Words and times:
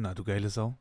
Na, 0.00 0.14
du 0.14 0.22
geile 0.22 0.48
Sau. 0.48 0.78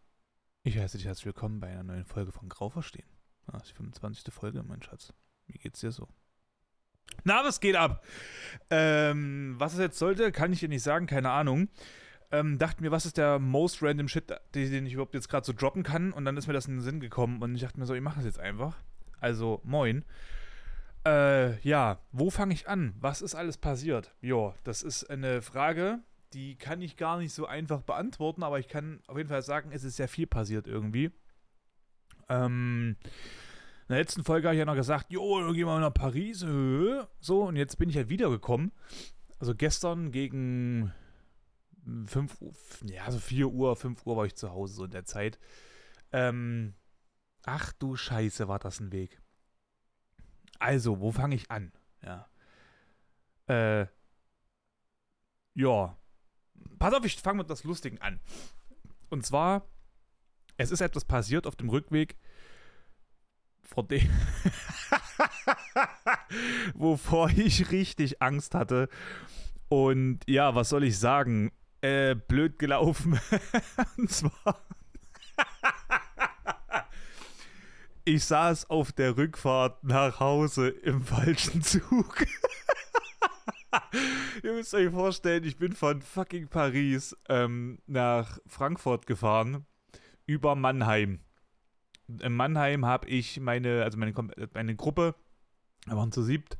Ich 0.61 0.78
heiße 0.78 0.95
dich 0.95 1.07
herzlich 1.07 1.25
willkommen 1.25 1.59
bei 1.59 1.69
einer 1.69 1.81
neuen 1.81 2.05
Folge 2.05 2.31
von 2.31 2.50
Grau 2.50 2.69
verstehen. 2.69 3.08
Das 3.47 3.63
ist 3.63 3.71
die 3.71 3.78
25. 3.78 4.32
Folge, 4.32 4.62
mein 4.62 4.83
Schatz. 4.83 5.12
Wie 5.47 5.58
geht's 5.58 5.79
dir 5.79 5.92
so? 5.92 6.08
Na, 7.24 7.44
was 7.44 7.60
geht 7.60 7.76
ab? 7.76 8.06
Ähm, 8.70 9.56
was 9.58 9.74
es 9.74 9.80
jetzt 9.80 9.98
sollte, 9.98 10.32
kann 10.32 10.54
ich 10.54 10.60
dir 10.60 10.70
nicht 10.70 10.84
sagen, 10.84 11.08
keine 11.08 11.32
Ahnung. 11.32 11.70
Ähm, 12.32 12.60
dachte 12.60 12.84
mir, 12.84 12.92
was 12.92 13.08
ist 13.08 13.18
der 13.18 13.40
most 13.40 13.82
random 13.82 14.08
Shit, 14.08 14.32
den 14.54 14.86
ich 14.86 14.94
überhaupt 14.94 15.15
jetzt 15.15 15.29
gerade 15.29 15.47
so 15.47 15.54
droppen 15.54 15.81
kann? 15.81 16.13
Und 16.13 16.23
dann 16.23 16.38
ist 16.38 16.45
mir 16.45 16.54
das 16.54 16.68
in 16.68 16.75
den 16.75 16.81
Sinn 16.81 16.99
gekommen 16.99 17.41
und 17.41 17.55
ich 17.55 17.61
dachte 17.61 17.79
mir 17.79 17.88
so, 17.88 17.95
ich 17.95 18.02
mache 18.02 18.18
das 18.18 18.25
jetzt 18.25 18.39
einfach. 18.39 18.77
Also, 19.20 19.61
moin. 19.63 20.05
Äh, 21.07 21.59
ja, 21.61 22.02
wo 22.11 22.29
fange 22.29 22.54
ich 22.54 22.70
an? 22.70 22.93
Was 22.99 23.23
ist 23.23 23.34
alles 23.34 23.57
passiert? 23.57 24.13
Jo, 24.21 24.54
das 24.63 24.84
ist 24.84 25.09
eine 25.09 25.41
Frage, 25.41 26.04
die 26.33 26.57
kann 26.57 26.81
ich 26.81 26.97
gar 26.97 27.17
nicht 27.17 27.33
so 27.33 27.45
einfach 27.45 27.81
beantworten, 27.81 28.43
aber 28.43 28.59
ich 28.59 28.67
kann 28.67 29.01
auf 29.07 29.17
jeden 29.17 29.29
Fall 29.29 29.41
sagen, 29.41 29.71
es 29.71 29.83
ist 29.83 29.95
sehr 29.95 30.07
viel 30.07 30.27
passiert 30.27 30.67
irgendwie. 30.67 31.11
Ähm, 32.30 32.98
in 33.88 33.94
der 33.94 33.99
letzten 33.99 34.23
Folge 34.23 34.48
habe 34.48 34.55
ich 34.55 34.59
ja 34.59 34.66
noch 34.66 34.76
gesagt, 34.76 35.12
jo, 35.12 35.40
dann 35.40 35.54
gehen 35.54 35.66
wir 35.66 35.80
nach 35.80 35.94
Paris. 35.94 36.44
Äh. 36.44 37.05
So, 37.20 37.44
und 37.44 37.55
jetzt 37.55 37.77
bin 37.77 37.90
ich 37.90 37.95
halt 37.95 38.09
wiedergekommen. 38.09 38.71
Also 39.40 39.55
gestern 39.55 40.12
gegen 40.12 40.91
5 42.05 42.41
Uhr, 42.41 42.54
ja, 42.84 43.09
so 43.09 43.20
4 43.20 43.48
Uhr, 43.48 43.76
5 43.76 44.05
Uhr 44.05 44.18
war 44.18 44.26
ich 44.26 44.35
zu 44.35 44.52
Hause, 44.52 44.73
so 44.73 44.84
in 44.85 44.91
der 44.91 45.05
Zeit. 45.05 45.40
Ähm, 46.12 46.73
ach 47.46 47.71
du 47.73 47.96
Scheiße, 47.96 48.48
war 48.48 48.59
das 48.59 48.80
ein 48.80 48.91
Weg. 48.91 49.21
Also, 50.59 50.99
wo 50.99 51.12
fange 51.12 51.35
ich 51.35 51.49
an? 51.49 51.71
Ja. 52.02 52.27
Äh, 53.48 53.88
ja. 55.54 55.97
Pass 56.80 56.94
auf, 56.94 57.06
ich 57.06 57.18
fange 57.18 57.40
mit 57.40 57.50
das 57.50 57.64
Lustigen 57.64 58.00
an. 58.02 58.20
Und 59.10 59.26
zwar, 59.26 59.68
es 60.58 60.72
ist 60.72 60.82
etwas 60.82 61.06
passiert 61.06 61.48
auf 61.48 61.56
dem 61.56 61.70
Rückweg, 61.70 62.18
vor 63.64 63.84
dem, 63.84 64.09
wovor 66.73 67.30
ich 67.30 67.72
richtig 67.72 68.22
Angst 68.22 68.55
hatte. 68.55 68.89
Und 69.69 70.19
ja, 70.27 70.55
was 70.55 70.69
soll 70.69 70.83
ich 70.83 70.97
sagen? 70.97 71.52
Äh, 71.81 72.16
blöd 72.16 72.58
gelaufen. 72.59 73.19
Und 73.97 74.09
zwar. 74.09 74.61
ich 78.05 78.23
saß 78.23 78.69
auf 78.69 78.92
der 78.94 79.17
Rückfahrt 79.17 79.83
nach 79.83 80.19
Hause 80.19 80.69
im 80.69 81.03
falschen 81.03 81.61
Zug. 81.61 82.25
Ihr 84.43 84.53
müsst 84.53 84.73
euch 84.73 84.91
vorstellen, 84.91 85.43
ich 85.43 85.57
bin 85.57 85.73
von 85.73 86.02
fucking 86.02 86.47
Paris 86.47 87.16
ähm, 87.30 87.80
nach 87.88 88.39
Frankfurt 88.45 89.07
gefahren, 89.07 89.66
über 90.25 90.55
Mannheim. 90.55 91.19
In 92.21 92.33
Mannheim 92.33 92.85
habe 92.85 93.08
ich 93.08 93.39
meine, 93.39 93.83
also 93.83 93.97
meine, 93.97 94.13
meine 94.53 94.75
Gruppe, 94.75 95.15
wir 95.85 95.97
waren 95.97 96.11
zu 96.11 96.21
siebt, 96.21 96.58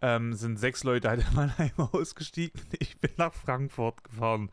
ähm, 0.00 0.34
sind 0.34 0.58
sechs 0.58 0.84
Leute 0.84 1.08
halt 1.08 1.26
in 1.26 1.34
Mannheim 1.34 1.72
ausgestiegen. 1.76 2.60
Ich 2.78 2.98
bin 2.98 3.10
nach 3.16 3.34
Frankfurt 3.34 4.04
gefahren. 4.04 4.50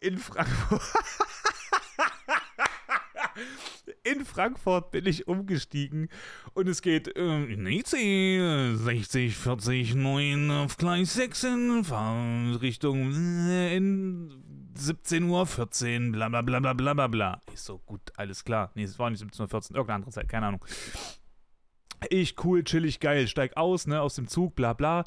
In 0.00 0.18
Frankfurt. 0.18 0.82
in 4.04 4.24
Frankfurt 4.24 4.90
bin 4.90 5.06
ich 5.06 5.28
umgestiegen 5.28 6.08
und 6.54 6.68
es 6.68 6.82
geht 6.82 7.16
äh, 7.16 7.44
in 7.44 7.66
IC 7.66 8.78
60, 8.78 9.36
40, 9.36 9.94
9 9.94 10.50
auf 10.50 10.76
Gleis 10.76 11.14
6 11.14 11.44
in 11.44 12.56
Richtung 12.60 13.12
äh, 13.48 13.76
in 13.76 14.42
17 14.74 15.24
Uhr 15.24 15.46
14, 15.46 16.12
bla 16.12 16.28
bla 16.28 16.42
bla 16.42 16.60
bla 16.60 16.72
bla 16.72 16.94
bla 16.94 17.06
bla. 17.08 17.42
Ist 17.52 17.64
so 17.64 17.78
gut, 17.78 18.00
alles 18.16 18.44
klar. 18.44 18.70
Nee, 18.74 18.84
es 18.84 18.98
war 18.98 19.10
nicht 19.10 19.20
17 19.20 19.42
Uhr 19.42 19.48
14, 19.48 19.76
irgendeine 19.76 19.96
andere 19.96 20.12
Zeit, 20.12 20.28
keine 20.28 20.46
Ahnung. 20.46 20.64
Ich 22.10 22.36
cool, 22.44 22.62
chillig, 22.62 23.00
geil, 23.00 23.26
steig 23.26 23.56
aus, 23.56 23.88
ne, 23.88 24.00
aus 24.00 24.14
dem 24.14 24.28
Zug, 24.28 24.54
bla 24.54 24.72
bla, 24.72 25.04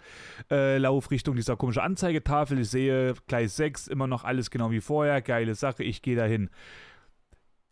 äh, 0.50 0.78
lauf 0.78 1.10
Richtung 1.10 1.38
dieser 1.38 1.56
komischen 1.56 1.82
Anzeigetafel, 1.82 2.60
ich 2.60 2.70
sehe 2.70 3.14
Gleis 3.28 3.56
6, 3.56 3.88
immer 3.88 4.08
noch 4.08 4.26
alles 4.26 4.52
genau 4.52 4.72
wie 4.72 4.82
vorher, 4.82 5.22
geile 5.22 5.56
Sache, 5.56 5.84
ich 5.84 6.02
gehe 6.02 6.18
dahin 6.18 6.50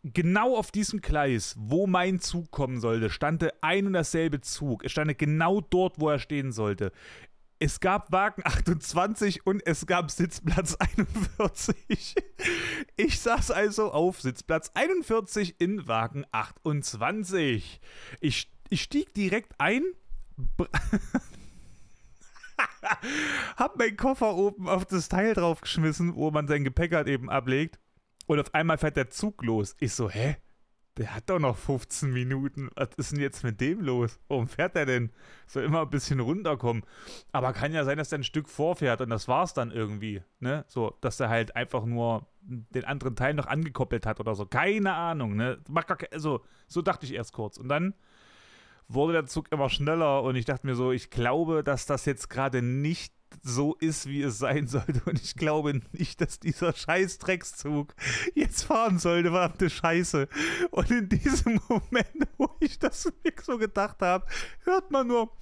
genau 0.02 0.56
auf 0.56 0.70
diesem 0.70 1.00
Gleis, 1.00 1.54
wo 1.58 1.86
mein 1.86 2.20
Zug 2.20 2.50
kommen 2.50 2.80
sollte, 2.80 3.10
stand 3.10 3.46
ein 3.62 3.86
und 3.86 3.92
dasselbe 3.92 4.40
Zug. 4.40 4.84
Es 4.84 4.92
stand 4.92 5.16
genau 5.18 5.60
dort, 5.60 6.00
wo 6.00 6.08
er 6.08 6.18
stehen 6.18 6.52
sollte. 6.52 6.92
Es 7.62 7.80
gab 7.80 8.10
Wagen 8.10 8.40
28 8.42 9.46
und 9.46 9.60
es 9.66 9.84
gab 9.86 10.10
Sitzplatz 10.10 10.76
41. 10.76 12.14
Ich 12.96 13.20
saß 13.20 13.50
also 13.50 13.92
auf 13.92 14.20
Sitzplatz 14.20 14.70
41 14.74 15.60
in 15.60 15.86
Wagen 15.86 16.24
28. 16.32 17.80
Ich, 18.20 18.50
ich 18.70 18.82
stieg 18.82 19.12
direkt 19.12 19.52
ein, 19.58 19.82
hab 23.56 23.76
meinen 23.78 23.96
Koffer 23.96 24.34
oben 24.34 24.68
auf 24.68 24.86
das 24.86 25.08
Teil 25.10 25.34
draufgeschmissen, 25.34 26.14
wo 26.14 26.30
man 26.30 26.48
sein 26.48 26.64
Gepäck 26.64 26.94
halt 26.94 27.08
eben 27.08 27.28
ablegt 27.28 27.79
und 28.30 28.38
auf 28.38 28.54
einmal 28.54 28.78
fährt 28.78 28.96
der 28.96 29.10
Zug 29.10 29.42
los. 29.42 29.74
Ich 29.80 29.92
so, 29.92 30.08
hä? 30.08 30.36
Der 30.98 31.16
hat 31.16 31.28
doch 31.28 31.40
noch 31.40 31.56
15 31.56 32.12
Minuten. 32.12 32.70
Was 32.76 32.90
ist 32.96 33.10
denn 33.10 33.18
jetzt 33.18 33.42
mit 33.42 33.60
dem 33.60 33.80
los? 33.80 34.20
Warum 34.28 34.46
fährt 34.46 34.76
er 34.76 34.86
denn? 34.86 35.10
Soll 35.48 35.64
immer 35.64 35.80
ein 35.80 35.90
bisschen 35.90 36.20
runterkommen. 36.20 36.84
Aber 37.32 37.52
kann 37.52 37.72
ja 37.72 37.84
sein, 37.84 37.98
dass 37.98 38.12
er 38.12 38.18
ein 38.18 38.24
Stück 38.24 38.48
vorfährt 38.48 39.00
und 39.00 39.10
das 39.10 39.26
war's 39.26 39.52
dann 39.52 39.72
irgendwie. 39.72 40.22
Ne? 40.38 40.64
So, 40.68 40.96
dass 41.00 41.18
er 41.18 41.28
halt 41.28 41.56
einfach 41.56 41.84
nur 41.84 42.28
den 42.40 42.84
anderen 42.84 43.16
Teil 43.16 43.34
noch 43.34 43.46
angekoppelt 43.46 44.06
hat 44.06 44.20
oder 44.20 44.36
so. 44.36 44.46
Keine 44.46 44.94
Ahnung, 44.94 45.34
ne? 45.34 45.58
Also, 46.12 46.44
so 46.68 46.82
dachte 46.82 47.06
ich 47.06 47.14
erst 47.14 47.32
kurz. 47.32 47.56
Und 47.56 47.68
dann 47.68 47.94
wurde 48.86 49.14
der 49.14 49.26
Zug 49.26 49.50
immer 49.50 49.70
schneller 49.70 50.22
und 50.22 50.36
ich 50.36 50.44
dachte 50.44 50.68
mir 50.68 50.76
so, 50.76 50.92
ich 50.92 51.10
glaube, 51.10 51.64
dass 51.64 51.86
das 51.86 52.04
jetzt 52.04 52.30
gerade 52.30 52.62
nicht 52.62 53.12
so 53.42 53.74
ist, 53.80 54.06
wie 54.06 54.22
es 54.22 54.38
sein 54.38 54.66
sollte. 54.66 55.02
Und 55.06 55.20
ich 55.20 55.34
glaube 55.34 55.80
nicht, 55.92 56.20
dass 56.20 56.38
dieser 56.38 56.74
scheiß 56.74 57.18
Dreckszug 57.18 57.94
jetzt 58.34 58.62
fahren 58.64 58.98
sollte, 58.98 59.30
verdammte 59.30 59.70
Scheiße. 59.70 60.28
Und 60.70 60.90
in 60.90 61.08
diesem 61.08 61.60
Moment, 61.68 62.28
wo 62.36 62.50
ich 62.60 62.78
das 62.78 63.02
so 63.42 63.58
gedacht 63.58 64.00
habe, 64.00 64.26
hört 64.64 64.90
man 64.90 65.06
nur 65.06 65.32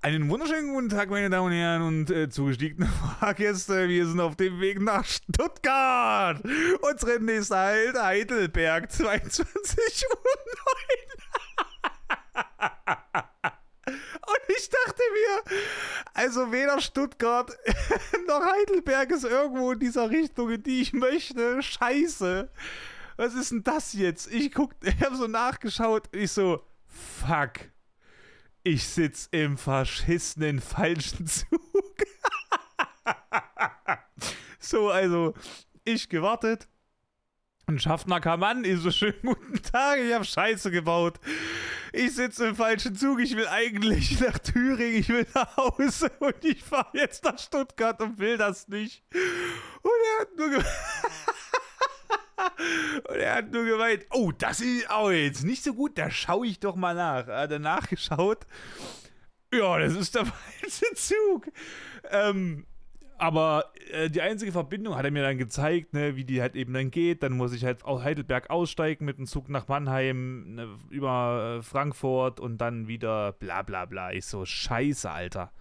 einen 0.00 0.28
wunderschönen 0.28 0.72
guten 0.72 0.88
Tag, 0.88 1.10
meine 1.10 1.30
Damen 1.30 1.46
und 1.46 1.52
Herren 1.52 1.82
und 1.82 2.10
äh, 2.10 2.28
zugestiegene 2.28 2.86
Fahrgäste. 3.18 3.88
Wir 3.88 4.06
sind 4.06 4.20
auf 4.20 4.36
dem 4.36 4.60
Weg 4.60 4.80
nach 4.80 5.04
Stuttgart. 5.04 6.42
Unsere 6.80 7.20
nächste 7.20 7.56
Halt 7.56 8.00
Heidelberg, 8.00 8.90
22 8.90 10.04
Uhr 10.10 10.18
9. 12.34 12.72
Und 14.26 14.51
ich 14.62 14.70
dachte 14.70 15.02
mir, 15.12 15.56
also 16.14 16.52
weder 16.52 16.80
Stuttgart 16.80 17.50
noch 18.28 18.44
Heidelberg 18.44 19.10
ist 19.10 19.24
irgendwo 19.24 19.72
in 19.72 19.80
dieser 19.80 20.08
Richtung, 20.10 20.50
in 20.50 20.62
die 20.62 20.82
ich 20.82 20.92
möchte. 20.92 21.62
Scheiße. 21.62 22.48
Was 23.16 23.34
ist 23.34 23.50
denn 23.50 23.64
das 23.64 23.92
jetzt? 23.92 24.32
Ich 24.32 24.52
guck, 24.52 24.72
ich 24.82 25.00
habe 25.02 25.16
so 25.16 25.26
nachgeschaut 25.26 26.08
ich 26.12 26.30
so, 26.30 26.62
fuck. 26.86 27.52
Ich 28.62 28.86
sitz 28.86 29.28
im 29.32 29.58
verschissenen 29.58 30.60
falschen 30.60 31.26
Zug. 31.28 32.04
so, 34.60 34.90
also, 34.90 35.34
ich 35.84 36.08
gewartet. 36.08 36.68
Ein 37.72 37.78
Schaffner 37.78 38.20
kam 38.20 38.42
an, 38.42 38.64
ich 38.64 38.78
so, 38.80 38.90
schönen 38.90 39.20
guten 39.22 39.62
Tag, 39.62 39.98
ich 39.98 40.12
habe 40.12 40.24
Scheiße 40.24 40.70
gebaut 40.70 41.18
ich 41.92 42.14
sitze 42.14 42.48
im 42.48 42.56
falschen 42.56 42.96
Zug, 42.96 43.20
ich 43.20 43.36
will 43.36 43.46
eigentlich 43.46 44.18
nach 44.26 44.38
Thüringen, 44.38 44.96
ich 44.96 45.08
will 45.08 45.26
nach 45.34 45.56
Hause 45.56 46.10
und 46.20 46.42
ich 46.42 46.62
fahre 46.64 46.90
jetzt 46.94 47.24
nach 47.24 47.38
Stuttgart 47.38 48.00
und 48.00 48.18
will 48.18 48.38
das 48.38 48.68
nicht. 48.68 49.02
Und 49.82 49.92
er 49.92 50.20
hat 50.20 50.36
nur 50.36 50.48
gemeint, 50.48 50.66
und 53.08 53.16
er 53.16 53.34
hat 53.34 53.50
nur 53.52 53.64
gemeint, 53.64 54.06
oh, 54.10 54.32
das 54.32 54.60
ist 54.60 54.90
auch 54.90 55.10
jetzt 55.10 55.44
nicht 55.44 55.62
so 55.62 55.74
gut, 55.74 55.98
da 55.98 56.10
schaue 56.10 56.46
ich 56.46 56.60
doch 56.60 56.76
mal 56.76 56.94
nach. 56.94 57.28
Er 57.28 57.42
hat 57.42 57.50
danach 57.50 57.88
geschaut. 57.90 58.46
Ja, 59.52 59.78
das 59.78 59.94
ist 59.94 60.14
der 60.14 60.24
falsche 60.24 60.94
Zug. 60.94 61.46
Ähm, 62.10 62.66
aber 63.22 63.66
äh, 63.92 64.10
die 64.10 64.20
einzige 64.20 64.50
Verbindung 64.50 64.96
hat 64.96 65.04
er 65.04 65.12
mir 65.12 65.22
dann 65.22 65.38
gezeigt, 65.38 65.94
ne, 65.94 66.16
wie 66.16 66.24
die 66.24 66.42
halt 66.42 66.56
eben 66.56 66.74
dann 66.74 66.90
geht. 66.90 67.22
Dann 67.22 67.34
muss 67.34 67.52
ich 67.52 67.64
halt 67.64 67.84
aus 67.84 68.02
Heidelberg 68.02 68.50
aussteigen 68.50 69.04
mit 69.04 69.16
dem 69.16 69.26
Zug 69.26 69.48
nach 69.48 69.68
Mannheim, 69.68 70.56
ne, 70.56 70.68
über 70.90 71.58
äh, 71.58 71.62
Frankfurt 71.62 72.40
und 72.40 72.58
dann 72.58 72.88
wieder 72.88 73.30
bla 73.30 73.62
bla 73.62 73.84
bla. 73.84 74.10
Ich 74.10 74.26
so, 74.26 74.44
scheiße, 74.44 75.08
Alter. 75.08 75.52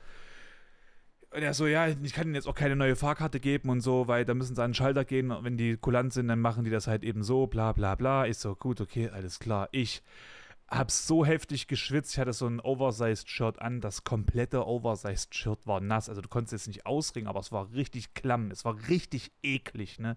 Und 1.30 1.44
er 1.44 1.54
so, 1.54 1.68
ja, 1.68 1.88
ich 1.88 2.14
kann 2.14 2.26
ihnen 2.26 2.34
jetzt 2.34 2.48
auch 2.48 2.56
keine 2.56 2.76
neue 2.76 2.96
Fahrkarte 2.96 3.40
geben 3.40 3.70
und 3.70 3.82
so, 3.82 4.08
weil 4.08 4.26
da 4.26 4.34
müssen 4.34 4.56
sie 4.56 4.64
an 4.64 4.72
den 4.72 4.76
Schalter 4.76 5.06
gehen 5.06 5.30
und 5.30 5.44
wenn 5.44 5.56
die 5.56 5.78
kulant 5.78 6.14
sind, 6.14 6.30
dann 6.30 6.42
machen 6.42 6.64
die 6.64 6.72
das 6.72 6.88
halt 6.88 7.04
eben 7.04 7.22
so, 7.22 7.46
bla 7.46 7.74
bla 7.74 7.94
bla. 7.94 8.26
Ich 8.26 8.40
so, 8.40 8.56
gut, 8.56 8.82
okay, 8.82 9.10
alles 9.10 9.38
klar. 9.40 9.70
Ich 9.72 10.02
hab 10.72 10.90
so 10.90 11.26
heftig 11.26 11.68
geschwitzt. 11.68 12.14
Ich 12.14 12.20
hatte 12.20 12.32
so 12.32 12.48
ein 12.48 12.62
Oversized-Shirt 12.62 13.62
an. 13.62 13.82
Das 13.82 14.06
komplette 14.06 14.66
Oversized-Shirt 14.66 15.68
war 15.68 15.82
nass. 15.82 16.08
Also 16.08 16.22
du 16.22 16.30
konntest 16.30 16.54
es 16.54 16.68
nicht 16.68 16.86
ausringen, 16.86 17.28
aber 17.28 17.42
es 17.42 17.52
war 17.52 17.74
richtig 17.74 18.14
klamm. 18.14 18.52
Es 18.52 18.64
war 18.64 18.78
richtig 18.88 19.34
eklig, 19.44 20.00
ne? 20.00 20.16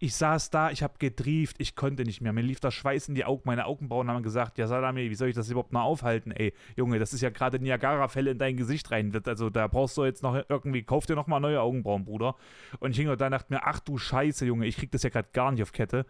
Ich 0.00 0.16
saß 0.16 0.50
da, 0.50 0.72
ich 0.72 0.82
habe 0.82 0.94
getrieft, 0.98 1.56
ich 1.60 1.76
konnte 1.76 2.02
nicht 2.02 2.20
mehr. 2.20 2.32
Mir 2.32 2.42
lief 2.42 2.58
der 2.58 2.72
Schweiß 2.72 3.08
in 3.08 3.14
die 3.14 3.24
Augen. 3.24 3.42
Meine 3.44 3.66
Augenbrauen 3.66 4.10
haben 4.10 4.24
gesagt, 4.24 4.58
ja 4.58 4.66
Salami, 4.66 5.08
wie 5.08 5.14
soll 5.14 5.28
ich 5.28 5.36
das 5.36 5.48
überhaupt 5.48 5.72
noch 5.72 5.82
aufhalten? 5.82 6.32
Ey, 6.32 6.52
Junge, 6.76 6.98
das 6.98 7.12
ist 7.12 7.20
ja 7.20 7.30
gerade 7.30 7.60
Niagara-Fälle 7.60 8.32
in 8.32 8.38
dein 8.38 8.56
Gesicht 8.56 8.90
rein. 8.90 9.12
Also 9.24 9.50
da 9.50 9.68
brauchst 9.68 9.96
du 9.96 10.04
jetzt 10.04 10.24
noch 10.24 10.34
irgendwie, 10.48 10.82
kauf 10.82 11.06
dir 11.06 11.14
noch 11.14 11.28
mal 11.28 11.38
neue 11.38 11.60
Augenbrauen, 11.60 12.04
Bruder. 12.04 12.34
Und 12.80 12.90
ich 12.90 12.96
hing 12.96 13.06
da 13.06 13.12
und 13.12 13.32
dachte 13.32 13.52
mir, 13.52 13.64
ach 13.64 13.78
du 13.78 13.98
Scheiße, 13.98 14.46
Junge, 14.46 14.66
ich 14.66 14.76
krieg 14.76 14.90
das 14.90 15.04
ja 15.04 15.10
gerade 15.10 15.28
gar 15.32 15.52
nicht 15.52 15.62
auf 15.62 15.70
Kette 15.70 16.06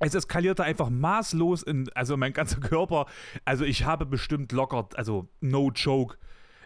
es 0.00 0.14
eskalierte 0.14 0.64
einfach 0.64 0.90
maßlos 0.90 1.62
in, 1.62 1.88
also 1.94 2.16
mein 2.16 2.32
ganzer 2.32 2.60
Körper. 2.60 3.06
Also 3.44 3.64
ich 3.64 3.84
habe 3.84 4.06
bestimmt 4.06 4.52
locker, 4.52 4.88
also 4.94 5.28
no 5.40 5.70
joke. 5.70 6.16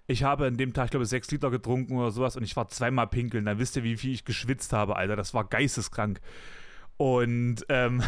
Ich 0.07 0.23
habe 0.23 0.47
an 0.47 0.57
dem 0.57 0.73
Tag, 0.73 0.87
ich 0.87 0.91
glaube, 0.91 1.07
sechs 1.07 1.31
Liter 1.31 1.51
getrunken 1.51 1.97
oder 1.97 2.11
sowas 2.11 2.37
und 2.37 2.43
ich 2.45 2.57
war 2.57 2.69
zweimal 2.69 3.07
pinkeln. 3.07 3.47
Dann 3.47 3.59
wisst 3.59 3.77
ihr, 3.77 3.85
wie 3.85 3.97
viel 3.97 4.13
ich 4.13 4.25
geschwitzt 4.25 4.73
habe, 4.73 4.97
Alter. 4.97 5.17
Das 5.17 5.35
war 5.35 5.45
geisteskrank. 5.45 6.21
Und 6.97 7.65
ähm, 7.69 8.03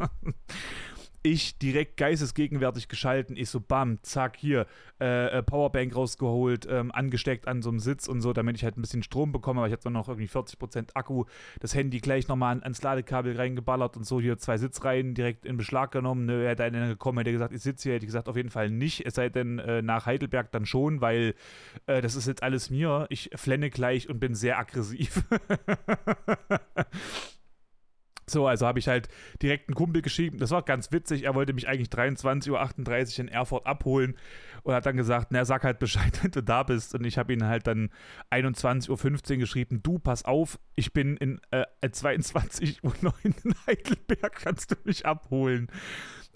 ich 1.22 1.58
direkt 1.58 1.96
geistesgegenwärtig 1.96 2.88
geschalten. 2.88 3.36
Ich 3.36 3.50
so, 3.50 3.60
bam, 3.60 3.98
zack, 4.02 4.36
hier, 4.36 4.66
äh, 5.00 5.38
äh, 5.38 5.42
Powerbank 5.42 5.94
rausgeholt, 5.94 6.66
ähm, 6.68 6.90
angesteckt 6.92 7.48
an 7.48 7.62
so 7.62 7.70
einem 7.70 7.78
Sitz 7.78 8.08
und 8.08 8.20
so, 8.20 8.32
damit 8.32 8.56
ich 8.56 8.64
halt 8.64 8.76
ein 8.76 8.80
bisschen 8.80 9.02
Strom 9.02 9.32
bekomme. 9.32 9.60
Aber 9.60 9.68
ich 9.68 9.72
hatte 9.72 9.90
noch 9.90 10.08
irgendwie 10.08 10.28
40% 10.28 10.90
Akku. 10.94 11.24
Das 11.60 11.74
Handy 11.74 12.00
gleich 12.00 12.28
nochmal 12.28 12.56
an, 12.56 12.62
ans 12.62 12.82
Ladekabel 12.82 13.36
reingeballert 13.36 13.96
und 13.96 14.04
so. 14.04 14.20
Hier 14.20 14.38
zwei 14.38 14.58
Sitzreihen 14.58 15.14
direkt 15.14 15.46
in 15.46 15.56
Beschlag 15.56 15.92
genommen. 15.92 16.26
Ne, 16.26 16.48
hätte 16.48 16.64
einer 16.64 16.88
gekommen, 16.88 17.18
hätte 17.18 17.32
gesagt, 17.32 17.52
ich 17.52 17.62
sitze 17.62 17.84
hier. 17.84 17.94
Hätte 17.94 18.04
ich 18.04 18.08
gesagt, 18.08 18.28
auf 18.28 18.36
jeden 18.36 18.50
Fall 18.50 18.70
nicht. 18.70 19.06
Es 19.06 19.14
sei 19.14 19.28
denn, 19.28 19.58
äh, 19.58 19.82
nach 19.82 20.06
Heidelberg 20.06 20.50
dann 20.52 20.66
schon, 20.66 21.00
weil 21.00 21.34
äh, 21.86 22.00
das 22.00 22.16
ist 22.16 22.26
jetzt 22.26 22.42
alles 22.42 22.70
mir. 22.70 23.06
Ich 23.10 23.30
flenne 23.34 23.70
gleich 23.70 24.08
und 24.08 24.18
bin 24.18 24.34
sehr 24.34 24.58
aggressiv. 24.58 25.24
So, 28.28 28.46
also 28.46 28.66
habe 28.66 28.78
ich 28.78 28.88
halt 28.88 29.08
direkt 29.42 29.68
einen 29.68 29.74
Kumpel 29.74 30.02
geschrieben. 30.02 30.38
Das 30.38 30.50
war 30.50 30.62
ganz 30.62 30.92
witzig. 30.92 31.24
Er 31.24 31.34
wollte 31.34 31.52
mich 31.52 31.68
eigentlich 31.68 31.88
23.38 31.88 32.50
Uhr 32.50 33.20
in 33.20 33.28
Erfurt 33.28 33.66
abholen 33.66 34.16
und 34.62 34.74
hat 34.74 34.86
dann 34.86 34.96
gesagt: 34.96 35.28
Na, 35.30 35.44
sag 35.44 35.64
halt 35.64 35.78
Bescheid, 35.78 36.18
wenn 36.22 36.30
du 36.30 36.42
da 36.42 36.62
bist. 36.62 36.94
Und 36.94 37.04
ich 37.04 37.18
habe 37.18 37.32
ihn 37.32 37.44
halt 37.44 37.66
dann 37.66 37.90
21.15 38.30 39.32
Uhr 39.32 39.36
geschrieben: 39.38 39.82
Du, 39.82 39.98
pass 39.98 40.24
auf, 40.24 40.58
ich 40.74 40.92
bin 40.92 41.16
in 41.16 41.40
äh, 41.50 41.64
22.09 41.82 43.04
Uhr 43.04 43.14
in 43.22 43.34
Heidelberg, 43.66 44.34
kannst 44.40 44.70
du 44.70 44.76
mich 44.84 45.04
abholen? 45.04 45.68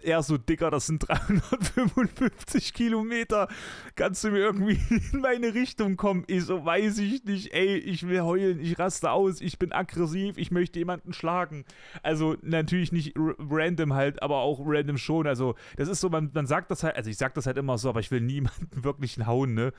Er 0.02 0.22
so, 0.22 0.38
Dicker, 0.38 0.70
das 0.70 0.87
sind 0.87 1.08
355 1.08 2.75
Kilometer. 2.75 3.48
Kannst 3.94 4.25
du 4.25 4.31
mir 4.31 4.38
irgendwie 4.38 4.78
in 5.12 5.20
meine 5.20 5.54
Richtung 5.54 5.96
kommen? 5.96 6.25
Ich 6.26 6.44
so, 6.44 6.64
weiß 6.64 6.98
ich 6.98 7.25
nicht, 7.25 7.52
ey, 7.52 7.76
ich 7.76 8.06
will 8.06 8.20
heulen, 8.22 8.60
ich 8.60 8.78
raste 8.78 9.10
aus, 9.10 9.40
ich 9.40 9.58
bin 9.58 9.72
aggressiv, 9.72 10.38
ich 10.38 10.50
möchte 10.50 10.78
jemanden 10.78 11.12
schlagen. 11.12 11.64
Also 12.02 12.37
natürlich 12.43 12.93
nicht 12.93 13.14
random 13.16 13.94
halt, 13.94 14.22
aber 14.22 14.38
auch 14.38 14.60
random 14.64 14.98
schon. 14.98 15.26
Also 15.26 15.54
das 15.76 15.88
ist 15.88 16.00
so, 16.00 16.08
man, 16.08 16.31
man 16.34 16.46
sagt 16.46 16.70
das 16.70 16.82
halt, 16.82 16.96
also 16.96 17.10
ich 17.10 17.16
sag 17.16 17.34
das 17.34 17.46
halt 17.46 17.56
immer 17.56 17.78
so, 17.78 17.88
aber 17.88 18.00
ich 18.00 18.10
will 18.10 18.20
niemanden 18.20 18.69
wirklich 18.84 19.19
hauen, 19.26 19.54
ne? 19.54 19.72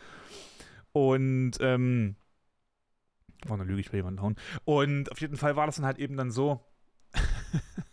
Und, 0.91 1.57
ähm, 1.61 2.15
Oh, 3.47 3.53
eine 3.53 3.63
Lüge, 3.63 3.79
ich 3.79 3.91
will 3.93 3.99
jemanden 3.99 4.21
hauen. 4.21 4.35
Und 4.65 5.11
auf 5.11 5.21
jeden 5.21 5.37
Fall 5.37 5.55
war 5.55 5.67
das 5.67 5.75
dann 5.75 5.85
halt 5.85 5.99
eben 5.99 6.17
dann 6.17 6.31
so, 6.31 6.59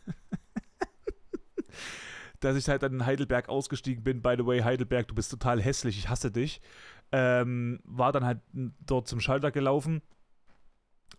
dass 2.45 2.57
ich 2.57 2.69
halt 2.69 2.83
dann 2.83 2.95
in 2.95 3.07
Heidelberg 3.07 3.49
ausgestiegen 3.49 4.05
bin. 4.05 4.23
By 4.23 4.35
the 4.37 4.47
way, 4.47 4.61
Heidelberg, 4.61 5.09
du 5.09 5.15
bist 5.15 5.31
total 5.31 5.61
hässlich, 5.61 5.99
ich 5.99 6.09
hasse 6.09 6.31
dich. 6.31 6.61
Ähm, 7.13 7.81
war 7.85 8.13
dann 8.13 8.25
halt 8.25 8.41
dort 8.87 9.09
zum 9.09 9.21
Schalter 9.21 9.51
gelaufen 9.51 10.03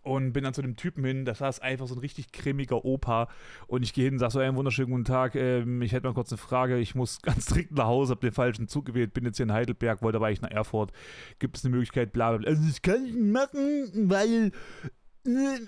und 0.06 0.32
bin 0.32 0.44
dann 0.44 0.54
zu 0.54 0.62
dem 0.62 0.76
Typen 0.76 1.04
hin, 1.04 1.24
das 1.24 1.38
saß 1.38 1.60
einfach 1.60 1.88
so 1.88 1.94
ein 1.94 2.00
richtig 2.00 2.30
cremiger 2.30 2.84
Opa 2.84 3.28
und 3.66 3.82
ich 3.82 3.92
gehe 3.92 4.04
hin 4.04 4.14
und 4.14 4.18
sage 4.20 4.32
so, 4.32 4.38
einen 4.38 4.56
wunderschönen 4.56 4.90
guten 4.90 5.04
Tag, 5.04 5.34
ähm, 5.34 5.82
ich 5.82 5.92
hätte 5.92 6.06
mal 6.06 6.14
kurz 6.14 6.30
eine 6.30 6.38
Frage, 6.38 6.78
ich 6.78 6.94
muss 6.94 7.20
ganz 7.22 7.46
dringend 7.46 7.72
nach 7.72 7.86
Hause, 7.86 8.12
habe 8.12 8.20
den 8.20 8.32
falschen 8.32 8.68
Zug 8.68 8.86
gewählt, 8.86 9.14
bin 9.14 9.24
jetzt 9.24 9.36
hier 9.36 9.44
in 9.44 9.52
Heidelberg, 9.52 10.02
wollte 10.02 10.16
aber 10.16 10.28
eigentlich 10.28 10.42
nach 10.42 10.50
Erfurt, 10.50 10.92
gibt 11.40 11.56
es 11.56 11.64
eine 11.64 11.72
Möglichkeit, 11.72 12.12
bla 12.12 12.30
bla 12.30 12.38
bla. 12.38 12.48
Also 12.48 12.62
das 12.66 12.82
kann 12.82 13.04
ich 13.04 13.14
machen, 13.14 14.08
weil 14.08 14.52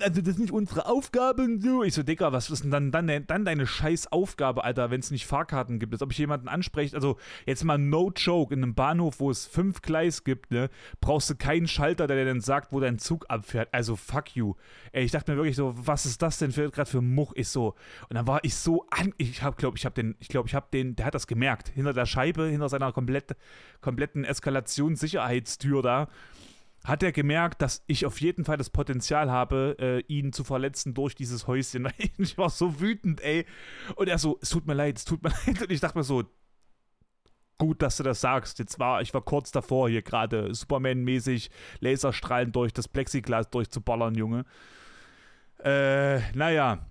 also 0.00 0.20
das 0.20 0.34
ist 0.34 0.38
nicht 0.38 0.52
unsere 0.52 0.87
Aufgabe 0.87 1.43
und 1.43 1.62
so. 1.62 1.82
Ich 1.82 1.94
so, 1.94 2.02
Digga, 2.02 2.32
was 2.32 2.50
ist 2.50 2.64
denn 2.64 2.70
dann, 2.70 2.90
dann, 2.90 3.26
dann 3.26 3.44
deine 3.44 3.66
scheiß 3.66 4.12
Aufgabe, 4.12 4.64
Alter, 4.64 4.90
wenn 4.90 5.00
es 5.00 5.10
nicht 5.10 5.26
Fahrkarten 5.26 5.78
gibt? 5.78 5.93
Als 5.93 6.02
ob 6.02 6.12
ich 6.12 6.19
jemanden 6.19 6.49
anspreche, 6.49 6.94
also 6.94 7.16
jetzt 7.46 7.64
mal 7.64 7.78
no 7.78 8.10
joke, 8.14 8.55
in 8.55 8.62
einem 8.62 8.75
Bahnhof, 8.75 9.20
wo 9.20 9.31
es 9.31 9.46
fünf 9.46 9.82
Gleis 9.82 10.25
gibt, 10.25 10.50
ne, 10.50 10.70
brauchst 11.00 11.31
du 11.31 11.34
keinen 11.34 11.66
Schalter, 11.69 12.06
der 12.06 12.16
dir 12.16 12.25
dann 12.25 12.40
sagt, 12.40 12.72
wo 12.72 12.81
dein 12.81 12.99
Zug 12.99 13.26
abfährt. 13.28 13.69
Also 13.72 13.96
fuck 13.96 14.34
you. 14.34 14.55
Ey, 14.93 15.05
ich 15.05 15.12
dachte 15.12 15.32
mir 15.32 15.38
wirklich 15.38 15.56
so, 15.56 15.75
was 15.76 16.06
ist 16.06 16.22
das 16.22 16.38
denn 16.38 16.52
für 16.52 16.70
gerade 16.70 16.90
für 16.90 17.00
Much? 17.00 17.32
Ich 17.34 17.49
so. 17.49 17.75
Und 18.08 18.14
dann 18.14 18.26
war 18.26 18.44
ich 18.44 18.54
so 18.54 18.87
an, 18.90 19.12
ich 19.19 19.43
hab, 19.43 19.56
glaube 19.56 19.76
ich, 19.76 19.84
habe 19.84 19.94
den, 19.94 20.16
ich 20.20 20.28
glaube, 20.28 20.49
ich 20.49 20.54
habe 20.54 20.66
den, 20.72 20.96
der 20.96 21.06
hat 21.06 21.14
das 21.14 21.26
gemerkt, 21.26 21.69
hinter 21.69 21.93
der 21.93 22.06
Scheibe, 22.06 22.46
hinter 22.46 22.69
seiner 22.69 22.93
komplett, 22.93 23.37
kompletten 23.81 24.25
Eskalationssicherheitstür 24.25 25.82
da 25.82 26.08
hat 26.84 27.02
er 27.02 27.12
gemerkt, 27.12 27.60
dass 27.60 27.82
ich 27.86 28.06
auf 28.06 28.20
jeden 28.20 28.44
Fall 28.44 28.56
das 28.56 28.70
Potenzial 28.70 29.30
habe, 29.30 29.76
äh, 29.78 30.00
ihn 30.06 30.32
zu 30.32 30.44
verletzen 30.44 30.94
durch 30.94 31.14
dieses 31.14 31.46
Häuschen. 31.46 31.88
Ich 32.19 32.38
war 32.38 32.50
so 32.50 32.80
wütend, 32.80 33.20
ey. 33.20 33.46
Und 33.96 34.08
er 34.08 34.19
so, 34.19 34.38
es 34.40 34.50
tut 34.50 34.66
mir 34.66 34.75
leid, 34.75 34.98
es 34.98 35.04
tut 35.04 35.22
mir 35.22 35.30
leid. 35.46 35.62
Und 35.62 35.70
ich 35.70 35.80
dachte 35.80 35.98
mir 35.98 36.04
so, 36.04 36.25
gut, 37.58 37.82
dass 37.82 37.96
du 37.96 38.02
das 38.02 38.20
sagst. 38.20 38.58
Jetzt 38.58 38.78
war, 38.78 39.02
ich 39.02 39.12
war 39.12 39.22
kurz 39.22 39.50
davor, 39.50 39.88
hier 39.88 40.02
gerade 40.02 40.54
Superman-mäßig 40.54 41.50
Laserstrahlen 41.80 42.52
durch 42.52 42.72
das 42.72 42.88
Plexiglas 42.88 43.50
durchzuballern, 43.50 44.14
Junge. 44.14 44.44
Äh, 45.62 46.20
naja 46.34 46.86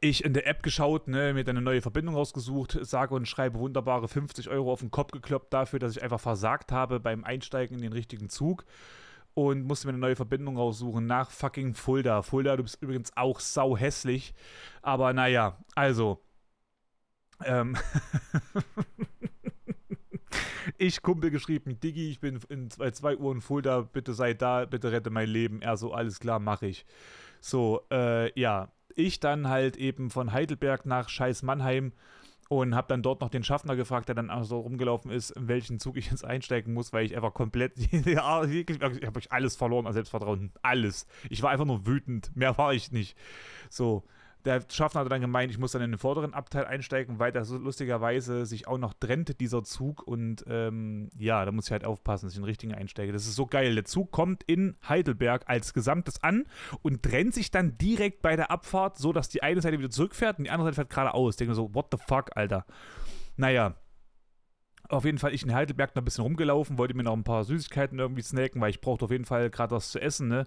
ich 0.00 0.24
in 0.24 0.32
der 0.32 0.46
App 0.46 0.62
geschaut, 0.62 1.08
ne, 1.08 1.34
mir 1.34 1.44
dann 1.44 1.56
eine 1.56 1.64
neue 1.64 1.82
Verbindung 1.82 2.14
rausgesucht, 2.14 2.78
sage 2.82 3.14
und 3.14 3.26
schreibe 3.26 3.58
wunderbare 3.58 4.06
50 4.06 4.48
Euro 4.48 4.72
auf 4.72 4.80
den 4.80 4.90
Kopf 4.90 5.10
gekloppt 5.10 5.52
dafür, 5.52 5.78
dass 5.78 5.96
ich 5.96 6.02
einfach 6.02 6.20
versagt 6.20 6.70
habe 6.70 7.00
beim 7.00 7.24
Einsteigen 7.24 7.76
in 7.76 7.82
den 7.82 7.92
richtigen 7.92 8.28
Zug 8.28 8.64
und 9.34 9.64
musste 9.64 9.86
mir 9.86 9.92
eine 9.92 10.00
neue 10.00 10.16
Verbindung 10.16 10.56
raussuchen 10.56 11.06
nach 11.06 11.30
fucking 11.30 11.74
Fulda. 11.74 12.22
Fulda, 12.22 12.56
du 12.56 12.62
bist 12.62 12.80
übrigens 12.80 13.16
auch 13.16 13.40
sau 13.40 13.76
hässlich, 13.76 14.34
aber 14.82 15.12
naja, 15.12 15.58
also. 15.74 16.20
Ähm 17.44 17.76
ich 20.78 21.02
Kumpel 21.02 21.30
geschrieben, 21.30 21.80
Diggi, 21.80 22.10
ich 22.10 22.20
bin 22.20 22.38
in 22.48 22.70
zwei, 22.70 22.90
zwei 22.92 23.16
Uhr 23.16 23.32
in 23.32 23.40
Fulda, 23.40 23.82
bitte 23.82 24.12
sei 24.12 24.34
da, 24.34 24.64
bitte 24.64 24.92
rette 24.92 25.10
mein 25.10 25.28
Leben. 25.28 25.62
Er 25.62 25.76
so, 25.76 25.92
alles 25.92 26.20
klar, 26.20 26.38
mach 26.38 26.62
ich. 26.62 26.84
So, 27.40 27.82
äh, 27.92 28.32
ja, 28.38 28.68
ich 28.98 29.20
dann 29.20 29.48
halt 29.48 29.76
eben 29.76 30.10
von 30.10 30.32
Heidelberg 30.32 30.86
nach 30.86 31.08
Scheiß 31.08 31.42
Mannheim 31.42 31.92
und 32.48 32.74
habe 32.74 32.88
dann 32.88 33.02
dort 33.02 33.20
noch 33.20 33.28
den 33.28 33.44
Schaffner 33.44 33.76
gefragt, 33.76 34.08
der 34.08 34.14
dann 34.14 34.30
auch 34.30 34.44
so 34.44 34.60
rumgelaufen 34.60 35.10
ist, 35.10 35.30
in 35.30 35.48
welchen 35.48 35.78
Zug 35.78 35.96
ich 35.96 36.10
jetzt 36.10 36.24
einsteigen 36.24 36.72
muss, 36.72 36.92
weil 36.92 37.04
ich 37.04 37.14
einfach 37.14 37.34
komplett, 37.34 37.72
ja, 38.06 38.50
wirklich, 38.50 38.80
ich 38.80 39.06
habe 39.06 39.20
alles 39.28 39.54
verloren 39.56 39.86
an 39.86 39.92
Selbstvertrauen, 39.92 40.52
alles. 40.62 41.06
Ich 41.28 41.42
war 41.42 41.50
einfach 41.50 41.66
nur 41.66 41.86
wütend, 41.86 42.34
mehr 42.34 42.56
war 42.56 42.72
ich 42.72 42.90
nicht. 42.90 43.16
So, 43.68 44.02
der 44.44 44.62
Schaffner 44.70 45.00
hat 45.00 45.10
dann 45.10 45.20
gemeint, 45.20 45.50
ich 45.50 45.58
muss 45.58 45.72
dann 45.72 45.82
in 45.82 45.90
den 45.90 45.98
vorderen 45.98 46.34
Abteil 46.34 46.64
einsteigen, 46.64 47.18
weil 47.18 47.32
das 47.32 47.48
so 47.48 47.58
lustigerweise 47.58 48.46
sich 48.46 48.68
auch 48.68 48.78
noch 48.78 48.94
trennt, 48.94 49.40
dieser 49.40 49.64
Zug. 49.64 50.02
Und 50.06 50.44
ähm, 50.48 51.10
ja, 51.18 51.44
da 51.44 51.52
muss 51.52 51.66
ich 51.66 51.72
halt 51.72 51.84
aufpassen, 51.84 52.26
dass 52.26 52.34
ich 52.34 52.38
den 52.38 52.44
richtigen 52.44 52.74
einsteige. 52.74 53.12
Das 53.12 53.26
ist 53.26 53.34
so 53.34 53.46
geil. 53.46 53.74
Der 53.74 53.84
Zug 53.84 54.10
kommt 54.10 54.42
in 54.44 54.76
Heidelberg 54.88 55.44
als 55.46 55.74
Gesamtes 55.74 56.22
an 56.22 56.44
und 56.82 57.02
trennt 57.02 57.34
sich 57.34 57.50
dann 57.50 57.76
direkt 57.78 58.22
bei 58.22 58.36
der 58.36 58.50
Abfahrt, 58.50 58.96
so 58.96 59.12
dass 59.12 59.28
die 59.28 59.42
eine 59.42 59.60
Seite 59.60 59.78
wieder 59.78 59.90
zurückfährt 59.90 60.38
und 60.38 60.44
die 60.44 60.50
andere 60.50 60.68
Seite 60.68 60.76
fährt 60.76 60.90
geradeaus. 60.90 61.36
Denke 61.36 61.50
mir 61.50 61.56
so, 61.56 61.74
what 61.74 61.88
the 61.90 61.98
fuck, 62.06 62.36
Alter. 62.36 62.64
Naja, 63.36 63.74
auf 64.88 65.04
jeden 65.04 65.18
Fall 65.18 65.34
ich 65.34 65.42
in 65.42 65.54
Heidelberg 65.54 65.94
noch 65.94 66.02
ein 66.02 66.04
bisschen 66.04 66.24
rumgelaufen, 66.24 66.78
wollte 66.78 66.94
mir 66.94 67.02
noch 67.02 67.12
ein 67.12 67.24
paar 67.24 67.44
Süßigkeiten 67.44 67.98
irgendwie 67.98 68.22
snacken, 68.22 68.60
weil 68.60 68.70
ich 68.70 68.80
brauchte 68.80 69.04
auf 69.04 69.10
jeden 69.10 69.26
Fall 69.26 69.50
gerade 69.50 69.74
was 69.74 69.90
zu 69.90 70.00
essen, 70.00 70.28
ne? 70.28 70.46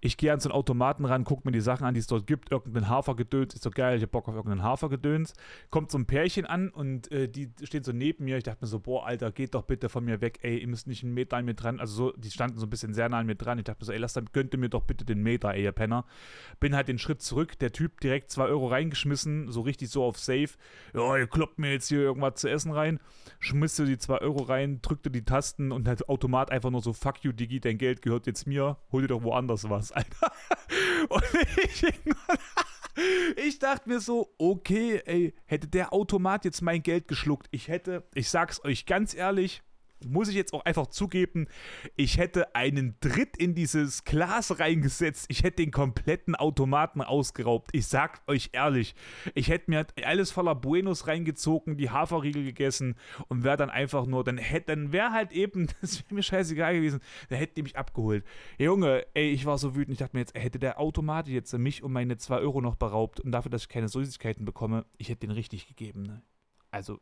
Ich 0.00 0.16
gehe 0.16 0.32
an 0.32 0.38
so 0.38 0.48
einen 0.48 0.56
Automaten 0.56 1.04
ran, 1.04 1.24
gucke 1.24 1.42
mir 1.44 1.52
die 1.52 1.60
Sachen 1.60 1.84
an, 1.84 1.94
die 1.94 2.00
es 2.00 2.06
dort 2.06 2.26
gibt. 2.26 2.52
Irgendein 2.52 2.88
Hafergedöns, 2.88 3.54
ist 3.54 3.64
so 3.64 3.70
geil, 3.70 3.96
ich 3.96 4.02
hab 4.02 4.12
Bock 4.12 4.28
auf 4.28 4.34
irgendeinen 4.34 4.62
Hafergedöns. 4.62 5.32
Kommt 5.70 5.90
so 5.90 5.98
ein 5.98 6.06
Pärchen 6.06 6.46
an 6.46 6.68
und 6.68 7.10
äh, 7.10 7.28
die 7.28 7.50
stehen 7.64 7.82
so 7.82 7.92
neben 7.92 8.24
mir. 8.24 8.36
Ich 8.36 8.44
dachte 8.44 8.58
mir 8.60 8.68
so, 8.68 8.78
boah, 8.78 9.06
Alter, 9.06 9.32
geht 9.32 9.54
doch 9.54 9.62
bitte 9.62 9.88
von 9.88 10.04
mir 10.04 10.20
weg, 10.20 10.38
ey, 10.42 10.58
ihr 10.58 10.68
müsst 10.68 10.86
nicht 10.86 11.02
einen 11.02 11.14
Meter 11.14 11.36
an 11.36 11.44
mir 11.44 11.54
dran. 11.54 11.80
Also 11.80 11.94
so, 11.94 12.12
die 12.16 12.30
standen 12.30 12.58
so 12.58 12.66
ein 12.66 12.70
bisschen 12.70 12.94
sehr 12.94 13.08
nah 13.08 13.18
an 13.18 13.26
mir 13.26 13.34
dran. 13.34 13.58
Ich 13.58 13.64
dachte 13.64 13.82
mir 13.82 13.86
so, 13.86 13.92
ey, 13.92 13.98
lasst 13.98 14.16
dann, 14.16 14.26
gönnt 14.32 14.54
ihr 14.54 14.58
mir 14.58 14.68
doch 14.68 14.84
bitte 14.84 15.04
den 15.04 15.22
Meter, 15.22 15.52
ey, 15.52 15.64
ihr 15.64 15.72
Penner. 15.72 16.04
Bin 16.60 16.76
halt 16.76 16.88
den 16.88 16.98
Schritt 16.98 17.20
zurück, 17.20 17.58
der 17.58 17.72
Typ 17.72 18.00
direkt 18.00 18.30
2 18.30 18.44
Euro 18.46 18.68
reingeschmissen, 18.68 19.50
so 19.50 19.62
richtig 19.62 19.90
so 19.90 20.04
auf 20.04 20.18
Safe. 20.18 20.50
Ja, 20.94 21.16
ihr 21.16 21.26
kloppt 21.26 21.58
mir 21.58 21.72
jetzt 21.72 21.88
hier 21.88 22.00
irgendwas 22.00 22.36
zu 22.36 22.48
essen 22.48 22.70
rein. 22.70 23.00
Schmisste 23.40 23.84
die 23.84 23.98
2 23.98 24.18
Euro 24.18 24.44
rein, 24.44 24.80
drückte 24.80 25.10
die 25.10 25.24
Tasten 25.24 25.72
und 25.72 25.88
halt 25.88 26.08
Automat 26.08 26.52
einfach 26.52 26.70
nur 26.70 26.82
so, 26.82 26.92
fuck 26.92 27.24
you, 27.24 27.32
Digi, 27.32 27.60
dein 27.60 27.78
Geld 27.78 28.02
gehört 28.02 28.26
jetzt 28.26 28.46
mir, 28.46 28.76
hol 28.92 29.02
dir 29.02 29.08
doch 29.08 29.22
woanders 29.22 29.68
was, 29.68 29.87
Alter. 29.92 30.32
Und 31.08 31.24
ich, 31.62 31.86
ich 33.36 33.58
dachte 33.58 33.88
mir 33.88 34.00
so, 34.00 34.34
okay, 34.38 35.02
ey, 35.04 35.34
hätte 35.46 35.68
der 35.68 35.92
Automat 35.92 36.44
jetzt 36.44 36.62
mein 36.62 36.82
Geld 36.82 37.08
geschluckt, 37.08 37.48
ich 37.50 37.68
hätte, 37.68 38.04
ich 38.14 38.28
sag's 38.28 38.64
euch 38.64 38.86
ganz 38.86 39.14
ehrlich, 39.14 39.62
muss 40.06 40.28
ich 40.28 40.34
jetzt 40.34 40.52
auch 40.54 40.64
einfach 40.64 40.86
zugeben, 40.86 41.46
ich 41.96 42.18
hätte 42.18 42.54
einen 42.54 42.96
Dritt 43.00 43.36
in 43.36 43.54
dieses 43.54 44.04
Glas 44.04 44.58
reingesetzt. 44.58 45.26
Ich 45.28 45.42
hätte 45.42 45.56
den 45.56 45.70
kompletten 45.70 46.34
Automaten 46.34 47.02
ausgeraubt. 47.02 47.70
Ich 47.72 47.86
sag 47.86 48.22
euch 48.26 48.50
ehrlich, 48.52 48.94
ich 49.34 49.48
hätte 49.48 49.70
mir 49.70 49.86
alles 50.04 50.30
voller 50.30 50.54
Buenos 50.54 51.06
reingezogen, 51.06 51.76
die 51.76 51.90
Haferriegel 51.90 52.44
gegessen 52.44 52.96
und 53.28 53.44
wäre 53.44 53.56
dann 53.56 53.70
einfach 53.70 54.06
nur, 54.06 54.24
dann 54.24 54.38
hätte, 54.38 54.76
dann 54.76 54.92
wäre 54.92 55.12
halt 55.12 55.32
eben, 55.32 55.68
das 55.80 56.00
wäre 56.00 56.14
mir 56.14 56.22
scheißegal 56.22 56.74
gewesen, 56.74 57.00
dann 57.28 57.38
hätte 57.38 57.54
die 57.54 57.62
mich 57.62 57.76
abgeholt. 57.76 58.24
Junge, 58.58 59.06
ey, 59.14 59.30
ich 59.30 59.46
war 59.46 59.58
so 59.58 59.74
wütend, 59.74 59.92
ich 59.92 59.98
dachte 59.98 60.16
mir 60.16 60.20
jetzt, 60.20 60.38
hätte 60.38 60.58
der 60.58 60.78
Automat 60.78 61.28
jetzt 61.28 61.52
mich 61.58 61.82
um 61.82 61.92
meine 61.92 62.16
2 62.16 62.38
Euro 62.38 62.60
noch 62.60 62.76
beraubt 62.76 63.20
und 63.20 63.32
dafür, 63.32 63.50
dass 63.50 63.62
ich 63.62 63.68
keine 63.68 63.88
Süßigkeiten 63.88 64.44
bekomme, 64.44 64.86
ich 64.96 65.08
hätte 65.08 65.26
den 65.26 65.30
richtig 65.30 65.66
gegeben, 65.66 66.02
ne? 66.02 66.22
Also, 66.70 67.00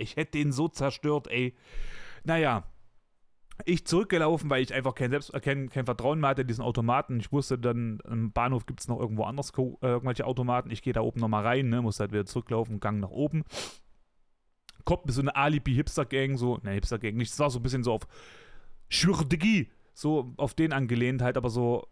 ich 0.00 0.16
hätte 0.16 0.32
den 0.32 0.52
so 0.52 0.68
zerstört, 0.68 1.28
ey. 1.28 1.54
Naja, 2.24 2.64
ich 3.64 3.86
zurückgelaufen, 3.86 4.50
weil 4.50 4.62
ich 4.62 4.72
einfach 4.72 4.94
kein, 4.94 5.10
Selbst 5.10 5.32
kein, 5.42 5.68
kein 5.68 5.84
Vertrauen 5.84 6.20
mehr 6.20 6.30
hatte 6.30 6.42
in 6.42 6.48
diesen 6.48 6.62
Automaten. 6.62 7.20
Ich 7.20 7.32
wusste 7.32 7.58
dann, 7.58 8.00
im 8.08 8.32
Bahnhof 8.32 8.66
gibt 8.66 8.80
es 8.80 8.88
noch 8.88 8.98
irgendwo 8.98 9.24
anders 9.24 9.52
äh, 9.56 9.62
irgendwelche 9.82 10.26
Automaten. 10.26 10.70
Ich 10.70 10.82
gehe 10.82 10.92
da 10.92 11.00
oben 11.00 11.20
nochmal 11.20 11.44
rein, 11.44 11.68
ne, 11.68 11.82
muss 11.82 12.00
halt 12.00 12.12
wieder 12.12 12.26
zurücklaufen, 12.26 12.80
Gang 12.80 13.00
nach 13.00 13.10
oben. 13.10 13.44
Kommt 14.84 15.06
mir 15.06 15.12
so 15.12 15.20
eine 15.20 15.36
Alibi-Hipster-Gang, 15.36 16.36
so, 16.36 16.58
ne, 16.62 16.72
Hipster-Gang 16.72 17.16
nicht, 17.16 17.32
das 17.32 17.38
war 17.38 17.50
so 17.50 17.58
ein 17.58 17.62
bisschen 17.62 17.84
so 17.84 17.92
auf 17.92 18.06
Schürdigi, 18.88 19.70
so 19.92 20.32
auf 20.36 20.54
den 20.54 20.72
angelehnt 20.72 21.22
halt, 21.22 21.36
aber 21.36 21.50
so 21.50 21.86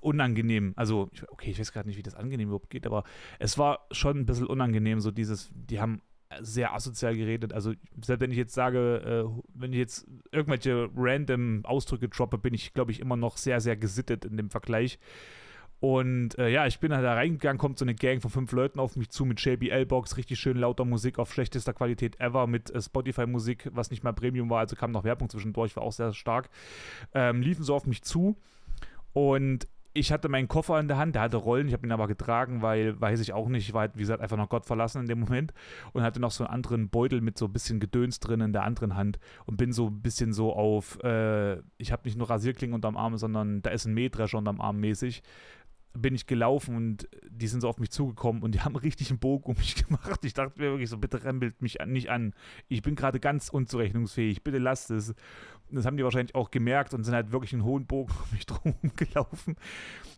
unangenehm. 0.00 0.72
Also, 0.76 1.10
okay, 1.28 1.50
ich 1.50 1.58
weiß 1.58 1.72
gerade 1.72 1.88
nicht, 1.88 1.98
wie 1.98 2.02
das 2.02 2.14
angenehm 2.14 2.48
überhaupt 2.48 2.70
geht, 2.70 2.86
aber 2.86 3.04
es 3.38 3.58
war 3.58 3.86
schon 3.90 4.18
ein 4.18 4.26
bisschen 4.26 4.46
unangenehm, 4.46 5.00
so 5.00 5.10
dieses, 5.10 5.50
die 5.52 5.80
haben 5.80 6.00
sehr 6.40 6.74
asozial 6.74 7.16
geredet. 7.16 7.52
Also, 7.52 7.72
selbst 8.00 8.20
wenn 8.20 8.30
ich 8.30 8.36
jetzt 8.36 8.54
sage, 8.54 9.26
äh, 9.28 9.42
wenn 9.54 9.72
ich 9.72 9.78
jetzt 9.78 10.06
irgendwelche 10.32 10.88
random 10.96 11.64
Ausdrücke 11.64 12.08
droppe, 12.08 12.38
bin 12.38 12.54
ich, 12.54 12.74
glaube 12.74 12.92
ich, 12.92 13.00
immer 13.00 13.16
noch 13.16 13.36
sehr, 13.36 13.60
sehr 13.60 13.76
gesittet 13.76 14.24
in 14.24 14.36
dem 14.36 14.50
Vergleich. 14.50 14.98
Und 15.78 16.38
äh, 16.38 16.48
ja, 16.48 16.66
ich 16.66 16.80
bin 16.80 16.94
halt 16.94 17.04
da 17.04 17.14
reingegangen, 17.14 17.58
kommt 17.58 17.78
so 17.78 17.84
eine 17.84 17.94
Gang 17.94 18.22
von 18.22 18.30
fünf 18.30 18.50
Leuten 18.52 18.80
auf 18.80 18.96
mich 18.96 19.10
zu 19.10 19.26
mit 19.26 19.40
JBL-Box, 19.44 20.16
richtig 20.16 20.40
schön 20.40 20.56
lauter 20.56 20.86
Musik 20.86 21.18
auf 21.18 21.32
schlechtester 21.32 21.74
Qualität 21.74 22.18
ever, 22.18 22.46
mit 22.46 22.70
äh, 22.70 22.80
Spotify-Musik, 22.80 23.70
was 23.72 23.90
nicht 23.90 24.02
mal 24.02 24.14
Premium 24.14 24.48
war, 24.48 24.60
also 24.60 24.74
kam 24.74 24.90
noch 24.90 25.04
Werbung 25.04 25.28
zwischendurch, 25.28 25.76
war 25.76 25.82
auch 25.82 25.92
sehr 25.92 26.14
stark. 26.14 26.48
Ähm, 27.12 27.42
liefen 27.42 27.62
so 27.62 27.74
auf 27.74 27.86
mich 27.86 28.02
zu 28.02 28.36
und 29.12 29.68
ich 29.96 30.12
hatte 30.12 30.28
meinen 30.28 30.48
Koffer 30.48 30.78
in 30.78 30.88
der 30.88 30.98
Hand, 30.98 31.14
der 31.14 31.22
hatte 31.22 31.38
Rollen, 31.38 31.68
ich 31.68 31.72
habe 31.72 31.86
ihn 31.86 31.92
aber 31.92 32.06
getragen, 32.06 32.62
weil, 32.62 33.00
weiß 33.00 33.20
ich 33.20 33.32
auch 33.32 33.48
nicht, 33.48 33.68
ich 33.68 33.74
war 33.74 33.82
halt, 33.82 33.96
wie 33.96 34.00
gesagt, 34.00 34.20
einfach 34.20 34.36
noch 34.36 34.48
Gott 34.48 34.66
verlassen 34.66 35.00
in 35.00 35.08
dem 35.08 35.20
Moment 35.20 35.52
und 35.92 36.02
hatte 36.02 36.20
noch 36.20 36.30
so 36.30 36.44
einen 36.44 36.52
anderen 36.52 36.88
Beutel 36.88 37.20
mit 37.20 37.38
so 37.38 37.46
ein 37.46 37.52
bisschen 37.52 37.80
Gedöns 37.80 38.20
drin 38.20 38.40
in 38.40 38.52
der 38.52 38.62
anderen 38.62 38.94
Hand 38.94 39.18
und 39.46 39.56
bin 39.56 39.72
so 39.72 39.86
ein 39.88 40.02
bisschen 40.02 40.32
so 40.32 40.52
auf, 40.52 41.02
äh, 41.02 41.56
ich 41.78 41.92
habe 41.92 42.02
nicht 42.04 42.18
nur 42.18 42.28
Rasierklingen 42.28 42.74
unterm 42.74 42.96
Arm, 42.96 43.16
sondern 43.16 43.62
da 43.62 43.70
ist 43.70 43.86
ein 43.86 43.94
Mähdrescher 43.94 44.38
unterm 44.38 44.60
Arm 44.60 44.78
mäßig 44.80 45.22
bin 46.00 46.14
ich 46.14 46.26
gelaufen 46.26 46.76
und 46.76 47.08
die 47.28 47.46
sind 47.46 47.60
so 47.60 47.68
auf 47.68 47.78
mich 47.78 47.90
zugekommen 47.90 48.42
und 48.42 48.54
die 48.54 48.60
haben 48.62 48.76
richtig 48.76 49.10
einen 49.10 49.18
Bogen 49.18 49.50
um 49.50 49.56
mich 49.56 49.74
gemacht. 49.86 50.24
Ich 50.24 50.34
dachte 50.34 50.60
mir 50.60 50.70
wirklich 50.70 50.90
so, 50.90 50.98
bitte 50.98 51.24
rempelt 51.24 51.62
mich 51.62 51.80
an, 51.80 51.92
nicht 51.92 52.10
an. 52.10 52.34
Ich 52.68 52.82
bin 52.82 52.94
gerade 52.94 53.20
ganz 53.20 53.48
unzurechnungsfähig, 53.48 54.42
bitte 54.42 54.58
lasst 54.58 54.90
es. 54.90 55.14
Das 55.70 55.86
haben 55.86 55.96
die 55.96 56.04
wahrscheinlich 56.04 56.34
auch 56.34 56.50
gemerkt 56.50 56.94
und 56.94 57.04
sind 57.04 57.14
halt 57.14 57.32
wirklich 57.32 57.52
einen 57.52 57.64
hohen 57.64 57.86
Bogen 57.86 58.12
um 58.24 58.30
mich 58.32 58.46
drum 58.46 58.74
gelaufen. 58.96 59.56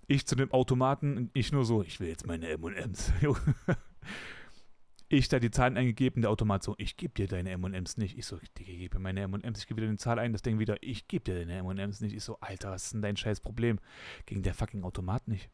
Ich 0.06 0.26
zu 0.26 0.36
dem 0.36 0.52
Automaten 0.52 1.16
und 1.16 1.30
ich 1.34 1.52
nur 1.52 1.64
so, 1.64 1.82
ich 1.82 2.00
will 2.00 2.08
jetzt 2.08 2.26
meine 2.26 2.48
M&M's. 2.48 3.12
ich 5.08 5.28
da 5.28 5.38
die 5.38 5.50
Zahlen 5.50 5.76
eingegeben, 5.76 6.22
der 6.22 6.30
Automat 6.30 6.62
so, 6.62 6.74
ich 6.78 6.96
gebe 6.96 7.14
dir 7.14 7.28
deine 7.28 7.50
M&M's 7.50 7.96
nicht. 7.96 8.18
Ich 8.18 8.26
so, 8.26 8.38
ich 8.42 8.52
gebe 8.54 8.98
meine 8.98 9.20
M&M's, 9.22 9.60
ich 9.60 9.66
gebe 9.66 9.80
dir 9.80 9.88
eine 9.88 9.96
Zahl 9.96 10.18
ein, 10.18 10.32
das 10.32 10.42
Ding 10.42 10.58
wieder, 10.58 10.76
ich 10.82 11.08
gebe 11.08 11.24
dir 11.24 11.34
deine 11.34 11.58
M&M's 11.58 12.00
nicht. 12.00 12.14
Ich 12.14 12.24
so, 12.24 12.38
Alter, 12.40 12.70
was 12.70 12.84
ist 12.84 12.94
denn 12.94 13.02
dein 13.02 13.16
scheiß 13.16 13.40
Problem? 13.40 13.78
Gegen 14.26 14.42
der 14.42 14.54
fucking 14.54 14.84
Automat 14.84 15.28
nicht 15.28 15.50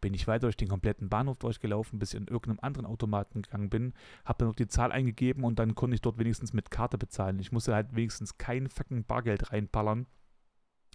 bin 0.00 0.14
ich 0.14 0.26
weiter 0.26 0.46
durch 0.46 0.56
den 0.56 0.68
kompletten 0.68 1.08
Bahnhof 1.08 1.38
durchgelaufen, 1.38 1.98
bis 1.98 2.14
ich 2.14 2.20
in 2.20 2.28
irgendeinem 2.28 2.60
anderen 2.62 2.86
Automaten 2.86 3.42
gegangen 3.42 3.70
bin, 3.70 3.94
habe 4.24 4.38
dann 4.38 4.48
noch 4.48 4.54
die 4.54 4.68
Zahl 4.68 4.92
eingegeben 4.92 5.44
und 5.44 5.58
dann 5.58 5.74
konnte 5.74 5.94
ich 5.94 6.00
dort 6.00 6.18
wenigstens 6.18 6.52
mit 6.52 6.70
Karte 6.70 6.98
bezahlen. 6.98 7.38
Ich 7.38 7.52
musste 7.52 7.74
halt 7.74 7.94
wenigstens 7.94 8.38
kein 8.38 8.68
fucking 8.68 9.04
Bargeld 9.04 9.52
reinballern, 9.52 10.06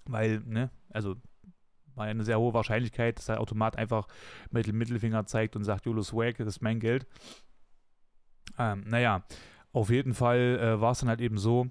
weil, 0.06 0.40
ne, 0.46 0.70
also 0.90 1.16
war 1.96 2.06
eine 2.06 2.24
sehr 2.24 2.40
hohe 2.40 2.54
Wahrscheinlichkeit, 2.54 3.18
dass 3.18 3.28
der 3.28 3.40
Automat 3.40 3.78
einfach 3.78 4.08
mit 4.52 4.68
dem 4.68 4.78
Mittelfinger 4.78 5.25
zeigt 5.25 5.56
und 5.56 5.63
sagt, 5.63 5.86
Jolo 5.86 6.02
Swag, 6.02 6.38
das 6.38 6.48
ist 6.48 6.62
mein 6.62 6.80
Geld. 6.80 7.06
Ähm, 8.58 8.84
naja, 8.88 9.24
auf 9.72 9.90
jeden 9.90 10.13
Fall 10.13 10.60
äh, 10.60 10.82
war 10.82 10.92
es 10.92 11.00
dann 11.00 11.10
halt 11.10 11.22
eben 11.22 11.38
so, 11.38 11.68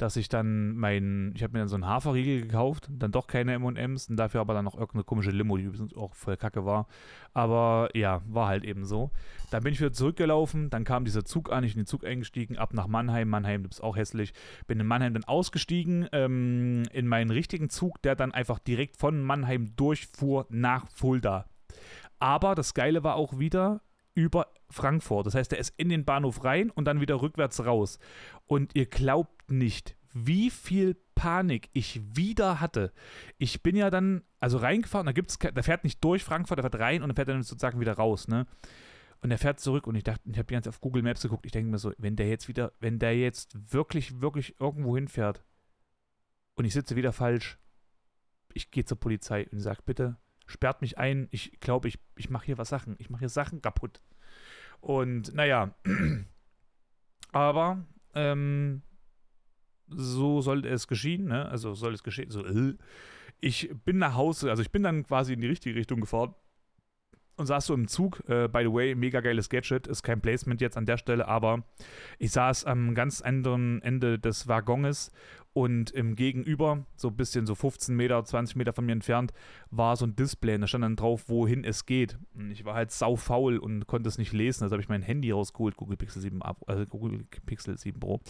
dass 0.00 0.16
ich 0.16 0.28
dann 0.28 0.76
mein, 0.76 1.32
ich 1.36 1.42
habe 1.42 1.52
mir 1.52 1.58
dann 1.58 1.68
so 1.68 1.76
einen 1.76 1.86
Haferriegel 1.86 2.42
gekauft, 2.42 2.88
dann 2.90 3.12
doch 3.12 3.26
keine 3.26 3.52
M&M's 3.54 4.08
und 4.08 4.16
dafür 4.16 4.40
aber 4.40 4.54
dann 4.54 4.64
noch 4.64 4.74
irgendeine 4.74 5.04
komische 5.04 5.30
Limo, 5.30 5.56
die 5.58 5.70
auch 5.96 6.14
voll 6.14 6.36
kacke 6.36 6.64
war. 6.64 6.86
Aber 7.34 7.90
ja, 7.94 8.22
war 8.26 8.48
halt 8.48 8.64
eben 8.64 8.84
so. 8.84 9.10
Dann 9.50 9.62
bin 9.62 9.72
ich 9.72 9.80
wieder 9.80 9.92
zurückgelaufen, 9.92 10.70
dann 10.70 10.84
kam 10.84 11.04
dieser 11.04 11.24
Zug 11.24 11.52
an, 11.52 11.64
ich 11.64 11.74
bin 11.74 11.80
in 11.80 11.84
den 11.84 11.88
Zug 11.88 12.04
eingestiegen, 12.04 12.56
ab 12.56 12.72
nach 12.72 12.86
Mannheim. 12.86 13.28
Mannheim, 13.28 13.66
ist 13.66 13.82
auch 13.82 13.96
hässlich. 13.96 14.32
Bin 14.66 14.80
in 14.80 14.86
Mannheim 14.86 15.12
dann 15.12 15.24
ausgestiegen, 15.24 16.08
ähm, 16.12 16.84
in 16.92 17.06
meinen 17.06 17.30
richtigen 17.30 17.68
Zug, 17.68 18.00
der 18.02 18.16
dann 18.16 18.32
einfach 18.32 18.58
direkt 18.58 18.96
von 18.96 19.22
Mannheim 19.22 19.76
durchfuhr 19.76 20.46
nach 20.48 20.86
Fulda. 20.88 21.46
Aber 22.18 22.54
das 22.54 22.74
Geile 22.74 23.04
war 23.04 23.16
auch 23.16 23.38
wieder, 23.38 23.82
über 24.14 24.46
Frankfurt. 24.70 25.26
Das 25.26 25.34
heißt, 25.34 25.52
er 25.52 25.58
ist 25.58 25.74
in 25.76 25.88
den 25.88 26.04
Bahnhof 26.04 26.44
rein 26.44 26.70
und 26.70 26.84
dann 26.84 27.00
wieder 27.00 27.20
rückwärts 27.20 27.64
raus. 27.64 27.98
Und 28.46 28.74
ihr 28.74 28.86
glaubt 28.86 29.50
nicht, 29.50 29.96
wie 30.12 30.50
viel 30.50 30.96
Panik 31.14 31.68
ich 31.72 32.00
wieder 32.16 32.60
hatte. 32.60 32.92
Ich 33.38 33.62
bin 33.62 33.76
ja 33.76 33.90
dann, 33.90 34.22
also 34.38 34.58
reingefahren, 34.58 35.06
da 35.06 35.12
gibt's, 35.12 35.38
der 35.38 35.62
fährt 35.62 35.84
nicht 35.84 36.02
durch 36.02 36.24
Frankfurt, 36.24 36.58
der 36.58 36.64
fährt 36.64 36.80
rein 36.80 37.02
und 37.02 37.08
dann 37.08 37.16
fährt 37.16 37.28
dann 37.28 37.42
sozusagen 37.42 37.80
wieder 37.80 37.92
raus, 37.92 38.26
ne? 38.26 38.46
Und 39.22 39.30
er 39.30 39.36
fährt 39.36 39.60
zurück 39.60 39.86
und 39.86 39.96
ich 39.96 40.04
dachte, 40.04 40.22
ich 40.30 40.38
habe 40.38 40.46
die 40.46 40.54
ganze 40.54 40.70
Zeit 40.70 40.76
auf 40.76 40.80
Google 40.80 41.02
Maps 41.02 41.20
geguckt, 41.20 41.44
ich 41.44 41.52
denke 41.52 41.70
mir 41.70 41.78
so, 41.78 41.92
wenn 41.98 42.16
der 42.16 42.28
jetzt 42.28 42.48
wieder, 42.48 42.72
wenn 42.80 42.98
der 42.98 43.18
jetzt 43.18 43.54
wirklich, 43.70 44.22
wirklich 44.22 44.58
irgendwo 44.58 44.96
hinfährt 44.96 45.44
und 46.54 46.64
ich 46.64 46.72
sitze 46.72 46.96
wieder 46.96 47.12
falsch, 47.12 47.58
ich 48.54 48.70
gehe 48.70 48.86
zur 48.86 48.98
Polizei 48.98 49.46
und 49.52 49.60
sage, 49.60 49.82
bitte, 49.84 50.16
sperrt 50.46 50.80
mich 50.80 50.96
ein, 50.96 51.28
ich 51.30 51.60
glaube, 51.60 51.88
ich, 51.88 51.98
ich 52.16 52.30
mache 52.30 52.46
hier 52.46 52.56
was 52.56 52.70
Sachen, 52.70 52.96
ich 52.98 53.10
mache 53.10 53.20
hier 53.20 53.28
Sachen 53.28 53.60
kaputt. 53.60 54.00
Und 54.80 55.34
naja, 55.34 55.74
aber 57.32 57.84
ähm, 58.14 58.82
so 59.88 60.40
sollte 60.40 60.68
es 60.68 60.88
geschehen, 60.88 61.26
ne? 61.26 61.48
Also 61.48 61.74
soll 61.74 61.94
es 61.94 62.02
geschehen. 62.02 62.30
So, 62.30 62.44
äh. 62.44 62.74
Ich 63.42 63.70
bin 63.84 63.96
nach 63.98 64.14
Hause, 64.14 64.50
also 64.50 64.62
ich 64.62 64.70
bin 64.70 64.82
dann 64.82 65.06
quasi 65.06 65.32
in 65.32 65.40
die 65.40 65.46
richtige 65.46 65.74
Richtung 65.74 66.00
gefahren 66.00 66.34
und 67.40 67.46
saß 67.46 67.66
so 67.66 67.74
im 67.74 67.88
Zug. 67.88 68.22
Äh, 68.28 68.48
by 68.48 68.60
the 68.62 68.72
way, 68.72 68.94
mega 68.94 69.20
geiles 69.20 69.48
Gadget, 69.48 69.86
ist 69.86 70.02
kein 70.02 70.20
Placement 70.20 70.60
jetzt 70.60 70.76
an 70.76 70.86
der 70.86 70.98
Stelle, 70.98 71.26
aber 71.26 71.64
ich 72.18 72.30
saß 72.30 72.64
am 72.66 72.94
ganz 72.94 73.20
anderen 73.20 73.82
Ende 73.82 74.18
des 74.18 74.46
Waggons 74.46 75.10
und 75.52 75.90
im 75.90 76.14
Gegenüber, 76.14 76.86
so 76.94 77.08
ein 77.08 77.16
bisschen 77.16 77.44
so 77.44 77.56
15 77.56 77.96
Meter, 77.96 78.24
20 78.24 78.54
Meter 78.54 78.72
von 78.72 78.86
mir 78.86 78.92
entfernt, 78.92 79.32
war 79.70 79.96
so 79.96 80.06
ein 80.06 80.14
Display 80.14 80.54
und 80.54 80.60
da 80.60 80.66
stand 80.68 80.84
dann 80.84 80.94
drauf, 80.94 81.28
wohin 81.28 81.64
es 81.64 81.86
geht. 81.86 82.18
Und 82.34 82.52
ich 82.52 82.64
war 82.64 82.74
halt 82.74 82.92
sau 82.92 83.16
faul 83.16 83.58
und 83.58 83.88
konnte 83.88 84.08
es 84.08 84.16
nicht 84.16 84.32
lesen. 84.32 84.62
Also 84.62 84.74
habe 84.74 84.82
ich 84.82 84.88
mein 84.88 85.02
Handy 85.02 85.32
rausgeholt, 85.32 85.76
Google 85.76 85.96
Pixel 85.96 86.22
7, 86.22 86.40
also 86.42 86.86
Google 86.86 87.24
Pixel 87.46 87.76
7 87.76 87.98
Pro, 87.98 88.20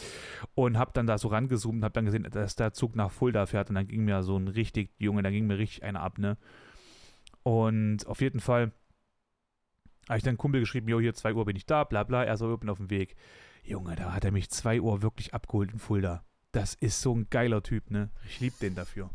und 0.54 0.78
habe 0.78 0.92
dann 0.94 1.06
da 1.06 1.18
so 1.18 1.28
rangezoomt 1.28 1.76
und 1.76 1.84
habe 1.84 1.92
dann 1.92 2.06
gesehen, 2.06 2.26
dass 2.30 2.56
der 2.56 2.72
Zug 2.72 2.96
nach 2.96 3.10
Fulda 3.10 3.44
fährt. 3.44 3.68
Und 3.68 3.74
dann 3.74 3.86
ging 3.86 4.04
mir 4.04 4.22
so 4.22 4.38
ein 4.38 4.48
richtig, 4.48 4.90
Junge, 4.98 5.22
da 5.22 5.30
ging 5.30 5.46
mir 5.46 5.58
richtig 5.58 5.82
einer 5.82 6.00
ab, 6.00 6.16
ne? 6.16 6.38
Und 7.42 8.06
auf 8.06 8.20
jeden 8.20 8.40
Fall 8.40 8.72
habe 10.10 10.18
ich 10.18 10.24
dann 10.24 10.36
Kumpel 10.36 10.60
geschrieben, 10.60 10.88
jo, 10.88 11.00
hier 11.00 11.14
2 11.14 11.32
Uhr 11.32 11.46
bin 11.46 11.56
ich 11.56 11.64
da, 11.64 11.84
bla 11.84 12.04
bla, 12.04 12.24
er 12.24 12.36
so, 12.36 12.52
ich 12.52 12.60
bin 12.60 12.68
auf 12.68 12.78
dem 12.78 12.90
Weg. 12.90 13.16
Junge, 13.64 13.96
da 13.96 14.12
hat 14.12 14.24
er 14.24 14.32
mich 14.32 14.50
2 14.50 14.82
Uhr 14.82 15.00
wirklich 15.00 15.32
abgeholt 15.32 15.72
in 15.72 15.78
Fulda 15.78 16.24
das 16.52 16.74
ist 16.74 17.00
so 17.00 17.14
ein 17.14 17.28
geiler 17.30 17.62
Typ, 17.62 17.90
ne? 17.90 18.10
Ich 18.26 18.40
liebe 18.40 18.56
den 18.60 18.74
dafür. 18.74 19.10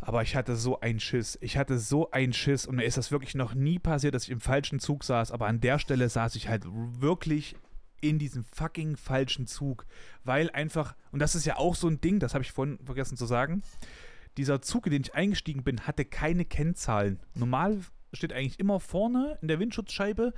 Aber 0.00 0.22
ich 0.22 0.34
hatte 0.34 0.56
so 0.56 0.80
einen 0.80 1.00
Schiss. 1.00 1.38
Ich 1.40 1.56
hatte 1.56 1.78
so 1.78 2.10
einen 2.10 2.32
Schiss 2.32 2.66
und 2.66 2.76
mir 2.76 2.84
ist 2.84 2.96
das 2.96 3.12
wirklich 3.12 3.34
noch 3.34 3.54
nie 3.54 3.78
passiert, 3.78 4.14
dass 4.14 4.24
ich 4.24 4.30
im 4.30 4.40
falschen 4.40 4.80
Zug 4.80 5.04
saß. 5.04 5.30
Aber 5.30 5.46
an 5.46 5.60
der 5.60 5.78
Stelle 5.78 6.08
saß 6.08 6.34
ich 6.34 6.48
halt 6.48 6.64
wirklich 6.66 7.54
in 8.00 8.18
diesem 8.18 8.44
fucking 8.44 8.96
falschen 8.96 9.46
Zug. 9.46 9.86
Weil 10.24 10.50
einfach, 10.50 10.96
und 11.12 11.20
das 11.20 11.36
ist 11.36 11.46
ja 11.46 11.56
auch 11.56 11.76
so 11.76 11.86
ein 11.86 12.00
Ding, 12.00 12.18
das 12.18 12.34
habe 12.34 12.42
ich 12.42 12.50
vorhin 12.50 12.78
vergessen 12.84 13.16
zu 13.16 13.26
sagen. 13.26 13.62
Dieser 14.36 14.60
Zug, 14.60 14.86
in 14.86 14.92
den 14.92 15.02
ich 15.02 15.14
eingestiegen 15.14 15.62
bin, 15.62 15.86
hatte 15.86 16.04
keine 16.04 16.44
Kennzahlen. 16.44 17.20
Normal 17.34 17.78
steht 18.12 18.32
eigentlich 18.32 18.58
immer 18.58 18.80
vorne 18.80 19.38
in 19.40 19.48
der 19.48 19.58
Windschutzscheibe 19.58 20.32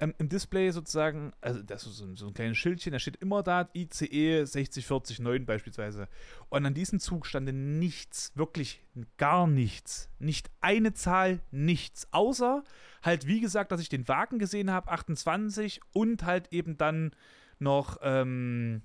ähm, 0.00 0.14
im 0.18 0.28
Display 0.28 0.70
sozusagen, 0.70 1.32
also 1.40 1.62
das 1.62 1.86
ist 1.86 1.96
so, 1.96 2.14
so 2.14 2.28
ein 2.28 2.34
kleines 2.34 2.58
Schildchen, 2.58 2.92
da 2.92 2.98
steht 2.98 3.16
immer 3.16 3.42
da 3.42 3.68
ICE 3.74 4.44
60409 4.44 5.44
beispielsweise. 5.44 6.08
Und 6.48 6.64
an 6.64 6.74
diesem 6.74 7.00
Zug 7.00 7.26
stand 7.26 7.52
nichts, 7.52 8.32
wirklich 8.34 8.80
gar 9.16 9.46
nichts. 9.46 10.08
Nicht 10.18 10.50
eine 10.60 10.94
Zahl, 10.94 11.40
nichts. 11.50 12.08
Außer 12.12 12.62
halt, 13.02 13.26
wie 13.26 13.40
gesagt, 13.40 13.72
dass 13.72 13.80
ich 13.80 13.88
den 13.88 14.06
Wagen 14.08 14.38
gesehen 14.38 14.70
habe, 14.70 14.90
28 14.90 15.80
und 15.92 16.24
halt 16.24 16.52
eben 16.52 16.76
dann 16.76 17.12
noch 17.58 17.98
ähm, 18.02 18.82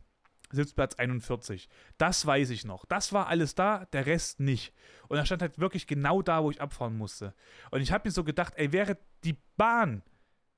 Sitzplatz 0.55 0.95
41. 0.95 1.69
Das 1.98 2.25
weiß 2.25 2.50
ich 2.51 2.65
noch. 2.65 2.86
Das 2.86 3.13
war 3.13 3.27
alles 3.27 3.55
da, 3.55 3.86
der 3.93 4.05
Rest 4.05 4.39
nicht. 4.39 4.74
Und 5.07 5.17
er 5.17 5.25
stand 5.25 5.41
halt 5.41 5.60
wirklich 5.60 5.88
genau 5.88 6.22
da, 6.22 6.43
wo 6.43 6.51
ich 6.51 6.62
abfahren 6.62 6.98
musste. 6.98 7.33
Und 7.72 7.81
ich 7.81 7.91
habe 7.91 8.07
mir 8.07 8.12
so 8.12 8.24
gedacht, 8.24 8.53
ey, 8.55 8.72
wäre 8.72 8.98
die 9.24 9.38
Bahn, 9.57 10.03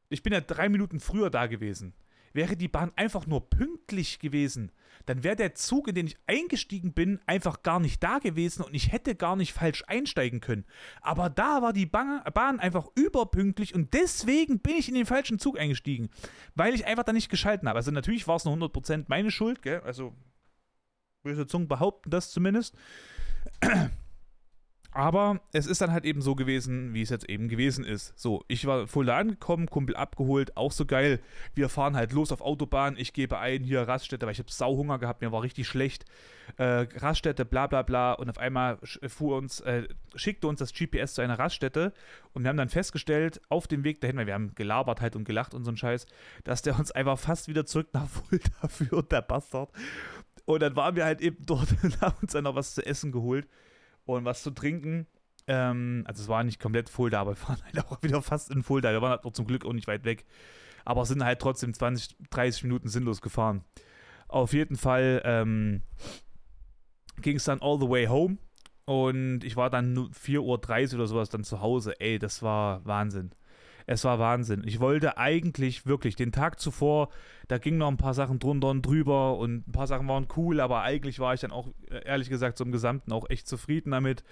ich 0.10 0.24
bin 0.24 0.34
ja 0.34 0.42
drei 0.42 0.70
Minuten 0.70 1.00
früher 1.00 1.30
da 1.30 1.48
gewesen, 1.48 1.94
wäre 2.36 2.56
die 2.58 2.68
Bahn 2.68 2.92
einfach 2.96 3.26
nur 3.26 3.50
pünktlich 3.50 4.20
gewesen, 4.20 4.72
dann 5.06 5.24
wäre 5.24 5.36
der 5.36 5.56
Zug, 5.56 5.88
in 5.88 5.96
den 5.96 6.08
ich 6.08 6.18
eingestiegen 6.28 6.94
bin, 6.94 7.20
einfach 7.26 7.64
gar 7.64 7.80
nicht 7.80 8.04
da 8.04 8.20
gewesen 8.20 8.64
und 8.64 8.74
ich 8.74 8.92
hätte 8.92 9.16
gar 9.16 9.36
nicht 9.36 9.54
falsch 9.54 9.84
einsteigen 9.88 10.40
können. 10.40 10.66
Aber 11.02 11.30
da 11.30 11.62
war 11.62 11.74
die 11.74 11.86
Bahn, 11.86 12.60
einfach 12.60 12.88
überpünktlich 12.96 13.76
und 13.76 13.94
deswegen 13.94 14.60
bin 14.60 14.76
ich 14.76 14.90
in 14.90 14.96
den 14.96 15.06
falschen 15.06 15.40
Zug 15.40 15.60
eingestiegen, 15.60 16.10
weil 16.56 16.74
ich 16.74 16.86
einfach 16.86 17.04
da 17.04 17.14
nicht 17.14 17.30
geschalten 17.30 17.68
habe. 17.68 17.78
Also 17.78 17.92
natürlich 17.92 18.28
war 18.28 18.38
es 18.38 18.46
nur 18.46 18.56
100% 18.56 19.06
meine 19.08 19.32
Schuld, 19.32 19.62
gell? 19.62 19.82
also 19.82 20.14
böse 21.24 21.48
Zungen 21.48 21.68
behaupten 21.68 22.10
das 22.10 22.32
zumindest. 22.32 22.76
Aber 24.96 25.42
es 25.52 25.68
ist 25.68 25.82
dann 25.82 25.92
halt 25.92 26.06
eben 26.06 26.22
so 26.22 26.36
gewesen, 26.36 26.94
wie 26.94 27.02
es 27.02 27.10
jetzt 27.10 27.28
eben 27.28 27.50
gewesen 27.50 27.84
ist. 27.84 28.18
So, 28.18 28.46
ich 28.48 28.66
war 28.66 28.88
voll 28.88 29.10
angekommen, 29.10 29.70
Kumpel 29.70 29.94
abgeholt, 29.94 30.56
auch 30.56 30.72
so 30.72 30.86
geil. 30.86 31.20
Wir 31.54 31.68
fahren 31.68 31.98
halt 31.98 32.14
los 32.14 32.32
auf 32.32 32.40
Autobahn, 32.40 32.96
ich 32.98 33.12
gebe 33.12 33.38
ein, 33.38 33.62
hier 33.62 33.82
Raststätte, 33.82 34.26
weil 34.26 34.32
ich 34.32 34.40
habe 34.40 34.50
Sauhunger 34.50 34.98
gehabt, 34.98 35.20
mir 35.20 35.34
war 35.34 35.42
richtig 35.42 35.68
schlecht. 35.68 36.06
Äh, 36.56 36.88
Raststätte, 36.96 37.44
bla 37.44 37.68
bla 37.68 37.82
bla. 37.82 38.14
Und 38.14 38.30
auf 38.30 38.38
einmal 38.38 38.78
fuhr 39.10 39.36
uns, 39.36 39.60
äh, 39.60 39.90
schickte 40.16 40.48
uns 40.48 40.60
das 40.60 40.72
GPS 40.74 41.16
zu 41.16 41.22
einer 41.22 41.38
Raststätte 41.38 41.92
und 42.32 42.44
wir 42.44 42.50
haben 42.50 42.56
dann 42.56 42.70
festgestellt, 42.70 43.42
auf 43.50 43.68
dem 43.68 43.84
Weg 43.84 44.00
dahin, 44.00 44.16
weil 44.16 44.28
wir 44.28 44.34
haben 44.34 44.56
gelabert 44.56 45.02
halt 45.02 45.18
und 45.18 45.26
gelacht 45.26 45.54
und 45.54 45.66
so 45.66 45.72
ein 45.72 45.78
Scheiß, 45.78 46.06
dass 46.46 46.62
der 46.62 46.80
uns 46.80 46.94
einfach 46.94 47.20
fast 47.20 47.50
wieder 47.50 47.66
zurück 47.66 47.90
nach 47.92 48.08
Fulda 48.08 48.68
führt, 48.70 49.12
der 49.12 49.24
Bastard. 49.24 49.72
Und 50.46 50.62
dann 50.62 50.78
waren 50.78 50.96
wir 50.96 51.04
halt 51.04 51.20
eben 51.20 51.46
dort 51.46 51.68
und 51.84 52.00
haben 52.00 52.16
uns 52.22 52.32
dann 52.32 52.46
noch 52.46 52.56
was 52.56 52.76
zu 52.76 52.86
essen 52.86 53.12
geholt 53.12 53.46
und 54.06 54.26
was 54.26 54.44
zu 54.44 54.52
trinken. 54.52 55.08
Ähm, 55.48 56.04
also 56.08 56.24
es 56.24 56.30
war 56.30 56.44
nicht 56.44 56.60
komplett 56.60 56.90
Fulda, 56.90 57.22
aber 57.22 57.36
wir 57.36 57.48
waren 57.48 57.64
halt 57.64 57.86
auch 57.92 58.02
wieder 58.04 58.22
fast 58.22 58.52
in 58.52 58.64
Fulda. 58.64 58.92
Wir 58.92 59.02
waren 59.02 59.20
halt 59.24 59.36
zum 59.36 59.48
Glück 59.48 59.66
auch 59.66 59.74
nicht 59.74 59.88
weit 59.88 60.06
weg. 60.06 60.26
Aber 60.86 61.06
sind 61.06 61.24
halt 61.24 61.40
trotzdem 61.40 61.74
20, 61.74 62.16
30 62.30 62.64
Minuten 62.64 62.90
sinnlos 62.90 63.22
gefahren. 63.22 63.64
Auf 64.28 64.54
jeden 64.54 64.76
Fall 64.76 65.22
ähm, 65.26 65.82
ging 67.22 67.38
es 67.38 67.46
dann 67.46 67.62
all 67.62 67.80
the 67.80 67.90
way 67.90 68.06
home. 68.06 68.38
Und 68.86 69.44
ich 69.44 69.56
war 69.56 69.72
dann 69.72 69.96
4.30 69.98 70.40
Uhr 70.40 70.96
oder 70.96 71.08
sowas 71.08 71.30
dann 71.30 71.44
zu 71.44 71.62
Hause. 71.62 72.00
Ey, 72.00 72.20
das 72.20 72.44
war 72.44 72.86
Wahnsinn. 72.86 73.32
Es 73.88 74.04
war 74.04 74.18
Wahnsinn. 74.20 74.64
Ich 74.66 74.80
wollte 74.80 75.18
eigentlich 75.18 75.86
wirklich 75.86 76.16
den 76.16 76.32
Tag 76.32 76.60
zuvor, 76.60 77.10
da 77.48 77.58
gingen 77.58 77.78
noch 77.78 77.88
ein 77.88 77.98
paar 77.98 78.14
Sachen 78.16 78.40
drunter 78.40 78.70
und 78.70 78.82
drüber 78.82 79.38
und 79.38 79.68
ein 79.68 79.72
paar 79.72 79.88
Sachen 79.88 80.08
waren 80.08 80.28
cool, 80.36 80.60
aber 80.60 80.82
eigentlich 80.82 81.20
war 81.20 81.34
ich 81.34 81.42
dann 81.42 81.52
auch, 81.52 81.68
äh, 81.90 82.04
ehrlich 82.06 82.30
gesagt, 82.30 82.60
im 82.62 82.72
Gesamten 82.72 83.12
auch 83.12 83.30
echt 83.30 83.48
zufrieden 83.48 83.92
damit, 83.92 84.24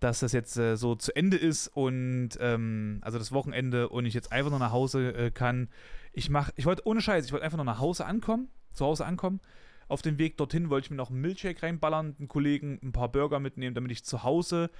dass 0.00 0.20
das 0.20 0.32
jetzt 0.32 0.58
äh, 0.58 0.76
so 0.76 0.94
zu 0.96 1.16
Ende 1.16 1.38
ist 1.38 1.68
und 1.68 2.30
ähm, 2.40 2.98
also 3.02 3.18
das 3.18 3.32
Wochenende 3.32 3.88
und 3.88 4.04
ich 4.04 4.12
jetzt 4.12 4.32
einfach 4.32 4.50
nur 4.50 4.58
nach 4.58 4.72
Hause 4.72 5.14
äh, 5.14 5.30
kann. 5.30 5.68
Ich 6.12 6.28
mach, 6.28 6.50
ich 6.56 6.66
wollte 6.66 6.86
ohne 6.86 7.00
Scheiß, 7.00 7.24
ich 7.24 7.32
wollte 7.32 7.44
einfach 7.44 7.56
nur 7.56 7.64
nach 7.64 7.80
Hause 7.80 8.04
ankommen, 8.04 8.48
zu 8.72 8.84
Hause 8.84 9.06
ankommen. 9.06 9.40
Auf 9.88 10.02
dem 10.02 10.18
Weg 10.18 10.36
dorthin 10.36 10.68
wollte 10.68 10.86
ich 10.86 10.90
mir 10.90 10.96
noch 10.96 11.10
einen 11.10 11.20
Milchshake 11.20 11.62
reinballern, 11.62 12.16
einen 12.18 12.28
Kollegen 12.28 12.78
ein 12.82 12.92
paar 12.92 13.10
Burger 13.10 13.40
mitnehmen, 13.40 13.74
damit 13.74 13.92
ich 13.92 14.04
zu 14.04 14.22
Hause 14.22 14.70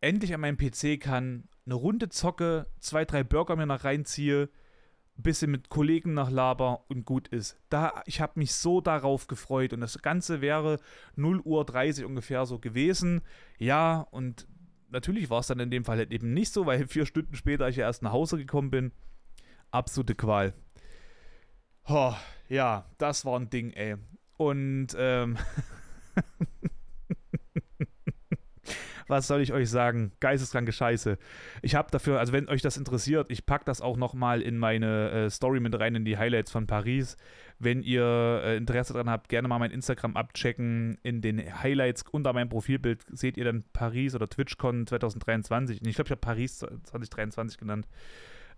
endlich 0.00 0.34
an 0.34 0.40
meinem 0.40 0.58
PC 0.58 1.00
kann, 1.00 1.48
eine 1.64 1.74
Runde 1.74 2.08
zocke, 2.08 2.66
zwei, 2.80 3.04
drei 3.04 3.24
Burger 3.24 3.56
mir 3.56 3.66
noch 3.66 3.84
reinziehe, 3.84 4.48
ein 5.18 5.22
bisschen 5.22 5.50
mit 5.50 5.68
Kollegen 5.68 6.14
nach 6.14 6.30
Laber 6.30 6.84
und 6.88 7.04
gut 7.04 7.28
ist. 7.28 7.58
Da, 7.70 8.02
ich 8.06 8.20
habe 8.20 8.38
mich 8.38 8.54
so 8.54 8.80
darauf 8.80 9.26
gefreut 9.26 9.72
und 9.72 9.80
das 9.80 10.00
Ganze 10.02 10.40
wäre 10.40 10.78
0 11.16 11.40
Uhr 11.40 11.64
30 11.64 12.04
ungefähr 12.04 12.44
so 12.46 12.58
gewesen. 12.58 13.22
Ja, 13.58 14.00
und 14.10 14.46
natürlich 14.90 15.30
war 15.30 15.40
es 15.40 15.46
dann 15.46 15.60
in 15.60 15.70
dem 15.70 15.84
Fall 15.84 15.98
halt 15.98 16.12
eben 16.12 16.34
nicht 16.34 16.52
so, 16.52 16.66
weil 16.66 16.86
vier 16.88 17.06
Stunden 17.06 17.34
später 17.34 17.68
ich 17.68 17.78
erst 17.78 18.02
nach 18.02 18.12
Hause 18.12 18.36
gekommen 18.36 18.70
bin. 18.70 18.92
Absolute 19.70 20.14
Qual. 20.14 20.54
Oh, 21.88 22.14
ja, 22.48 22.86
das 22.98 23.24
war 23.24 23.38
ein 23.38 23.50
Ding, 23.50 23.70
ey. 23.70 23.96
Und 24.36 24.88
ähm, 24.98 25.38
was 29.08 29.26
soll 29.26 29.40
ich 29.40 29.52
euch 29.52 29.70
sagen? 29.70 30.12
Geisteskranke 30.20 30.72
Scheiße. 30.72 31.18
Ich 31.62 31.74
habe 31.74 31.90
dafür, 31.90 32.18
also 32.18 32.32
wenn 32.32 32.48
euch 32.48 32.62
das 32.62 32.76
interessiert, 32.76 33.30
ich 33.30 33.46
packe 33.46 33.64
das 33.64 33.80
auch 33.80 33.96
nochmal 33.96 34.42
in 34.42 34.58
meine 34.58 35.10
äh, 35.10 35.30
Story 35.30 35.60
mit 35.60 35.78
rein, 35.78 35.94
in 35.94 36.04
die 36.04 36.18
Highlights 36.18 36.50
von 36.50 36.66
Paris. 36.66 37.16
Wenn 37.58 37.82
ihr 37.82 38.42
äh, 38.44 38.56
Interesse 38.56 38.92
daran 38.92 39.10
habt, 39.10 39.28
gerne 39.28 39.48
mal 39.48 39.58
mein 39.58 39.70
Instagram 39.70 40.16
abchecken. 40.16 40.98
In 41.02 41.20
den 41.22 41.38
Highlights 41.62 42.04
unter 42.10 42.32
meinem 42.32 42.48
Profilbild 42.48 43.04
seht 43.12 43.36
ihr 43.36 43.44
dann 43.44 43.64
Paris 43.72 44.14
oder 44.14 44.28
TwitchCon 44.28 44.86
2023. 44.86 45.80
Ich 45.84 45.94
glaube, 45.94 46.08
ich 46.08 46.10
habe 46.10 46.20
Paris 46.20 46.58
2023 46.58 47.58
genannt. 47.58 47.86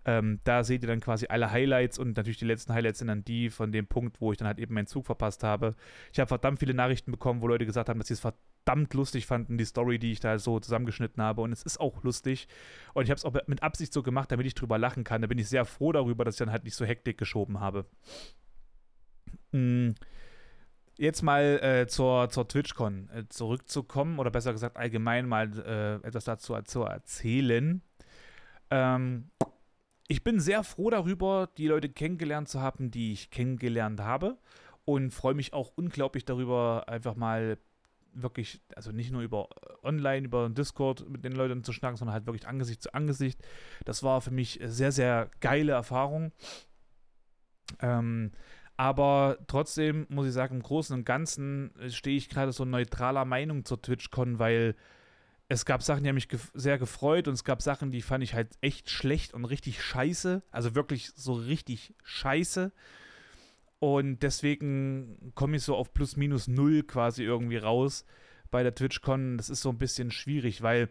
Ähm, 0.05 0.39
da 0.43 0.63
seht 0.63 0.81
ihr 0.81 0.87
dann 0.87 1.01
quasi 1.01 1.27
alle 1.27 1.51
Highlights 1.51 1.99
und 1.99 2.15
natürlich 2.15 2.37
die 2.37 2.45
letzten 2.45 2.73
Highlights 2.73 2.99
sind 2.99 3.09
dann 3.09 3.25
die 3.25 3.49
von 3.49 3.71
dem 3.71 3.85
Punkt, 3.85 4.21
wo 4.21 4.31
ich 4.31 4.37
dann 4.37 4.47
halt 4.47 4.59
eben 4.59 4.73
meinen 4.73 4.87
Zug 4.87 5.05
verpasst 5.05 5.43
habe. 5.43 5.75
Ich 6.13 6.19
habe 6.19 6.27
verdammt 6.27 6.59
viele 6.59 6.73
Nachrichten 6.73 7.11
bekommen, 7.11 7.41
wo 7.41 7.47
Leute 7.47 7.65
gesagt 7.65 7.89
haben, 7.89 7.99
dass 7.99 8.07
sie 8.07 8.13
es 8.13 8.21
verdammt 8.21 8.39
lustig 8.93 9.25
fanden, 9.25 9.57
die 9.57 9.65
Story, 9.65 9.99
die 9.99 10.11
ich 10.11 10.19
da 10.19 10.39
so 10.39 10.59
zusammengeschnitten 10.59 11.21
habe. 11.21 11.41
Und 11.41 11.51
es 11.51 11.63
ist 11.63 11.79
auch 11.79 12.03
lustig. 12.03 12.47
Und 12.93 13.03
ich 13.03 13.09
habe 13.09 13.17
es 13.17 13.25
auch 13.25 13.33
mit 13.47 13.63
Absicht 13.63 13.93
so 13.93 14.03
gemacht, 14.03 14.31
damit 14.31 14.45
ich 14.45 14.55
drüber 14.55 14.77
lachen 14.77 15.03
kann. 15.03 15.21
Da 15.21 15.27
bin 15.27 15.37
ich 15.37 15.49
sehr 15.49 15.65
froh 15.65 15.91
darüber, 15.91 16.25
dass 16.25 16.35
ich 16.35 16.39
dann 16.39 16.51
halt 16.51 16.63
nicht 16.63 16.75
so 16.75 16.85
Hektik 16.85 17.17
geschoben 17.17 17.59
habe. 17.59 17.85
Mhm 19.51 19.95
jetzt 20.99 21.21
mal 21.21 21.59
äh, 21.63 21.87
zur, 21.87 22.29
zur 22.29 22.47
TwitchCon 22.47 23.09
äh, 23.09 23.23
zurückzukommen 23.29 24.19
oder 24.19 24.31
besser 24.31 24.51
gesagt 24.51 24.77
allgemein 24.77 25.27
mal 25.27 25.49
äh, 25.57 26.05
etwas 26.05 26.25
dazu 26.25 26.61
zu 26.63 26.83
erzählen. 26.83 27.81
Ähm, 28.69 29.29
ich 30.07 30.23
bin 30.23 30.39
sehr 30.39 30.63
froh 30.63 30.89
darüber, 30.89 31.49
die 31.57 31.67
Leute 31.67 31.89
kennengelernt 31.89 32.49
zu 32.49 32.59
haben, 32.59 32.91
die 32.91 33.13
ich 33.13 33.31
kennengelernt 33.31 34.01
habe. 34.01 34.37
Und 34.85 35.11
freue 35.11 35.35
mich 35.35 35.53
auch 35.53 35.71
unglaublich 35.75 36.25
darüber, 36.25 36.85
einfach 36.87 37.15
mal 37.15 37.59
wirklich, 38.13 38.61
also 38.75 38.91
nicht 38.91 39.11
nur 39.11 39.21
über 39.21 39.49
äh, 39.61 39.87
online, 39.87 40.25
über 40.25 40.49
Discord 40.49 41.07
mit 41.09 41.23
den 41.23 41.33
Leuten 41.33 41.63
zu 41.63 41.73
schnacken, 41.73 41.97
sondern 41.97 42.13
halt 42.13 42.25
wirklich 42.25 42.47
Angesicht 42.47 42.81
zu 42.81 42.93
Angesicht. 42.93 43.39
Das 43.85 44.03
war 44.03 44.21
für 44.21 44.31
mich 44.31 44.59
sehr, 44.63 44.91
sehr 44.91 45.29
geile 45.39 45.73
Erfahrung. 45.73 46.31
Ähm, 47.81 48.31
aber 48.77 49.37
trotzdem 49.47 50.07
muss 50.09 50.27
ich 50.27 50.33
sagen, 50.33 50.55
im 50.55 50.63
Großen 50.63 50.95
und 50.95 51.05
Ganzen 51.05 51.75
äh, 51.79 51.89
stehe 51.89 52.17
ich 52.17 52.29
gerade 52.29 52.51
so 52.51 52.65
neutraler 52.65 53.25
Meinung 53.25 53.65
zur 53.65 53.81
TwitchCon, 53.81 54.39
weil 54.39 54.75
es 55.49 55.65
gab 55.65 55.81
Sachen, 55.81 56.03
die 56.03 56.09
haben 56.09 56.15
mich 56.15 56.29
gef 56.29 56.51
sehr 56.53 56.77
gefreut 56.77 57.27
und 57.27 57.33
es 57.33 57.43
gab 57.43 57.61
Sachen, 57.61 57.91
die 57.91 58.01
fand 58.01 58.23
ich 58.23 58.35
halt 58.35 58.57
echt 58.61 58.89
schlecht 58.89 59.33
und 59.33 59.45
richtig 59.45 59.83
scheiße. 59.83 60.43
Also 60.51 60.75
wirklich 60.75 61.11
so 61.15 61.33
richtig 61.33 61.93
scheiße. 62.03 62.71
Und 63.79 64.19
deswegen 64.23 65.31
komme 65.35 65.57
ich 65.57 65.63
so 65.63 65.75
auf 65.75 65.93
plus 65.93 66.17
minus 66.17 66.47
null 66.47 66.83
quasi 66.83 67.23
irgendwie 67.23 67.57
raus 67.57 68.05
bei 68.51 68.63
der 68.63 68.75
TwitchCon. 68.75 69.37
Das 69.37 69.49
ist 69.49 69.61
so 69.61 69.69
ein 69.69 69.77
bisschen 69.77 70.11
schwierig, 70.11 70.61
weil 70.61 70.89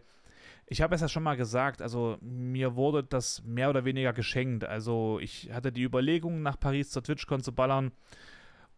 ich 0.67 0.83
habe 0.83 0.95
es 0.95 1.01
ja 1.01 1.09
schon 1.09 1.23
mal 1.23 1.37
gesagt, 1.37 1.81
also 1.81 2.19
mir 2.21 2.77
wurde 2.77 3.03
das 3.03 3.43
mehr 3.45 3.71
oder 3.71 3.85
weniger 3.85 4.13
geschenkt. 4.13 4.65
Also 4.65 5.19
ich 5.21 5.51
hatte 5.53 5.73
die 5.73 5.83
Überlegung, 5.83 6.43
nach 6.43 6.59
Paris 6.61 6.91
zur 6.91 7.03
TwitchCon 7.03 7.43
zu 7.43 7.55
ballern. 7.55 7.93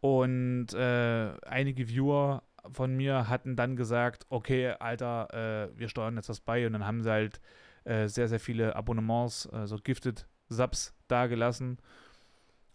Und 0.01 0.73
äh, 0.73 1.33
einige 1.47 1.89
Viewer 1.89 2.43
von 2.73 2.97
mir 2.97 3.29
hatten 3.29 3.57
dann 3.57 3.77
gesagt, 3.77 4.27
okay, 4.29 4.75
Alter, 4.79 5.71
äh, 5.73 5.79
wir 5.79 5.89
steuern 5.89 6.17
jetzt 6.17 6.29
was 6.29 6.41
bei 6.41 6.67
und 6.67 6.73
dann 6.75 6.87
haben 6.87 7.03
sie 7.03 7.11
halt 7.11 7.41
äh, 7.85 8.07
sehr, 8.09 8.29
sehr 8.29 8.41
viele 8.41 8.77
Abonnements, 8.77 9.47
also 9.49 9.77
Gifted 9.77 10.27
Subs 10.49 10.95
dagelassen. 11.09 11.79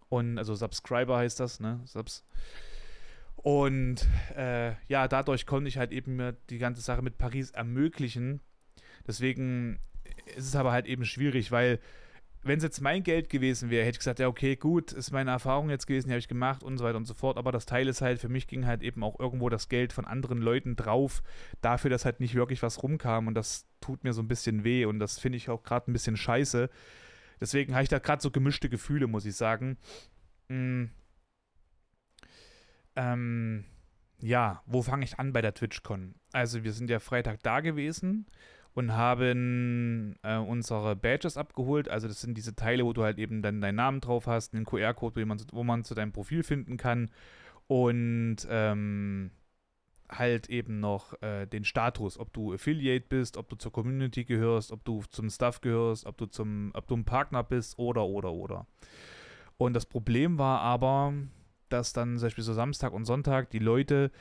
Und 0.10 0.38
also 0.38 0.56
Subscriber 0.56 1.18
heißt 1.18 1.40
das, 1.40 1.60
ne? 1.60 1.82
Subs. 1.86 2.26
Und 3.36 4.08
äh, 4.36 4.74
ja, 4.88 5.08
dadurch 5.08 5.46
konnte 5.46 5.68
ich 5.68 5.78
halt 5.78 5.92
eben 5.92 6.16
mir 6.16 6.36
die 6.50 6.58
ganze 6.58 6.82
Sache 6.82 7.02
mit 7.02 7.18
Paris 7.18 7.52
ermöglichen. 7.52 8.42
Deswegen 9.08 9.80
ist 10.36 10.48
es 10.48 10.56
aber 10.56 10.72
halt 10.72 10.88
eben 10.88 11.06
schwierig, 11.06 11.52
weil 11.52 11.80
wenn 12.46 12.58
es 12.58 12.64
jetzt 12.64 12.80
mein 12.80 13.02
Geld 13.02 13.30
gewesen 13.30 13.72
wäre, 13.72 13.84
hätte 13.84 13.96
ich 13.96 14.00
gesagt, 14.00 14.20
ja, 14.20 14.28
okay, 14.28 14.56
gut, 14.56 14.92
ist 14.92 15.12
meine 15.12 15.32
Erfahrung 15.32 15.72
jetzt 15.72 15.88
gewesen, 15.88 16.08
die 16.08 16.14
habe 16.14 16.20
ich 16.20 16.28
gemacht 16.28 16.64
und 16.64 16.78
so 16.78 16.86
weiter 16.86 16.98
und 16.98 17.06
so 17.06 17.16
fort. 17.16 17.38
Aber 17.38 17.52
das 17.52 17.66
Teil 17.66 17.88
ist 17.88 18.02
halt, 18.02 18.20
für 18.20 18.30
mich 18.30 18.48
ging 18.48 18.68
halt 18.68 18.84
eben 18.84 19.04
auch 19.04 19.20
irgendwo 19.20 19.50
das 19.50 19.68
Geld 19.68 19.94
von 19.94 20.06
anderen 20.06 20.38
Leuten 20.38 20.76
drauf, 20.76 21.24
dafür, 21.62 21.90
dass 21.90 22.06
halt 22.06 22.20
nicht 22.20 22.36
wirklich 22.36 22.62
was 22.62 22.84
rumkam. 22.84 23.28
Und 23.28 23.34
das 23.34 23.66
tut 23.82 24.04
mir 24.04 24.14
so 24.14 24.22
ein 24.22 24.28
bisschen 24.28 24.64
weh 24.64 24.86
und 24.86 25.00
das 25.00 25.18
finde 25.18 25.38
ich 25.38 25.50
auch 25.50 25.64
gerade 25.64 25.90
ein 25.90 25.94
bisschen 25.94 26.18
scheiße. 26.18 26.70
Deswegen 27.40 27.74
habe 27.74 27.84
ich 27.84 27.90
da 27.90 28.00
gerade 28.00 28.22
so 28.22 28.32
gemischte 28.32 28.70
Gefühle, 28.70 29.08
muss 29.08 29.26
ich 29.26 29.36
sagen. 29.36 29.78
Mm. 30.48 30.86
Ähm, 32.96 33.66
ja, 34.20 34.62
wo 34.66 34.82
fange 34.82 35.04
ich 35.04 35.20
an 35.20 35.34
bei 35.34 35.42
der 35.42 35.54
TwitchCon? 35.54 36.16
Also 36.32 36.64
wir 36.64 36.72
sind 36.72 36.90
ja 36.90 37.00
Freitag 37.00 37.44
da 37.44 37.60
gewesen 37.60 38.26
und 38.74 38.94
haben 38.94 40.16
äh, 40.24 40.38
unsere 40.38 40.96
Badges 40.96 41.38
abgeholt. 41.38 41.90
Also 41.90 42.08
das 42.08 42.22
sind 42.22 42.38
diese 42.38 42.56
Teile, 42.56 42.86
wo 42.86 42.94
du 42.94 43.04
halt 43.04 43.18
eben 43.18 43.42
dann 43.42 43.62
deinen 43.62 43.76
Namen 43.76 44.02
drauf 44.02 44.28
hast, 44.28 44.54
einen 44.54 44.66
QR-Code, 44.66 45.22
wo, 45.22 45.26
man, 45.26 45.42
wo 45.52 45.64
man 45.64 45.84
zu 45.84 45.96
deinem 45.96 46.12
Profil 46.12 46.44
finden 46.44 46.78
kann 46.78 47.10
und 47.68 48.38
ähm, 48.50 49.32
halt 50.10 50.50
eben 50.50 50.80
noch 50.80 51.20
äh, 51.22 51.46
den 51.46 51.66
Status, 51.66 52.20
ob 52.20 52.34
du 52.34 52.54
Affiliate 52.54 53.06
bist, 53.08 53.38
ob 53.38 53.50
du 53.50 53.56
zur 53.56 53.72
Community 53.72 54.24
gehörst, 54.24 54.72
ob 54.72 54.84
du 54.86 55.04
zum 55.10 55.30
Staff 55.30 55.62
gehörst, 55.62 56.06
ob 56.06 56.18
du 56.18 56.26
zum, 56.28 56.72
ob 56.74 56.88
du 56.88 56.96
ein 56.96 57.06
Partner 57.06 57.44
bist 57.44 57.78
oder 57.80 58.06
oder 58.06 58.32
oder. 58.32 58.68
Und 59.58 59.74
das 59.74 59.86
Problem 59.86 60.38
war 60.38 60.62
aber, 60.62 61.14
dass 61.70 61.94
dann 61.94 62.18
zum 62.18 62.28
Beispiel 62.28 62.44
so 62.44 62.54
Samstag 62.54 62.94
und 62.94 63.06
Sonntag 63.06 63.50
die 63.50 63.60
Leute 63.60 64.12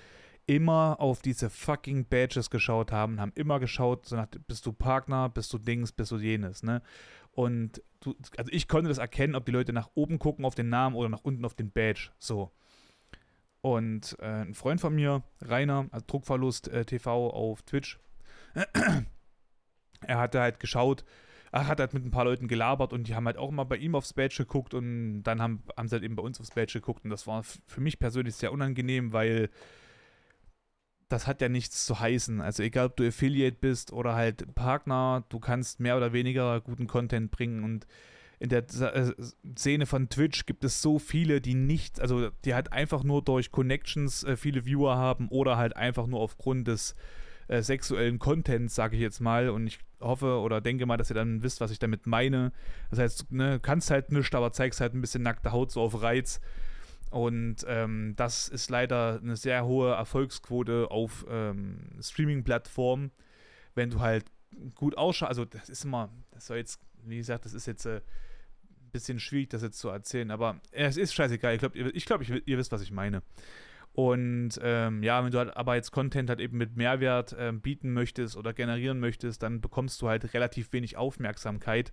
immer 0.46 1.00
auf 1.00 1.22
diese 1.22 1.48
fucking 1.48 2.06
Badges 2.06 2.50
geschaut 2.50 2.92
haben, 2.92 3.20
haben 3.20 3.32
immer 3.34 3.60
geschaut, 3.60 4.06
so 4.06 4.16
nach, 4.16 4.28
bist 4.46 4.66
du 4.66 4.72
Partner, 4.72 5.28
bist 5.28 5.52
du 5.52 5.58
Dings, 5.58 5.92
bist 5.92 6.12
du 6.12 6.18
jenes, 6.18 6.62
ne? 6.62 6.82
Und 7.32 7.82
du, 8.00 8.14
also 8.36 8.52
ich 8.52 8.68
konnte 8.68 8.88
das 8.88 8.98
erkennen, 8.98 9.34
ob 9.34 9.46
die 9.46 9.52
Leute 9.52 9.72
nach 9.72 9.90
oben 9.94 10.18
gucken 10.18 10.44
auf 10.44 10.54
den 10.54 10.68
Namen 10.68 10.96
oder 10.96 11.08
nach 11.08 11.24
unten 11.24 11.44
auf 11.44 11.54
den 11.54 11.70
Badge, 11.70 12.10
so. 12.18 12.52
Und 13.64 14.18
äh, 14.20 14.42
ein 14.42 14.53
Freund 14.53 14.79
von 14.79 14.94
mir, 14.94 15.22
Rainer, 15.40 15.87
also 15.90 16.05
Druckverlust 16.07 16.68
äh, 16.68 16.85
TV 16.85 17.31
auf 17.31 17.62
Twitch, 17.62 17.98
er 20.03 20.18
hatte 20.18 20.42
halt 20.42 20.61
geschaut, 20.61 21.03
er 21.50 21.66
hat 21.66 21.81
halt 21.81 21.94
mit 21.94 22.05
ein 22.05 22.11
paar 22.11 22.27
Leuten 22.27 22.46
gelabert 22.46 22.92
und 22.92 23.09
die 23.09 23.14
haben 23.14 23.24
halt 23.24 23.38
auch 23.38 23.48
immer 23.48 23.64
bei 23.64 23.79
ihm 23.79 23.94
aufs 23.94 24.12
Badge 24.12 24.37
geguckt 24.37 24.74
und 24.74 25.22
dann 25.22 25.40
haben, 25.40 25.62
haben 25.79 25.88
sie 25.88 25.94
halt 25.94 26.05
eben 26.05 26.14
bei 26.14 26.22
uns 26.22 26.38
aufs 26.40 26.50
Badge 26.50 26.74
geguckt 26.74 27.05
und 27.05 27.11
das 27.11 27.27
war 27.27 27.42
für 27.42 27.81
mich 27.81 27.98
persönlich 27.98 28.35
sehr 28.35 28.53
unangenehm, 28.53 29.14
weil 29.14 29.48
das 31.09 31.27
hat 31.27 31.40
ja 31.40 31.48
nichts 31.48 31.87
zu 31.87 31.98
heißen. 31.98 32.42
Also 32.42 32.62
egal, 32.62 32.88
ob 32.88 32.96
du 32.98 33.09
Affiliate 33.09 33.57
bist 33.59 33.94
oder 33.94 34.14
halt 34.14 34.55
Partner, 34.55 35.24
du 35.31 35.40
kannst 35.40 35.81
mehr 35.81 35.96
oder 35.96 36.12
weniger 36.12 36.61
guten 36.61 36.87
Content 36.87 37.31
bringen 37.31 37.64
und 37.64 37.87
in 38.44 38.50
der 38.50 38.62
äh, 38.62 39.12
Szene 39.57 39.87
von 39.87 40.11
Twitch 40.11 40.44
gibt 40.44 40.64
es 40.64 40.83
so 40.83 40.98
viele, 40.98 41.40
die 41.40 41.54
nicht, 41.54 41.98
also 41.98 42.28
die 42.44 42.52
halt 42.52 42.74
einfach 42.74 43.02
nur 43.02 43.22
durch 43.22 43.50
Connections 43.50 44.22
äh, 44.22 44.37
viele 44.37 44.66
Viewer 44.66 44.98
haben 44.98 45.28
oder 45.28 45.57
halt 45.57 45.74
einfach 45.76 46.07
nur 46.07 46.20
aufgrund 46.20 46.68
des 46.68 46.94
äh, 47.48 47.62
sexuellen 47.62 48.18
Contents, 48.18 48.74
sage 48.74 48.96
ich 48.96 49.02
jetzt 49.02 49.20
mal. 49.20 49.48
Und 49.48 49.66
ich 49.66 49.78
hoffe 49.98 50.40
oder 50.40 50.61
denke 50.61 50.85
mal, 50.85 50.98
dass 50.98 51.11
ihr 51.11 51.14
dann 51.14 51.42
wisst, 51.42 51.62
was 51.62 51.70
ich 51.70 51.78
damit 51.78 52.07
meine. 52.07 52.52
Das 52.90 52.98
heißt, 52.98 53.33
ne, 53.33 53.61
kannst 53.61 53.90
halt 53.90 54.12
nichts, 54.12 54.35
aber 54.35 54.52
zeigst 54.52 54.83
halt 54.83 54.92
ein 54.92 55.00
bisschen 55.00 55.22
nackte 55.22 55.52
Haut 55.52 55.70
so 55.70 55.80
auf 55.80 56.02
Reiz. 56.02 56.38
Und 57.11 57.64
ähm, 57.66 58.12
das 58.16 58.48
ist 58.48 58.68
leider 58.68 59.20
eine 59.22 59.37
sehr 59.37 59.64
hohe 59.64 59.94
Erfolgsquote 59.94 60.90
auf 60.90 61.24
ähm, 61.30 61.78
Streaming-Plattformen, 61.98 63.11
wenn 63.74 63.88
du 63.88 64.00
halt 64.00 64.26
gut 64.74 64.98
ausschaust. 64.98 65.30
Also, 65.30 65.46
das 65.46 65.70
ist 65.70 65.87
immer, 65.87 66.11
das 66.30 66.46
soll 66.46 66.59
jetzt, 66.59 66.78
wie 67.04 67.16
gesagt, 67.16 67.46
das 67.46 67.54
ist 67.54 67.64
jetzt 67.64 67.87
äh, 67.87 68.02
bisschen 68.94 69.20
schwierig, 69.20 69.50
das 69.50 69.62
jetzt 69.62 69.78
zu 69.78 69.90
erzählen, 69.90 70.30
aber 70.30 70.61
äh, 70.70 70.87
es 70.87 70.96
ist 70.96 71.12
scheißegal. 71.12 71.52
Ich 71.52 71.61
glaube, 71.61 71.76
ihr, 71.76 71.94
ich 71.94 72.07
glaub, 72.07 72.22
ihr 72.26 72.59
wisst, 72.59 72.72
was 72.72 72.80
ich 72.80 72.90
meine. 72.90 73.22
Und 73.92 74.59
ähm, 74.62 75.02
ja, 75.02 75.22
wenn 75.22 75.30
du 75.30 75.38
halt 75.38 75.57
aber 75.57 75.76
jetzt 75.76 75.92
Content 75.92 76.28
halt 76.28 76.40
eben 76.40 76.57
mit 76.59 76.76
Mehrwert 76.76 77.37
ähm, 77.38 77.61
bieten 77.61 77.92
möchtest 77.92 78.37
oder 78.37 78.52
generieren 78.52 78.98
möchtest, 78.98 79.42
dann 79.42 79.61
bekommst 79.61 80.02
du 80.02 80.09
halt 80.09 80.35
relativ 80.35 80.72
wenig 80.72 80.96
Aufmerksamkeit. 80.96 81.92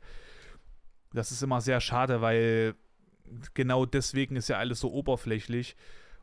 Das 1.14 1.32
ist 1.32 1.44
immer 1.44 1.62
sehr 1.62 1.80
schade, 1.80 2.22
weil 2.22 2.74
genau 3.54 3.86
deswegen 3.86 4.36
ist 4.36 4.48
ja 4.48 4.58
alles 4.58 4.80
so 4.80 4.92
oberflächlich. 4.92 5.76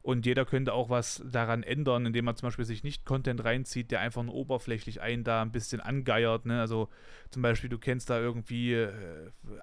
Und 0.09 0.25
jeder 0.25 0.47
könnte 0.47 0.73
auch 0.73 0.89
was 0.89 1.23
daran 1.31 1.63
ändern, 1.63 2.07
indem 2.07 2.25
man 2.25 2.35
zum 2.35 2.47
Beispiel 2.47 2.65
sich 2.65 2.83
nicht 2.83 3.05
Content 3.05 3.45
reinzieht, 3.45 3.91
der 3.91 4.01
einfach 4.01 4.23
nur 4.23 4.33
oberflächlich 4.33 5.03
einen 5.03 5.23
da 5.23 5.43
ein 5.43 5.53
bisschen 5.53 5.83
angeiert. 5.83 6.47
Ne? 6.47 6.63
Also 6.63 6.89
zum 7.29 7.43
Beispiel, 7.43 7.69
du 7.69 7.77
kennst 7.77 8.09
da 8.09 8.19
irgendwie 8.19 8.73
äh, 8.73 8.91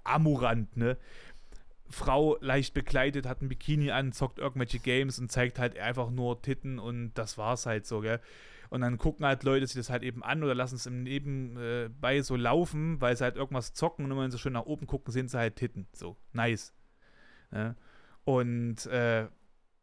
Amurant, 0.04 0.78
ne? 0.78 0.98
Frau 1.90 2.38
leicht 2.42 2.76
bekleidet, 2.76 3.26
hat 3.26 3.42
ein 3.42 3.50
Bikini 3.50 3.90
an, 3.90 4.12
zockt 4.12 4.38
irgendwelche 4.38 4.78
Games 4.78 5.18
und 5.18 5.32
zeigt 5.32 5.58
halt 5.58 5.80
einfach 5.80 6.12
nur 6.12 6.40
Titten 6.44 6.78
und 6.78 7.16
das 7.16 7.40
war's 7.40 7.66
halt 7.66 7.88
so, 7.88 8.02
gell? 8.02 8.20
Und 8.70 8.82
dann 8.82 9.00
gucken 9.00 9.26
halt 9.26 9.42
Leute 9.42 9.66
sich 9.66 9.78
das 9.78 9.90
halt 9.90 10.04
eben 10.04 10.22
an 10.24 10.44
oder 10.44 10.54
lassen 10.54 10.76
es 10.76 10.86
im 10.86 11.02
Nebenbei 11.02 12.18
äh, 12.18 12.22
so 12.22 12.36
laufen, 12.36 13.02
weil 13.02 13.18
sie 13.18 13.24
halt 13.24 13.36
irgendwas 13.36 13.74
zocken 13.74 14.12
und 14.12 14.16
wenn 14.20 14.30
sie 14.30 14.38
schön 14.38 14.54
nach 14.54 14.68
oben 14.68 14.86
gucken, 14.86 15.12
sehen 15.12 15.28
sie 15.28 15.40
halt 15.40 15.56
Titten. 15.56 15.88
So, 15.92 16.18
nice. 16.34 16.72
Ja? 17.52 17.74
Und 18.26 18.86
äh, 18.86 19.26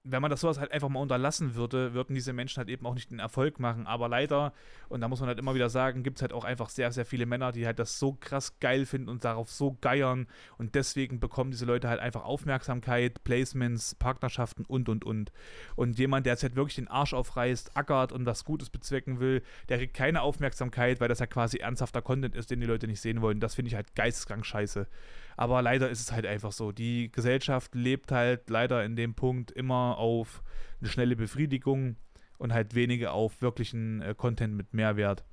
wenn 0.05 0.21
man 0.21 0.31
das 0.31 0.41
sowas 0.41 0.59
halt 0.59 0.73
einfach 0.73 0.89
mal 0.89 1.01
unterlassen 1.01 1.55
würde, 1.55 1.95
würden 1.95 2.15
diese 2.15 2.33
Menschen 2.33 2.59
halt 2.59 2.69
eben 2.69 2.85
auch 2.87 2.95
nicht 2.95 3.11
den 3.13 3.21
Erfolg 3.21 3.61
machen. 3.61 3.87
Aber 3.87 4.09
leider, 4.09 4.53
und 4.89 5.01
da 5.01 5.09
muss 5.09 5.21
man 5.21 5.29
halt 5.29 5.39
immer 5.39 5.55
wieder 5.55 5.71
sagen, 5.71 6.03
gibt 6.03 6.19
es 6.19 6.23
halt 6.23 6.33
auch 6.33 6.45
einfach 6.45 6.71
sehr, 6.71 6.91
sehr 6.91 7.07
viele 7.07 7.25
Männer, 7.25 7.53
die 7.53 7.67
halt 7.67 7.79
das 7.79 8.01
so 8.01 8.15
krass 8.15 8.59
geil 8.59 8.85
finden 8.85 9.09
und 9.09 9.25
darauf 9.25 9.51
so 9.51 9.77
geiern. 9.81 10.27
Und 10.59 10.75
deswegen 10.75 11.21
bekommen 11.21 11.53
diese 11.53 11.67
Leute 11.67 11.89
halt 11.89 12.01
einfach 12.01 12.25
Aufmerksamkeit, 12.25 13.23
Placements, 13.23 13.95
Partnerschaften 13.95 14.65
und, 14.65 14.89
und, 14.89 15.05
und. 15.05 15.33
Und 15.77 15.99
jemand, 15.99 16.27
der 16.27 16.33
jetzt 16.33 16.43
halt 16.43 16.57
wirklich 16.57 16.77
den 16.77 16.89
Arsch 16.89 17.15
aufreißt, 17.15 17.77
ackert 17.77 18.11
und 18.11 18.27
was 18.27 18.45
Gutes 18.45 18.71
bezwecken 18.71 19.21
will, 19.21 19.43
der 19.69 19.79
kriegt 19.79 19.95
keine 19.95 20.23
Aufmerksamkeit, 20.23 21.01
weil 21.01 21.09
das 21.09 21.21
ja 21.21 21.27
quasi 21.27 21.59
ernsthafter 21.59 22.03
Content 22.03 22.35
ist, 22.35 22.51
den 22.51 22.61
die 22.61 22.67
Leute 22.67 22.89
nicht 22.89 23.01
sehen 23.01 23.23
wollen. 23.23 23.39
Das 23.39 23.55
finde 23.55 23.69
ich 23.69 23.77
halt 23.77 23.95
geisteskrank 23.95 24.45
scheiße. 24.45 24.89
Aber 25.37 25.63
leider 25.63 25.91
ist 25.91 26.01
es 26.01 26.13
halt 26.13 26.27
einfach 26.27 26.53
so. 26.53 26.73
Die 26.73 27.11
Gesellschaft 27.11 27.75
lebt 27.75 28.13
halt 28.13 28.51
leider 28.51 28.85
in 28.85 28.97
dem 28.97 29.15
Punkt 29.15 29.51
immer 29.51 29.99
auf 29.99 30.43
eine 30.81 30.89
schnelle 30.89 31.17
Befriedigung 31.17 31.97
und 32.39 32.53
halt 32.53 32.75
weniger 32.75 33.13
auf 33.13 33.41
wirklichen 33.41 34.03
äh, 34.03 34.15
Content 34.17 34.55
mit 34.55 34.75
Mehrwert. 34.75 35.25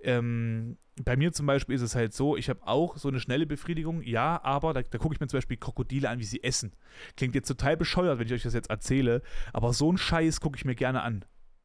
Ähm, 0.00 0.76
bei 1.02 1.16
mir 1.16 1.32
zum 1.32 1.46
Beispiel 1.46 1.74
ist 1.74 1.82
es 1.82 1.96
halt 1.96 2.12
so, 2.12 2.36
ich 2.36 2.48
habe 2.48 2.60
auch 2.66 2.96
so 2.96 3.08
eine 3.08 3.18
schnelle 3.18 3.46
Befriedigung, 3.46 4.02
ja, 4.02 4.40
aber 4.44 4.72
da, 4.72 4.82
da 4.82 4.98
gucke 4.98 5.14
ich 5.14 5.20
mir 5.20 5.26
zum 5.26 5.38
Beispiel 5.38 5.56
Krokodile 5.56 6.08
an, 6.08 6.20
wie 6.20 6.24
sie 6.24 6.44
essen. 6.44 6.76
Klingt 7.16 7.34
jetzt 7.34 7.48
total 7.48 7.76
bescheuert, 7.76 8.18
wenn 8.18 8.26
ich 8.26 8.32
euch 8.32 8.42
das 8.42 8.54
jetzt 8.54 8.70
erzähle, 8.70 9.22
aber 9.52 9.72
so 9.72 9.88
einen 9.88 9.98
Scheiß 9.98 10.40
gucke 10.40 10.56
ich 10.56 10.64
mir 10.64 10.76
gerne 10.76 11.02
an. 11.02 11.24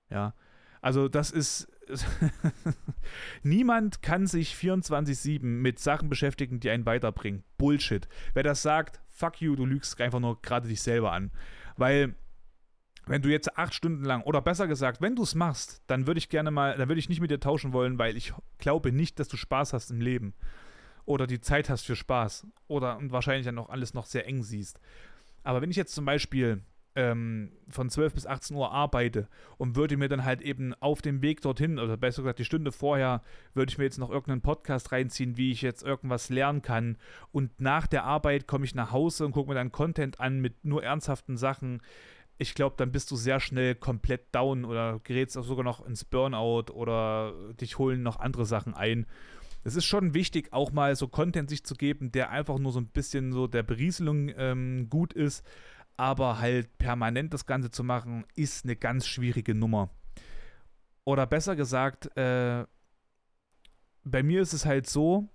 Ja. 0.09 0.33
Also 0.81 1.09
das 1.09 1.29
ist 1.29 1.67
Niemand 3.43 4.01
kann 4.01 4.27
sich 4.27 4.53
24-7 4.53 5.43
mit 5.43 5.79
Sachen 5.79 6.09
beschäftigen, 6.09 6.59
die 6.59 6.69
einen 6.69 6.85
weiterbringen. 6.85 7.43
Bullshit. 7.57 8.07
Wer 8.33 8.43
das 8.43 8.61
sagt, 8.61 8.99
fuck 9.09 9.41
you, 9.41 9.55
du 9.55 9.65
lügst 9.65 9.99
einfach 9.99 10.19
nur 10.19 10.41
gerade 10.41 10.67
dich 10.67 10.81
selber 10.81 11.11
an. 11.11 11.31
Weil, 11.77 12.15
wenn 13.05 13.21
du 13.21 13.29
jetzt 13.29 13.57
acht 13.57 13.73
Stunden 13.73 14.03
lang, 14.03 14.21
oder 14.23 14.41
besser 14.41 14.67
gesagt, 14.67 15.01
wenn 15.01 15.15
du 15.15 15.23
es 15.23 15.35
machst, 15.35 15.81
dann 15.87 16.07
würde 16.07 16.19
ich 16.19 16.29
gerne 16.29 16.51
mal, 16.51 16.77
dann 16.77 16.89
würde 16.89 16.99
ich 16.99 17.09
nicht 17.09 17.21
mit 17.21 17.31
dir 17.31 17.39
tauschen 17.39 17.73
wollen, 17.73 17.97
weil 17.97 18.15
ich 18.17 18.33
glaube 18.57 18.91
nicht, 18.91 19.19
dass 19.19 19.27
du 19.27 19.37
Spaß 19.37 19.73
hast 19.73 19.91
im 19.91 20.01
Leben. 20.01 20.33
Oder 21.05 21.25
die 21.25 21.41
Zeit 21.41 21.69
hast 21.69 21.85
für 21.85 21.95
Spaß. 21.95 22.45
Oder 22.67 22.97
und 22.97 23.11
wahrscheinlich 23.11 23.45
dann 23.45 23.57
auch 23.57 23.69
alles 23.69 23.93
noch 23.93 24.05
sehr 24.05 24.27
eng 24.27 24.43
siehst. 24.43 24.79
Aber 25.43 25.61
wenn 25.61 25.71
ich 25.71 25.77
jetzt 25.77 25.95
zum 25.95 26.05
Beispiel 26.05 26.61
ähm, 26.99 27.51
von 27.69 27.89
12 27.89 28.13
bis 28.13 28.25
18 28.25 28.57
Uhr 28.57 28.71
arbeite 28.71 29.29
und 29.57 29.77
würde 29.77 29.95
mir 29.95 30.09
dann 30.09 30.25
halt 30.25 30.41
eben 30.41 30.73
auf 30.81 31.01
dem 31.01 31.21
Weg 31.21 31.41
dorthin, 31.41 31.79
oder 31.79 31.95
besser 31.95 32.23
gesagt 32.23 32.39
die 32.39 32.45
Stunde 32.45 32.73
vorher, 32.73 33.21
würde 33.53 33.71
ich 33.71 33.77
mir 33.77 33.85
jetzt 33.85 33.99
noch 33.99 34.09
irgendeinen 34.09 34.41
Podcast 34.41 34.91
reinziehen, 34.91 35.37
wie 35.37 35.51
ich 35.51 35.61
jetzt 35.61 35.81
irgendwas 35.81 36.29
lernen 36.29 36.61
kann. 36.61 36.97
Und 37.31 37.61
nach 37.61 37.87
der 37.87 38.03
Arbeit 38.03 38.47
komme 38.47 38.65
ich 38.65 38.75
nach 38.75 38.91
Hause 38.91 39.25
und 39.25 39.31
gucke 39.31 39.49
mir 39.49 39.55
dann 39.55 39.71
Content 39.71 40.19
an 40.19 40.41
mit 40.41 40.65
nur 40.65 40.83
ernsthaften 40.83 41.37
Sachen. 41.37 41.81
Ich 42.37 42.53
glaube, 42.53 42.75
dann 42.77 42.91
bist 42.91 43.11
du 43.11 43.15
sehr 43.15 43.39
schnell 43.39 43.75
komplett 43.75 44.33
down 44.35 44.65
oder 44.65 44.99
gerätst 45.03 45.37
auch 45.37 45.43
sogar 45.43 45.63
noch 45.63 45.85
ins 45.85 46.03
Burnout 46.03 46.71
oder 46.73 47.33
dich 47.61 47.77
holen 47.77 48.03
noch 48.03 48.19
andere 48.19 48.45
Sachen 48.45 48.73
ein. 48.73 49.05
Es 49.63 49.75
ist 49.75 49.85
schon 49.85 50.13
wichtig, 50.13 50.51
auch 50.51 50.71
mal 50.71 50.95
so 50.95 51.07
Content 51.07 51.49
sich 51.49 51.65
zu 51.65 51.75
geben, 51.75 52.11
der 52.11 52.29
einfach 52.29 52.59
nur 52.59 52.71
so 52.71 52.79
ein 52.79 52.87
bisschen 52.87 53.33
so 53.33 53.47
der 53.47 53.63
Berieselung 53.63 54.31
ähm, 54.37 54.89
gut 54.89 55.13
ist 55.13 55.45
aber 55.99 56.39
halt 56.39 56.77
permanent 56.77 57.33
das 57.33 57.45
Ganze 57.45 57.71
zu 57.71 57.83
machen, 57.83 58.25
ist 58.33 58.63
eine 58.63 58.77
ganz 58.77 59.05
schwierige 59.05 59.53
Nummer. 59.53 59.89
Oder 61.03 61.27
besser 61.27 61.57
gesagt, 61.57 62.15
äh, 62.15 62.65
bei 64.05 64.23
mir 64.23 64.41
ist 64.41 64.53
es 64.53 64.65
halt 64.65 64.87
so, 64.87 65.27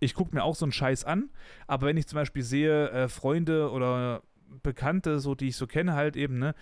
ich 0.00 0.14
gucke 0.14 0.34
mir 0.34 0.42
auch 0.42 0.56
so 0.56 0.64
einen 0.64 0.72
Scheiß 0.72 1.04
an, 1.04 1.30
aber 1.68 1.86
wenn 1.86 1.96
ich 1.96 2.08
zum 2.08 2.16
Beispiel 2.16 2.42
sehe, 2.42 2.90
äh, 2.90 3.08
Freunde 3.08 3.70
oder 3.70 4.24
Bekannte, 4.64 5.20
so 5.20 5.36
die 5.36 5.48
ich 5.48 5.56
so 5.56 5.68
kenne, 5.68 5.94
halt 5.94 6.16
eben, 6.16 6.40
ne, 6.40 6.56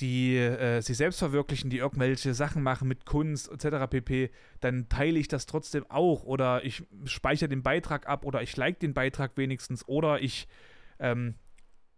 die 0.00 0.36
äh, 0.36 0.82
sich 0.82 0.98
selbst 0.98 1.18
verwirklichen, 1.18 1.70
die 1.70 1.78
irgendwelche 1.78 2.34
Sachen 2.34 2.62
machen 2.62 2.86
mit 2.86 3.06
Kunst 3.06 3.50
etc. 3.50 3.88
pp., 3.88 4.30
dann 4.60 4.90
teile 4.90 5.18
ich 5.18 5.28
das 5.28 5.46
trotzdem 5.46 5.90
auch 5.90 6.24
oder 6.24 6.62
ich 6.66 6.84
speichere 7.06 7.48
den 7.48 7.62
Beitrag 7.62 8.06
ab 8.06 8.26
oder 8.26 8.42
ich 8.42 8.54
like 8.58 8.78
den 8.78 8.92
Beitrag 8.92 9.38
wenigstens 9.38 9.88
oder 9.88 10.20
ich 10.20 10.48
ähm, 10.98 11.36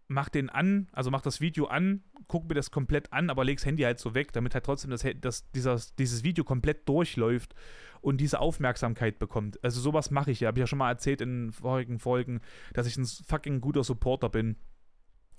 mach 0.09 0.27
den 0.27 0.49
an, 0.49 0.89
also 0.91 1.11
mach 1.11 1.21
das 1.21 1.39
Video 1.39 1.67
an, 1.67 2.03
guck 2.27 2.49
mir 2.49 2.55
das 2.55 2.71
komplett 2.71 3.13
an, 3.13 3.29
aber 3.29 3.45
leg 3.45 3.57
das 3.57 3.65
Handy 3.65 3.83
halt 3.83 3.99
so 3.99 4.15
weg, 4.15 4.33
damit 4.33 4.55
halt 4.55 4.65
trotzdem 4.65 4.89
das, 4.89 5.05
das, 5.21 5.49
dieses, 5.51 5.95
dieses 5.95 6.23
Video 6.23 6.43
komplett 6.43 6.89
durchläuft 6.89 7.53
und 8.01 8.17
diese 8.17 8.39
Aufmerksamkeit 8.39 9.19
bekommt. 9.19 9.63
Also 9.63 9.79
sowas 9.79 10.09
mache 10.09 10.31
ich 10.31 10.39
ja. 10.39 10.47
Habe 10.47 10.59
ich 10.59 10.63
ja 10.63 10.67
schon 10.67 10.79
mal 10.79 10.89
erzählt 10.89 11.21
in 11.21 11.51
vorigen 11.51 11.99
Folgen, 11.99 12.41
dass 12.73 12.87
ich 12.87 12.97
ein 12.97 13.05
fucking 13.05 13.61
guter 13.61 13.83
Supporter 13.83 14.29
bin. 14.29 14.57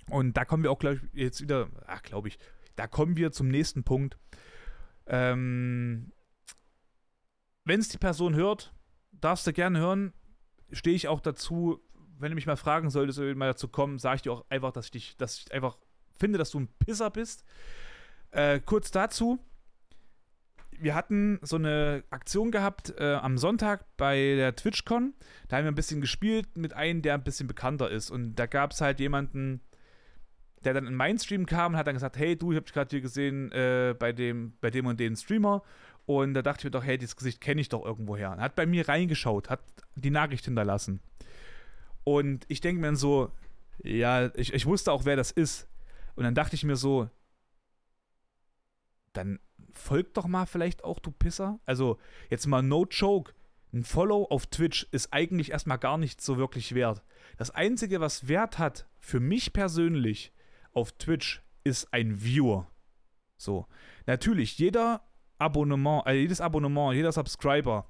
Und 0.09 0.37
da 0.37 0.45
kommen 0.45 0.63
wir 0.63 0.71
auch, 0.71 0.79
glaube 0.79 0.95
ich, 0.95 1.21
jetzt 1.21 1.41
wieder, 1.41 1.69
ach, 1.85 2.01
glaube 2.01 2.29
ich, 2.29 2.39
da 2.77 2.87
kommen 2.87 3.17
wir 3.17 3.31
zum 3.31 3.49
nächsten 3.49 3.83
Punkt. 3.83 4.17
Ähm, 5.05 6.13
Wenn 7.65 7.81
es 7.81 7.89
die 7.89 7.97
Person 7.97 8.35
hört, 8.35 8.73
darfst 9.11 9.45
du 9.45 9.53
gerne 9.53 9.79
hören, 9.79 10.13
stehe 10.71 10.95
ich 10.95 11.09
auch 11.09 11.19
dazu, 11.19 11.81
wenn 12.21 12.31
du 12.31 12.35
mich 12.35 12.47
mal 12.47 12.55
fragen 12.55 12.89
solltest, 12.89 13.19
mal 13.35 13.47
dazu 13.47 13.67
kommen, 13.67 13.99
sage 13.99 14.17
ich 14.17 14.21
dir 14.21 14.31
auch 14.31 14.45
einfach, 14.49 14.71
dass 14.71 14.85
ich 14.85 14.91
dich, 14.91 15.17
dass 15.17 15.39
ich 15.39 15.51
einfach 15.53 15.77
finde, 16.17 16.37
dass 16.37 16.51
du 16.51 16.59
ein 16.59 16.69
Pisser 16.79 17.09
bist. 17.09 17.43
Äh, 18.31 18.59
kurz 18.59 18.91
dazu. 18.91 19.39
Wir 20.79 20.95
hatten 20.95 21.39
so 21.43 21.57
eine 21.57 22.03
Aktion 22.09 22.49
gehabt 22.49 22.93
äh, 22.97 23.13
am 23.13 23.37
Sonntag 23.37 23.85
bei 23.97 24.15
der 24.35 24.55
TwitchCon. 24.55 25.13
Da 25.47 25.57
haben 25.57 25.65
wir 25.65 25.71
ein 25.71 25.75
bisschen 25.75 26.01
gespielt 26.01 26.57
mit 26.57 26.73
einem, 26.73 27.01
der 27.01 27.13
ein 27.13 27.23
bisschen 27.23 27.47
bekannter 27.47 27.91
ist. 27.91 28.09
Und 28.09 28.35
da 28.35 28.47
gab 28.47 28.71
es 28.71 28.81
halt 28.81 28.99
jemanden, 28.99 29.61
der 30.63 30.73
dann 30.73 30.87
in 30.87 30.95
meinen 30.95 31.19
Stream 31.19 31.45
kam 31.45 31.73
und 31.73 31.77
hat 31.77 31.87
dann 31.87 31.95
gesagt, 31.95 32.17
hey 32.17 32.35
du, 32.35 32.51
ich 32.51 32.55
habe 32.55 32.65
dich 32.65 32.73
gerade 32.73 32.89
hier 32.89 33.01
gesehen 33.01 33.51
äh, 33.51 33.95
bei, 33.97 34.11
dem, 34.11 34.53
bei 34.59 34.71
dem 34.71 34.87
und 34.87 34.99
dem 34.99 35.15
Streamer. 35.15 35.61
Und 36.05 36.33
da 36.33 36.41
dachte 36.41 36.61
ich 36.61 36.63
mir 36.65 36.71
doch, 36.71 36.83
hey, 36.83 36.97
dieses 36.97 37.15
Gesicht 37.15 37.41
kenne 37.41 37.61
ich 37.61 37.69
doch 37.69 37.85
irgendwoher. 37.85 38.31
Und 38.31 38.41
hat 38.41 38.55
bei 38.55 38.65
mir 38.65 38.87
reingeschaut, 38.87 39.49
hat 39.49 39.61
die 39.95 40.09
Nachricht 40.09 40.45
hinterlassen. 40.45 40.99
Und 42.03 42.45
ich 42.47 42.61
denke 42.61 42.81
mir 42.81 42.87
dann 42.87 42.95
so, 42.95 43.31
ja, 43.83 44.33
ich, 44.35 44.53
ich 44.53 44.65
wusste 44.65 44.91
auch, 44.91 45.05
wer 45.05 45.15
das 45.15 45.31
ist. 45.31 45.67
Und 46.15 46.23
dann 46.23 46.35
dachte 46.35 46.55
ich 46.55 46.63
mir 46.63 46.75
so, 46.75 47.09
dann 49.13 49.39
folgt 49.73 50.17
doch 50.17 50.27
mal 50.27 50.45
vielleicht 50.45 50.83
auch, 50.83 50.99
du 50.99 51.11
Pisser. 51.11 51.59
Also, 51.65 51.97
jetzt 52.29 52.47
mal 52.47 52.61
no 52.61 52.85
joke. 52.89 53.33
Ein 53.73 53.83
Follow 53.83 54.25
auf 54.29 54.47
Twitch 54.47 54.87
ist 54.91 55.13
eigentlich 55.13 55.51
erstmal 55.51 55.77
gar 55.77 55.97
nicht 55.97 56.21
so 56.21 56.37
wirklich 56.37 56.75
wert. 56.75 57.01
Das 57.37 57.51
Einzige, 57.51 58.01
was 58.01 58.27
Wert 58.27 58.59
hat 58.59 58.87
für 58.99 59.19
mich 59.19 59.53
persönlich 59.53 60.33
auf 60.73 60.91
Twitch, 60.93 61.41
ist 61.63 61.93
ein 61.93 62.21
Viewer. 62.21 62.67
So. 63.37 63.67
Natürlich, 64.05 64.57
jeder 64.57 65.01
Abonnement, 65.37 66.05
also 66.05 66.19
jedes 66.19 66.41
Abonnement, 66.41 66.93
jeder 66.93 67.11
Subscriber 67.11 67.89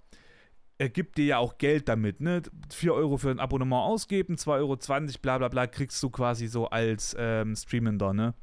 er 0.81 0.89
gibt 0.89 1.19
dir 1.19 1.25
ja 1.25 1.37
auch 1.37 1.59
Geld 1.59 1.87
damit, 1.87 2.21
ne? 2.21 2.41
4 2.73 2.95
Euro 2.95 3.17
für 3.17 3.29
ein 3.29 3.39
Abonnement 3.39 3.83
ausgeben, 3.83 4.33
2,20 4.33 4.49
Euro, 4.57 4.77
bla 5.21 5.37
bla 5.37 5.47
bla, 5.47 5.67
kriegst 5.67 6.01
du 6.01 6.09
quasi 6.09 6.47
so 6.47 6.71
als 6.71 7.15
ähm, 7.19 7.55
Streamender, 7.55 8.13
ne? 8.13 8.33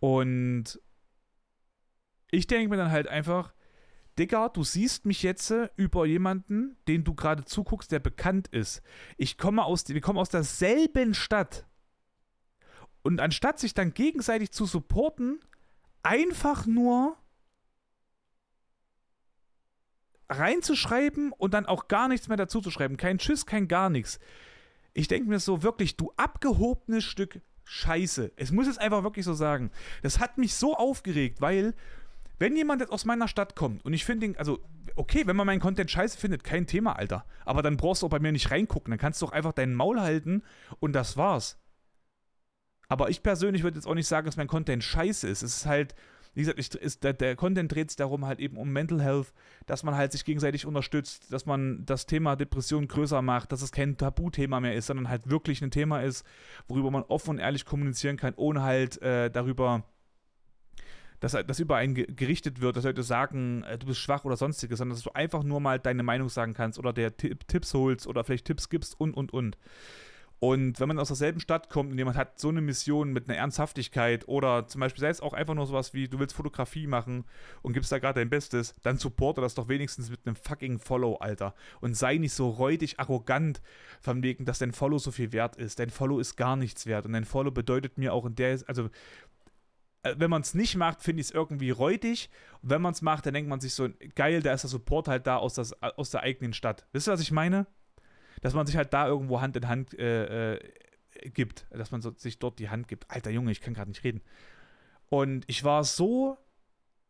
Und 0.00 0.80
ich 2.30 2.46
denke 2.46 2.70
mir 2.70 2.78
dann 2.78 2.90
halt 2.90 3.06
einfach, 3.06 3.52
Digga, 4.18 4.48
du 4.48 4.64
siehst 4.64 5.04
mich 5.04 5.22
jetzt 5.22 5.50
äh, 5.50 5.68
über 5.76 6.06
jemanden, 6.06 6.78
den 6.88 7.04
du 7.04 7.14
gerade 7.14 7.44
zuguckst, 7.44 7.92
der 7.92 8.00
bekannt 8.00 8.48
ist. 8.48 8.80
Ich 9.18 9.36
komme 9.36 9.62
aus, 9.66 9.86
wir 9.86 10.00
kommen 10.00 10.18
aus 10.18 10.30
derselben 10.30 11.12
Stadt. 11.12 11.66
Und 13.02 13.20
anstatt 13.20 13.58
sich 13.58 13.74
dann 13.74 13.92
gegenseitig 13.92 14.52
zu 14.52 14.64
supporten, 14.64 15.38
einfach 16.02 16.64
nur 16.64 17.18
reinzuschreiben 20.32 21.32
und 21.32 21.54
dann 21.54 21.66
auch 21.66 21.88
gar 21.88 22.08
nichts 22.08 22.28
mehr 22.28 22.36
dazu 22.36 22.60
zu 22.60 22.70
schreiben. 22.70 22.96
Kein 22.96 23.18
Tschüss, 23.18 23.46
kein 23.46 23.68
gar 23.68 23.90
nichts. 23.90 24.18
Ich 24.94 25.08
denke 25.08 25.28
mir 25.28 25.38
so 25.38 25.62
wirklich, 25.62 25.96
du 25.96 26.12
abgehobenes 26.16 27.04
Stück 27.04 27.40
Scheiße. 27.64 28.32
Es 28.36 28.50
muss 28.50 28.66
es 28.66 28.78
einfach 28.78 29.02
wirklich 29.02 29.24
so 29.24 29.34
sagen. 29.34 29.70
Das 30.02 30.18
hat 30.18 30.36
mich 30.36 30.54
so 30.54 30.76
aufgeregt, 30.76 31.40
weil 31.40 31.74
wenn 32.38 32.56
jemand 32.56 32.80
jetzt 32.80 32.92
aus 32.92 33.04
meiner 33.04 33.28
Stadt 33.28 33.54
kommt 33.54 33.84
und 33.84 33.92
ich 33.92 34.04
finde 34.04 34.26
ihn, 34.26 34.36
also 34.36 34.58
okay, 34.96 35.26
wenn 35.26 35.36
man 35.36 35.46
meinen 35.46 35.60
Content 35.60 35.90
scheiße 35.90 36.18
findet, 36.18 36.44
kein 36.44 36.66
Thema, 36.66 36.96
Alter. 36.96 37.24
Aber 37.44 37.62
dann 37.62 37.76
brauchst 37.76 38.02
du 38.02 38.06
auch 38.06 38.10
bei 38.10 38.18
mir 38.18 38.32
nicht 38.32 38.50
reingucken. 38.50 38.90
Dann 38.90 38.98
kannst 38.98 39.22
du 39.22 39.26
auch 39.26 39.32
einfach 39.32 39.52
deinen 39.52 39.74
Maul 39.74 40.00
halten 40.00 40.42
und 40.80 40.92
das 40.92 41.16
war's. 41.16 41.58
Aber 42.88 43.08
ich 43.08 43.22
persönlich 43.22 43.62
würde 43.62 43.78
jetzt 43.78 43.86
auch 43.86 43.94
nicht 43.94 44.08
sagen, 44.08 44.26
dass 44.26 44.36
mein 44.36 44.48
Content 44.48 44.84
scheiße 44.84 45.28
ist. 45.28 45.42
Es 45.42 45.58
ist 45.58 45.66
halt, 45.66 45.94
wie 46.34 46.40
gesagt, 46.40 46.58
ich, 46.58 46.74
ist, 46.74 47.04
der, 47.04 47.12
der 47.12 47.36
Content 47.36 47.72
dreht 47.72 47.90
sich 47.90 47.96
darum 47.96 48.26
halt 48.26 48.40
eben 48.40 48.56
um 48.56 48.70
Mental 48.70 49.02
Health, 49.02 49.32
dass 49.66 49.82
man 49.82 49.96
halt 49.96 50.12
sich 50.12 50.24
gegenseitig 50.24 50.64
unterstützt, 50.64 51.32
dass 51.32 51.46
man 51.46 51.84
das 51.84 52.06
Thema 52.06 52.36
Depression 52.36 52.88
größer 52.88 53.20
macht, 53.20 53.52
dass 53.52 53.62
es 53.62 53.72
kein 53.72 53.96
Tabuthema 53.96 54.60
mehr 54.60 54.74
ist, 54.74 54.86
sondern 54.86 55.08
halt 55.08 55.28
wirklich 55.28 55.62
ein 55.62 55.70
Thema 55.70 56.00
ist, 56.00 56.24
worüber 56.68 56.90
man 56.90 57.02
offen 57.02 57.30
und 57.30 57.38
ehrlich 57.38 57.66
kommunizieren 57.66 58.16
kann, 58.16 58.34
ohne 58.36 58.62
halt 58.62 59.00
äh, 59.02 59.30
darüber 59.30 59.84
dass 61.20 61.36
das 61.46 61.60
über 61.60 61.76
einen 61.76 61.94
gerichtet 61.94 62.60
wird, 62.60 62.76
dass 62.76 62.82
Leute 62.82 63.04
sagen, 63.04 63.62
äh, 63.62 63.78
du 63.78 63.86
bist 63.86 64.00
schwach 64.00 64.24
oder 64.24 64.36
sonstiges, 64.36 64.78
sondern 64.78 64.96
dass 64.96 65.04
du 65.04 65.12
einfach 65.12 65.44
nur 65.44 65.60
mal 65.60 65.78
deine 65.78 66.02
Meinung 66.02 66.28
sagen 66.28 66.52
kannst 66.52 66.80
oder 66.80 66.92
der 66.92 67.16
Tipps 67.16 67.74
holst 67.74 68.08
oder 68.08 68.24
vielleicht 68.24 68.46
Tipps 68.46 68.68
gibst 68.68 68.98
und 68.98 69.14
und 69.14 69.32
und. 69.32 69.56
Und 70.42 70.80
wenn 70.80 70.88
man 70.88 70.98
aus 70.98 71.06
derselben 71.06 71.38
Stadt 71.38 71.70
kommt 71.70 71.92
und 71.92 71.98
jemand 71.98 72.16
hat 72.16 72.40
so 72.40 72.48
eine 72.48 72.60
Mission 72.60 73.12
mit 73.12 73.28
einer 73.28 73.38
Ernsthaftigkeit 73.38 74.26
oder 74.26 74.66
zum 74.66 74.80
Beispiel 74.80 75.00
sei 75.00 75.08
es 75.08 75.20
auch 75.20 75.34
einfach 75.34 75.54
nur 75.54 75.68
sowas 75.68 75.94
wie, 75.94 76.08
du 76.08 76.18
willst 76.18 76.34
Fotografie 76.34 76.88
machen 76.88 77.26
und 77.62 77.74
gibst 77.74 77.92
da 77.92 78.00
gerade 78.00 78.18
dein 78.18 78.28
Bestes, 78.28 78.74
dann 78.82 78.98
supporte 78.98 79.40
das 79.40 79.54
doch 79.54 79.68
wenigstens 79.68 80.10
mit 80.10 80.26
einem 80.26 80.34
fucking 80.34 80.80
Follow, 80.80 81.14
Alter. 81.14 81.54
Und 81.80 81.96
sei 81.96 82.16
nicht 82.16 82.32
so 82.32 82.50
räudig 82.50 82.98
arrogant 82.98 83.62
von 84.00 84.24
wegen, 84.24 84.44
dass 84.44 84.58
dein 84.58 84.72
Follow 84.72 84.98
so 84.98 85.12
viel 85.12 85.30
wert 85.32 85.54
ist. 85.54 85.78
Dein 85.78 85.90
Follow 85.90 86.18
ist 86.18 86.34
gar 86.34 86.56
nichts 86.56 86.86
wert. 86.86 87.06
Und 87.06 87.12
dein 87.12 87.24
Follow 87.24 87.52
bedeutet 87.52 87.96
mir 87.96 88.12
auch 88.12 88.26
in 88.26 88.34
der, 88.34 88.58
also 88.66 88.90
äh, 90.02 90.16
wenn 90.18 90.28
man 90.28 90.42
es 90.42 90.54
nicht 90.54 90.74
macht, 90.74 91.02
finde 91.02 91.20
ich 91.20 91.28
es 91.28 91.32
irgendwie 91.32 91.70
räudig. 91.70 92.30
Und 92.62 92.70
wenn 92.70 92.82
man 92.82 92.94
es 92.94 93.00
macht, 93.00 93.26
dann 93.26 93.34
denkt 93.34 93.48
man 93.48 93.60
sich 93.60 93.74
so, 93.74 93.90
geil, 94.16 94.42
da 94.42 94.52
ist 94.52 94.62
der 94.62 94.70
Support 94.70 95.06
halt 95.06 95.24
da 95.28 95.36
aus, 95.36 95.54
das, 95.54 95.80
aus 95.84 96.10
der 96.10 96.22
eigenen 96.22 96.52
Stadt. 96.52 96.84
Wisst 96.90 97.06
ihr, 97.06 97.12
was 97.12 97.20
ich 97.20 97.30
meine? 97.30 97.68
Dass 98.42 98.52
man 98.52 98.66
sich 98.66 98.76
halt 98.76 98.92
da 98.92 99.06
irgendwo 99.06 99.40
Hand 99.40 99.56
in 99.56 99.68
Hand 99.68 99.98
äh, 99.98 100.56
äh, 100.56 100.60
gibt, 101.30 101.66
dass 101.70 101.90
man 101.90 102.02
so, 102.02 102.12
sich 102.14 102.38
dort 102.38 102.58
die 102.58 102.68
Hand 102.68 102.88
gibt. 102.88 103.10
Alter 103.10 103.30
Junge, 103.30 103.52
ich 103.52 103.62
kann 103.62 103.72
gerade 103.72 103.90
nicht 103.90 104.04
reden. 104.04 104.20
Und 105.08 105.44
ich 105.46 105.64
war 105.64 105.84
so 105.84 106.36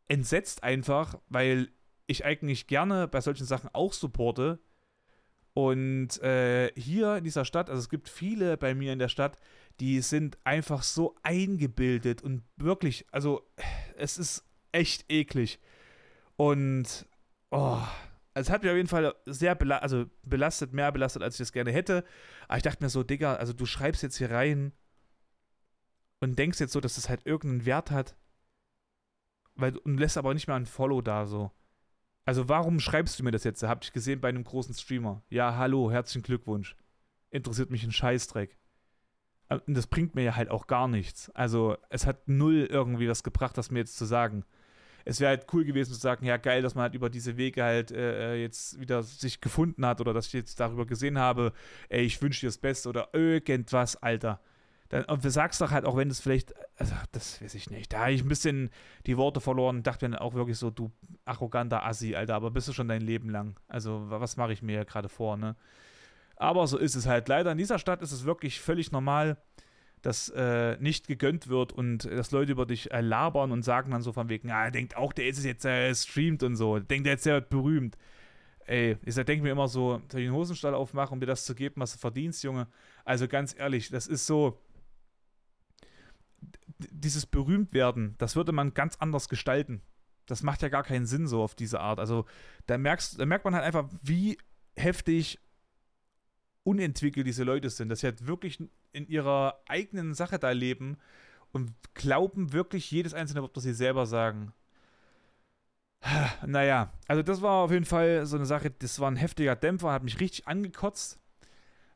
entsetzt 0.08 0.62
einfach, 0.62 1.18
weil 1.28 1.68
ich 2.06 2.24
eigentlich 2.24 2.66
gerne 2.66 3.08
bei 3.08 3.20
solchen 3.20 3.46
Sachen 3.46 3.70
auch 3.72 3.92
supporte. 3.92 4.60
Und 5.54 6.20
äh, 6.22 6.72
hier 6.76 7.16
in 7.16 7.24
dieser 7.24 7.44
Stadt, 7.44 7.70
also 7.70 7.80
es 7.80 7.88
gibt 7.88 8.08
viele 8.08 8.56
bei 8.56 8.74
mir 8.74 8.92
in 8.92 8.98
der 8.98 9.08
Stadt, 9.08 9.38
die 9.80 10.00
sind 10.00 10.38
einfach 10.44 10.82
so 10.82 11.14
eingebildet 11.22 12.22
und 12.22 12.42
wirklich, 12.56 13.06
also 13.10 13.46
es 13.96 14.18
ist 14.18 14.44
echt 14.72 15.10
eklig. 15.10 15.60
Und 16.36 17.06
oh, 17.50 17.78
also 18.34 18.48
es 18.48 18.50
hat 18.50 18.62
mich 18.62 18.70
auf 18.70 18.76
jeden 18.76 18.88
Fall 18.88 19.14
sehr 19.26 19.54
bela 19.54 19.78
also 19.78 20.06
belastet, 20.22 20.72
mehr 20.72 20.90
belastet, 20.90 21.22
als 21.22 21.34
ich 21.34 21.38
das 21.38 21.52
gerne 21.52 21.70
hätte. 21.70 22.04
Aber 22.48 22.56
ich 22.56 22.62
dachte 22.62 22.82
mir 22.82 22.88
so, 22.88 23.02
Digga, 23.02 23.34
also 23.34 23.52
du 23.52 23.66
schreibst 23.66 24.02
jetzt 24.02 24.16
hier 24.16 24.30
rein 24.30 24.72
und 26.20 26.38
denkst 26.38 26.60
jetzt 26.60 26.72
so, 26.72 26.80
dass 26.80 26.94
das 26.94 27.08
halt 27.08 27.26
irgendeinen 27.26 27.66
Wert 27.66 27.90
hat. 27.90 28.16
Weil, 29.54 29.76
und 29.78 29.98
lässt 29.98 30.16
aber 30.16 30.32
nicht 30.32 30.48
mal 30.48 30.56
ein 30.56 30.66
Follow 30.66 31.02
da 31.02 31.26
so. 31.26 31.50
Also 32.24 32.48
warum 32.48 32.80
schreibst 32.80 33.18
du 33.18 33.24
mir 33.24 33.32
das 33.32 33.44
jetzt? 33.44 33.62
Hab 33.62 33.84
ich 33.84 33.92
gesehen 33.92 34.20
bei 34.20 34.28
einem 34.28 34.44
großen 34.44 34.74
Streamer. 34.74 35.22
Ja, 35.28 35.56
hallo, 35.56 35.90
herzlichen 35.90 36.22
Glückwunsch. 36.22 36.76
Interessiert 37.30 37.70
mich 37.70 37.84
ein 37.84 37.92
Scheißdreck. 37.92 38.56
Und 39.48 39.74
das 39.74 39.86
bringt 39.86 40.14
mir 40.14 40.22
ja 40.22 40.36
halt 40.36 40.48
auch 40.48 40.66
gar 40.66 40.88
nichts. 40.88 41.28
Also 41.30 41.76
es 41.90 42.06
hat 42.06 42.28
null 42.28 42.66
irgendwie 42.70 43.08
was 43.08 43.22
gebracht, 43.22 43.58
das 43.58 43.70
mir 43.70 43.80
jetzt 43.80 43.98
zu 43.98 44.06
sagen 44.06 44.46
es 45.04 45.20
wäre 45.20 45.30
halt 45.30 45.46
cool 45.52 45.64
gewesen 45.64 45.92
zu 45.92 46.00
sagen, 46.00 46.24
ja 46.24 46.36
geil, 46.36 46.62
dass 46.62 46.74
man 46.74 46.82
halt 46.82 46.94
über 46.94 47.10
diese 47.10 47.36
Wege 47.36 47.62
halt 47.62 47.90
äh, 47.90 48.34
äh, 48.34 48.42
jetzt 48.42 48.80
wieder 48.80 49.02
sich 49.02 49.40
gefunden 49.40 49.84
hat 49.86 50.00
oder 50.00 50.12
dass 50.12 50.26
ich 50.26 50.32
jetzt 50.32 50.60
darüber 50.60 50.86
gesehen 50.86 51.18
habe, 51.18 51.52
ey, 51.88 52.02
ich 52.02 52.20
wünsche 52.22 52.40
dir 52.40 52.48
das 52.48 52.58
Beste 52.58 52.88
oder 52.88 53.08
irgendwas, 53.12 53.96
Alter. 53.96 54.40
Dann, 54.88 55.04
und 55.06 55.24
du 55.24 55.30
sagst 55.30 55.60
doch 55.62 55.70
halt 55.70 55.86
auch, 55.86 55.96
wenn 55.96 56.10
das 56.10 56.20
vielleicht, 56.20 56.52
also 56.76 56.94
das 57.12 57.40
weiß 57.40 57.54
ich 57.54 57.70
nicht, 57.70 57.92
da 57.94 58.00
habe 58.00 58.12
ich 58.12 58.22
ein 58.22 58.28
bisschen 58.28 58.70
die 59.06 59.16
Worte 59.16 59.40
verloren 59.40 59.76
und 59.76 59.86
dachte 59.86 60.06
mir 60.06 60.20
auch 60.20 60.34
wirklich 60.34 60.58
so, 60.58 60.70
du 60.70 60.92
arroganter 61.24 61.86
Assi, 61.86 62.14
Alter, 62.14 62.34
aber 62.34 62.50
bist 62.50 62.68
du 62.68 62.74
schon 62.74 62.88
dein 62.88 63.00
Leben 63.00 63.30
lang. 63.30 63.58
Also 63.68 64.10
was 64.10 64.36
mache 64.36 64.52
ich 64.52 64.60
mir 64.60 64.84
gerade 64.84 65.08
vor, 65.08 65.38
ne? 65.38 65.56
Aber 66.36 66.66
so 66.66 66.76
ist 66.76 66.94
es 66.94 67.06
halt. 67.06 67.28
Leider 67.28 67.52
in 67.52 67.58
dieser 67.58 67.78
Stadt 67.78 68.02
ist 68.02 68.12
es 68.12 68.24
wirklich 68.24 68.60
völlig 68.60 68.92
normal, 68.92 69.38
das 70.02 70.28
äh, 70.30 70.76
nicht 70.78 71.06
gegönnt 71.06 71.48
wird 71.48 71.72
und 71.72 72.04
dass 72.04 72.32
Leute 72.32 72.52
über 72.52 72.66
dich 72.66 72.90
äh, 72.90 73.00
labern 73.00 73.52
und 73.52 73.62
sagen 73.62 73.92
dann 73.92 74.02
so 74.02 74.12
von 74.12 74.28
wegen, 74.28 74.50
ah, 74.50 74.70
denkt 74.70 74.96
auch, 74.96 75.12
der 75.12 75.28
ist 75.28 75.44
jetzt 75.44 75.64
äh, 75.64 75.94
streamt 75.94 76.42
und 76.42 76.56
so, 76.56 76.80
denkt 76.80 77.06
er 77.06 77.12
jetzt, 77.12 77.24
der 77.24 77.34
wird 77.34 77.50
berühmt. 77.50 77.96
Ey, 78.66 78.96
ich 79.04 79.14
denke 79.14 79.42
mir 79.42 79.50
immer 79.50 79.68
so, 79.68 79.98
den 80.12 80.32
Hosenstall 80.32 80.74
aufmachen, 80.74 81.14
um 81.14 81.20
dir 81.20 81.26
das 81.26 81.44
zu 81.44 81.54
geben, 81.54 81.80
was 81.80 81.92
du 81.92 81.98
verdienst, 81.98 82.42
Junge? 82.42 82.68
Also 83.04 83.26
ganz 83.28 83.54
ehrlich, 83.58 83.90
das 83.90 84.06
ist 84.06 84.26
so, 84.26 84.58
dieses 86.90 87.26
Berühmtwerden, 87.26 88.14
das 88.18 88.36
würde 88.36 88.52
man 88.52 88.74
ganz 88.74 88.96
anders 88.96 89.28
gestalten. 89.28 89.82
Das 90.26 90.42
macht 90.42 90.62
ja 90.62 90.68
gar 90.68 90.82
keinen 90.82 91.06
Sinn 91.06 91.26
so 91.26 91.42
auf 91.42 91.54
diese 91.54 91.80
Art. 91.80 91.98
Also 91.98 92.26
da, 92.66 92.78
merkst, 92.78 93.20
da 93.20 93.26
merkt 93.26 93.44
man 93.44 93.54
halt 93.54 93.64
einfach, 93.64 93.88
wie 94.02 94.38
heftig 94.76 95.38
unentwickelt 96.64 97.26
diese 97.26 97.44
Leute 97.44 97.70
sind, 97.70 97.88
dass 97.88 98.00
sie 98.00 98.06
halt 98.06 98.26
wirklich 98.26 98.58
in 98.92 99.06
ihrer 99.06 99.60
eigenen 99.66 100.14
Sache 100.14 100.38
da 100.38 100.50
leben 100.50 100.96
und 101.52 101.72
glauben 101.94 102.52
wirklich 102.52 102.90
jedes 102.90 103.14
einzelne 103.14 103.42
Wort, 103.42 103.56
was 103.56 103.62
sie 103.64 103.74
selber 103.74 104.06
sagen. 104.06 104.52
Naja, 106.46 106.92
also 107.06 107.22
das 107.22 107.42
war 107.42 107.64
auf 107.64 107.70
jeden 107.70 107.84
Fall 107.84 108.26
so 108.26 108.36
eine 108.36 108.46
Sache, 108.46 108.70
das 108.70 108.98
war 109.00 109.10
ein 109.10 109.16
heftiger 109.16 109.56
Dämpfer, 109.56 109.92
hat 109.92 110.02
mich 110.02 110.20
richtig 110.20 110.48
angekotzt. 110.48 111.18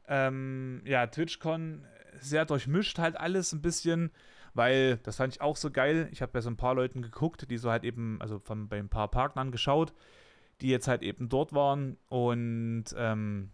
Ähm, 0.09 0.83
ja, 0.85 1.07
TwitchCon 1.07 1.85
sehr 2.21 2.45
durchmischt 2.45 2.99
halt 2.99 3.17
alles 3.17 3.53
ein 3.53 3.63
bisschen, 3.63 4.11
weil 4.55 4.99
das 4.99 5.17
fand 5.17 5.35
ich 5.35 5.41
auch 5.41 5.57
so 5.57 5.71
geil. 5.71 6.09
Ich 6.13 6.23
habe 6.23 6.33
bei 6.33 6.41
so 6.41 6.49
ein 6.49 6.57
paar 6.57 6.75
Leuten 6.75 7.03
geguckt, 7.03 7.51
die 7.51 7.59
so 7.59 7.71
halt 7.71 7.85
eben, 7.85 8.21
also 8.21 8.39
von, 8.39 8.69
bei 8.69 8.79
ein 8.79 8.89
paar 8.89 9.09
Partnern 9.09 9.51
geschaut, 9.51 9.93
die 10.61 10.69
jetzt 10.69 10.89
halt 10.89 11.03
eben 11.03 11.29
dort 11.29 11.53
waren 11.53 11.99
und 12.09 12.85
ähm, 12.97 13.51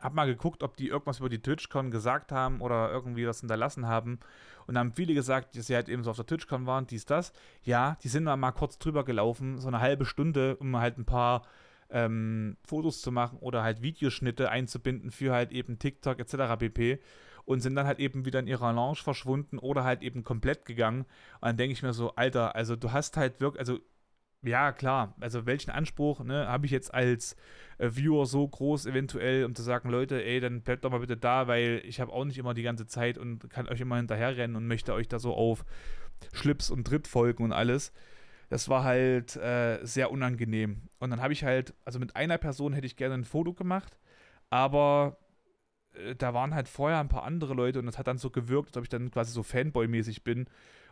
habe 0.00 0.16
mal 0.16 0.26
geguckt, 0.26 0.62
ob 0.62 0.76
die 0.76 0.88
irgendwas 0.88 1.20
über 1.20 1.28
die 1.28 1.42
TwitchCon 1.42 1.90
gesagt 1.90 2.32
haben 2.32 2.60
oder 2.60 2.90
irgendwie 2.90 3.26
was 3.26 3.40
hinterlassen 3.40 3.86
haben. 3.86 4.18
Und 4.66 4.78
haben 4.78 4.92
viele 4.92 5.14
gesagt, 5.14 5.56
dass 5.56 5.66
sie 5.66 5.74
halt 5.74 5.88
eben 5.88 6.04
so 6.04 6.10
auf 6.10 6.16
der 6.16 6.26
TwitchCon 6.26 6.66
waren, 6.66 6.86
dies, 6.86 7.04
das. 7.04 7.32
Ja, 7.62 7.96
die 8.02 8.08
sind 8.08 8.24
dann 8.24 8.40
mal 8.40 8.52
kurz 8.52 8.78
drüber 8.78 9.04
gelaufen, 9.04 9.58
so 9.58 9.68
eine 9.68 9.80
halbe 9.80 10.04
Stunde, 10.04 10.56
um 10.56 10.76
halt 10.76 10.98
ein 10.98 11.04
paar 11.04 11.42
ähm, 11.90 12.56
Fotos 12.64 13.02
zu 13.02 13.12
machen 13.12 13.38
oder 13.40 13.62
halt 13.62 13.82
Videoschnitte 13.82 14.50
einzubinden 14.50 15.10
für 15.10 15.32
halt 15.32 15.52
eben 15.52 15.78
TikTok 15.78 16.18
etc. 16.18 16.58
pp. 16.58 17.00
Und 17.44 17.60
sind 17.60 17.74
dann 17.74 17.86
halt 17.86 17.98
eben 17.98 18.24
wieder 18.24 18.38
in 18.38 18.46
ihrer 18.46 18.72
Lounge 18.72 19.00
verschwunden 19.02 19.58
oder 19.58 19.82
halt 19.82 20.02
eben 20.02 20.22
komplett 20.22 20.66
gegangen. 20.66 21.00
Und 21.00 21.42
dann 21.42 21.56
denke 21.56 21.72
ich 21.72 21.82
mir 21.82 21.92
so, 21.92 22.14
Alter, 22.14 22.54
also 22.54 22.76
du 22.76 22.92
hast 22.92 23.16
halt 23.16 23.40
wirklich, 23.40 23.58
also 23.58 23.80
ja, 24.42 24.72
klar. 24.72 25.14
Also 25.20 25.46
welchen 25.46 25.70
Anspruch 25.70 26.24
ne, 26.24 26.46
habe 26.46 26.66
ich 26.66 26.72
jetzt 26.72 26.92
als 26.94 27.36
äh, 27.78 27.90
Viewer 27.92 28.26
so 28.26 28.46
groß 28.46 28.86
eventuell, 28.86 29.44
um 29.44 29.54
zu 29.54 29.62
sagen, 29.62 29.90
Leute, 29.90 30.24
ey, 30.24 30.40
dann 30.40 30.62
bleibt 30.62 30.84
doch 30.84 30.90
mal 30.90 31.00
bitte 31.00 31.16
da, 31.16 31.46
weil 31.46 31.82
ich 31.84 32.00
habe 32.00 32.12
auch 32.12 32.24
nicht 32.24 32.38
immer 32.38 32.54
die 32.54 32.62
ganze 32.62 32.86
Zeit 32.86 33.18
und 33.18 33.50
kann 33.50 33.68
euch 33.68 33.80
immer 33.80 33.96
hinterherrennen 33.96 34.56
und 34.56 34.66
möchte 34.66 34.94
euch 34.94 35.08
da 35.08 35.18
so 35.18 35.34
auf 35.34 35.64
Schlips 36.32 36.70
und 36.70 36.86
Tritt 36.86 37.06
folgen 37.06 37.44
und 37.44 37.52
alles. 37.52 37.92
Das 38.48 38.68
war 38.68 38.82
halt 38.84 39.36
äh, 39.36 39.78
sehr 39.84 40.10
unangenehm. 40.10 40.88
Und 40.98 41.10
dann 41.10 41.20
habe 41.20 41.32
ich 41.32 41.44
halt, 41.44 41.74
also 41.84 41.98
mit 41.98 42.16
einer 42.16 42.38
Person 42.38 42.72
hätte 42.72 42.86
ich 42.86 42.96
gerne 42.96 43.14
ein 43.14 43.24
Foto 43.24 43.52
gemacht, 43.52 43.98
aber 44.50 45.18
äh, 45.94 46.14
da 46.16 46.34
waren 46.34 46.54
halt 46.54 46.68
vorher 46.68 46.98
ein 46.98 47.08
paar 47.08 47.24
andere 47.24 47.54
Leute 47.54 47.78
und 47.78 47.86
das 47.86 47.98
hat 47.98 48.06
dann 48.06 48.18
so 48.18 48.30
gewirkt, 48.30 48.70
als 48.70 48.76
ob 48.78 48.82
ich 48.84 48.88
dann 48.88 49.10
quasi 49.10 49.32
so 49.32 49.42
Fanboy-mäßig 49.42 50.24
bin. 50.24 50.46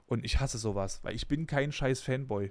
Und 0.06 0.24
ich 0.24 0.40
hasse 0.40 0.56
sowas, 0.56 1.00
weil 1.04 1.14
ich 1.14 1.28
bin 1.28 1.46
kein 1.46 1.70
scheiß 1.70 2.00
Fanboy. 2.00 2.50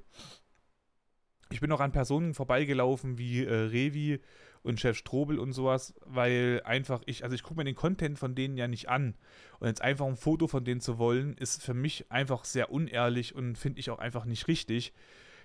Ich 1.51 1.61
bin 1.61 1.71
auch 1.71 1.79
an 1.79 1.91
Personen 1.91 2.33
vorbeigelaufen 2.33 3.17
wie 3.17 3.45
äh, 3.45 3.53
Revi 3.53 4.19
und 4.63 4.79
Chef 4.79 4.97
Strobel 4.97 5.39
und 5.39 5.53
sowas, 5.53 5.93
weil 6.05 6.61
einfach 6.65 7.01
ich, 7.05 7.23
also 7.23 7.35
ich 7.35 7.43
gucke 7.43 7.59
mir 7.59 7.63
den 7.63 7.75
Content 7.75 8.19
von 8.19 8.35
denen 8.35 8.57
ja 8.57 8.67
nicht 8.67 8.89
an. 8.89 9.15
Und 9.59 9.67
jetzt 9.67 9.81
einfach 9.81 10.05
ein 10.05 10.17
Foto 10.17 10.47
von 10.47 10.65
denen 10.65 10.81
zu 10.81 10.97
wollen, 10.97 11.35
ist 11.37 11.63
für 11.63 11.73
mich 11.73 12.11
einfach 12.11 12.43
sehr 12.43 12.71
unehrlich 12.71 13.33
und 13.33 13.57
finde 13.57 13.79
ich 13.79 13.89
auch 13.89 13.99
einfach 13.99 14.25
nicht 14.25 14.47
richtig. 14.47 14.93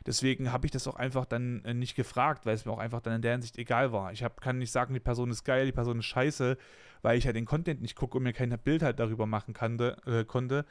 Deswegen 0.07 0.53
habe 0.53 0.67
ich 0.67 0.73
das 0.73 0.89
auch 0.89 0.97
einfach 0.97 1.25
dann 1.25 1.65
äh, 1.65 1.75
nicht 1.75 1.95
gefragt, 1.95 2.45
weil 2.45 2.55
es 2.55 2.65
mir 2.65 2.73
auch 2.73 2.79
einfach 2.79 3.01
dann 3.01 3.15
in 3.15 3.23
der 3.23 3.33
Hinsicht 3.33 3.57
egal 3.59 3.93
war. 3.93 4.13
Ich 4.13 4.25
hab, 4.25 4.41
kann 4.41 4.59
nicht 4.59 4.73
sagen, 4.73 4.95
die 4.95 5.01
Person 5.01 5.31
ist 5.31 5.45
geil, 5.45 5.67
die 5.67 5.73
Person 5.73 6.01
ist 6.01 6.07
scheiße, 6.07 6.57
weil 7.03 7.19
ich 7.19 7.27
halt 7.27 7.37
den 7.37 7.45
Content 7.45 7.81
nicht 7.81 7.95
gucke 7.95 8.17
und 8.17 8.25
mir 8.25 8.33
kein 8.33 8.51
Bild 8.59 8.83
halt 8.83 8.99
darüber 8.99 9.27
machen 9.27 9.55
kannte, 9.55 9.97
äh, 10.07 10.25
konnte. 10.25 10.65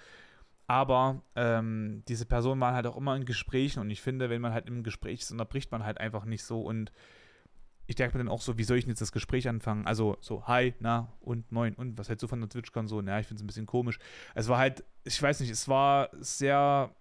Aber 0.68 1.22
ähm, 1.36 2.04
diese 2.08 2.26
Personen 2.26 2.62
waren 2.62 2.76
halt 2.76 2.88
auch 2.88 2.98
immer 2.98 3.16
in 3.16 3.26
Gesprächen 3.26 3.80
und 3.80 3.90
ich 3.90 4.02
finde, 4.02 4.30
wenn 4.30 4.42
man 4.42 4.54
halt 4.54 4.68
im 4.68 4.84
Gespräch 4.84 5.22
ist, 5.22 5.32
unterbricht 5.32 5.72
man 5.72 5.84
halt 5.84 5.98
einfach 6.00 6.26
nicht 6.26 6.44
so 6.44 6.62
und 6.62 6.92
ich 7.88 7.96
denke 7.96 8.18
mir 8.18 8.24
dann 8.24 8.32
auch 8.32 8.42
so, 8.42 8.58
wie 8.58 8.64
soll 8.64 8.78
ich 8.78 8.86
denn 8.86 8.92
jetzt 8.92 9.02
das 9.02 9.12
Gespräch 9.12 9.50
anfangen? 9.50 9.86
Also 9.86 10.18
so, 10.22 10.48
hi, 10.48 10.74
na 10.80 11.12
und 11.20 11.52
moin 11.52 11.74
und 11.74 11.98
was 11.98 12.08
hältst 12.08 12.24
du 12.24 12.28
von 12.28 12.40
der 12.40 12.50
TwitchCon 12.50 12.88
Ja, 13.06 13.20
ich 13.20 13.28
finde 13.28 13.40
es 13.40 13.44
ein 13.44 13.48
bisschen 13.48 13.66
komisch. 13.66 14.00
Es 14.34 14.48
war 14.48 14.60
halt, 14.60 14.86
ich 15.04 15.22
weiß 15.22 15.42
nicht, 15.42 15.50
es 15.50 15.68
war 15.68 16.10
sehr 16.20 16.96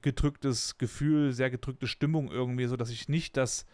gedrücktes 0.00 0.78
Gefühl, 0.78 1.32
sehr 1.32 1.50
gedrückte 1.50 1.86
Stimmung 1.86 2.30
irgendwie, 2.30 2.66
so 2.66 2.76
dass 2.76 2.90
ich 2.90 3.08
nicht 3.08 3.36
das 3.36 3.66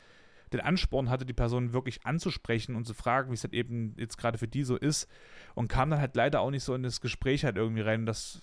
den 0.52 0.60
Ansporn 0.60 1.10
hatte, 1.10 1.26
die 1.26 1.32
Person 1.32 1.72
wirklich 1.72 2.04
anzusprechen 2.06 2.76
und 2.76 2.86
zu 2.86 2.94
fragen, 2.94 3.30
wie 3.30 3.34
es 3.34 3.42
halt 3.42 3.54
eben 3.54 3.94
jetzt 3.98 4.16
gerade 4.18 4.38
für 4.38 4.48
die 4.48 4.62
so 4.62 4.76
ist. 4.76 5.08
Und 5.54 5.68
kam 5.68 5.90
dann 5.90 6.00
halt 6.00 6.14
leider 6.16 6.40
auch 6.40 6.50
nicht 6.50 6.62
so 6.62 6.74
in 6.74 6.82
das 6.82 7.00
Gespräch 7.00 7.44
halt 7.44 7.56
irgendwie 7.56 7.82
rein. 7.82 8.06
Das 8.06 8.40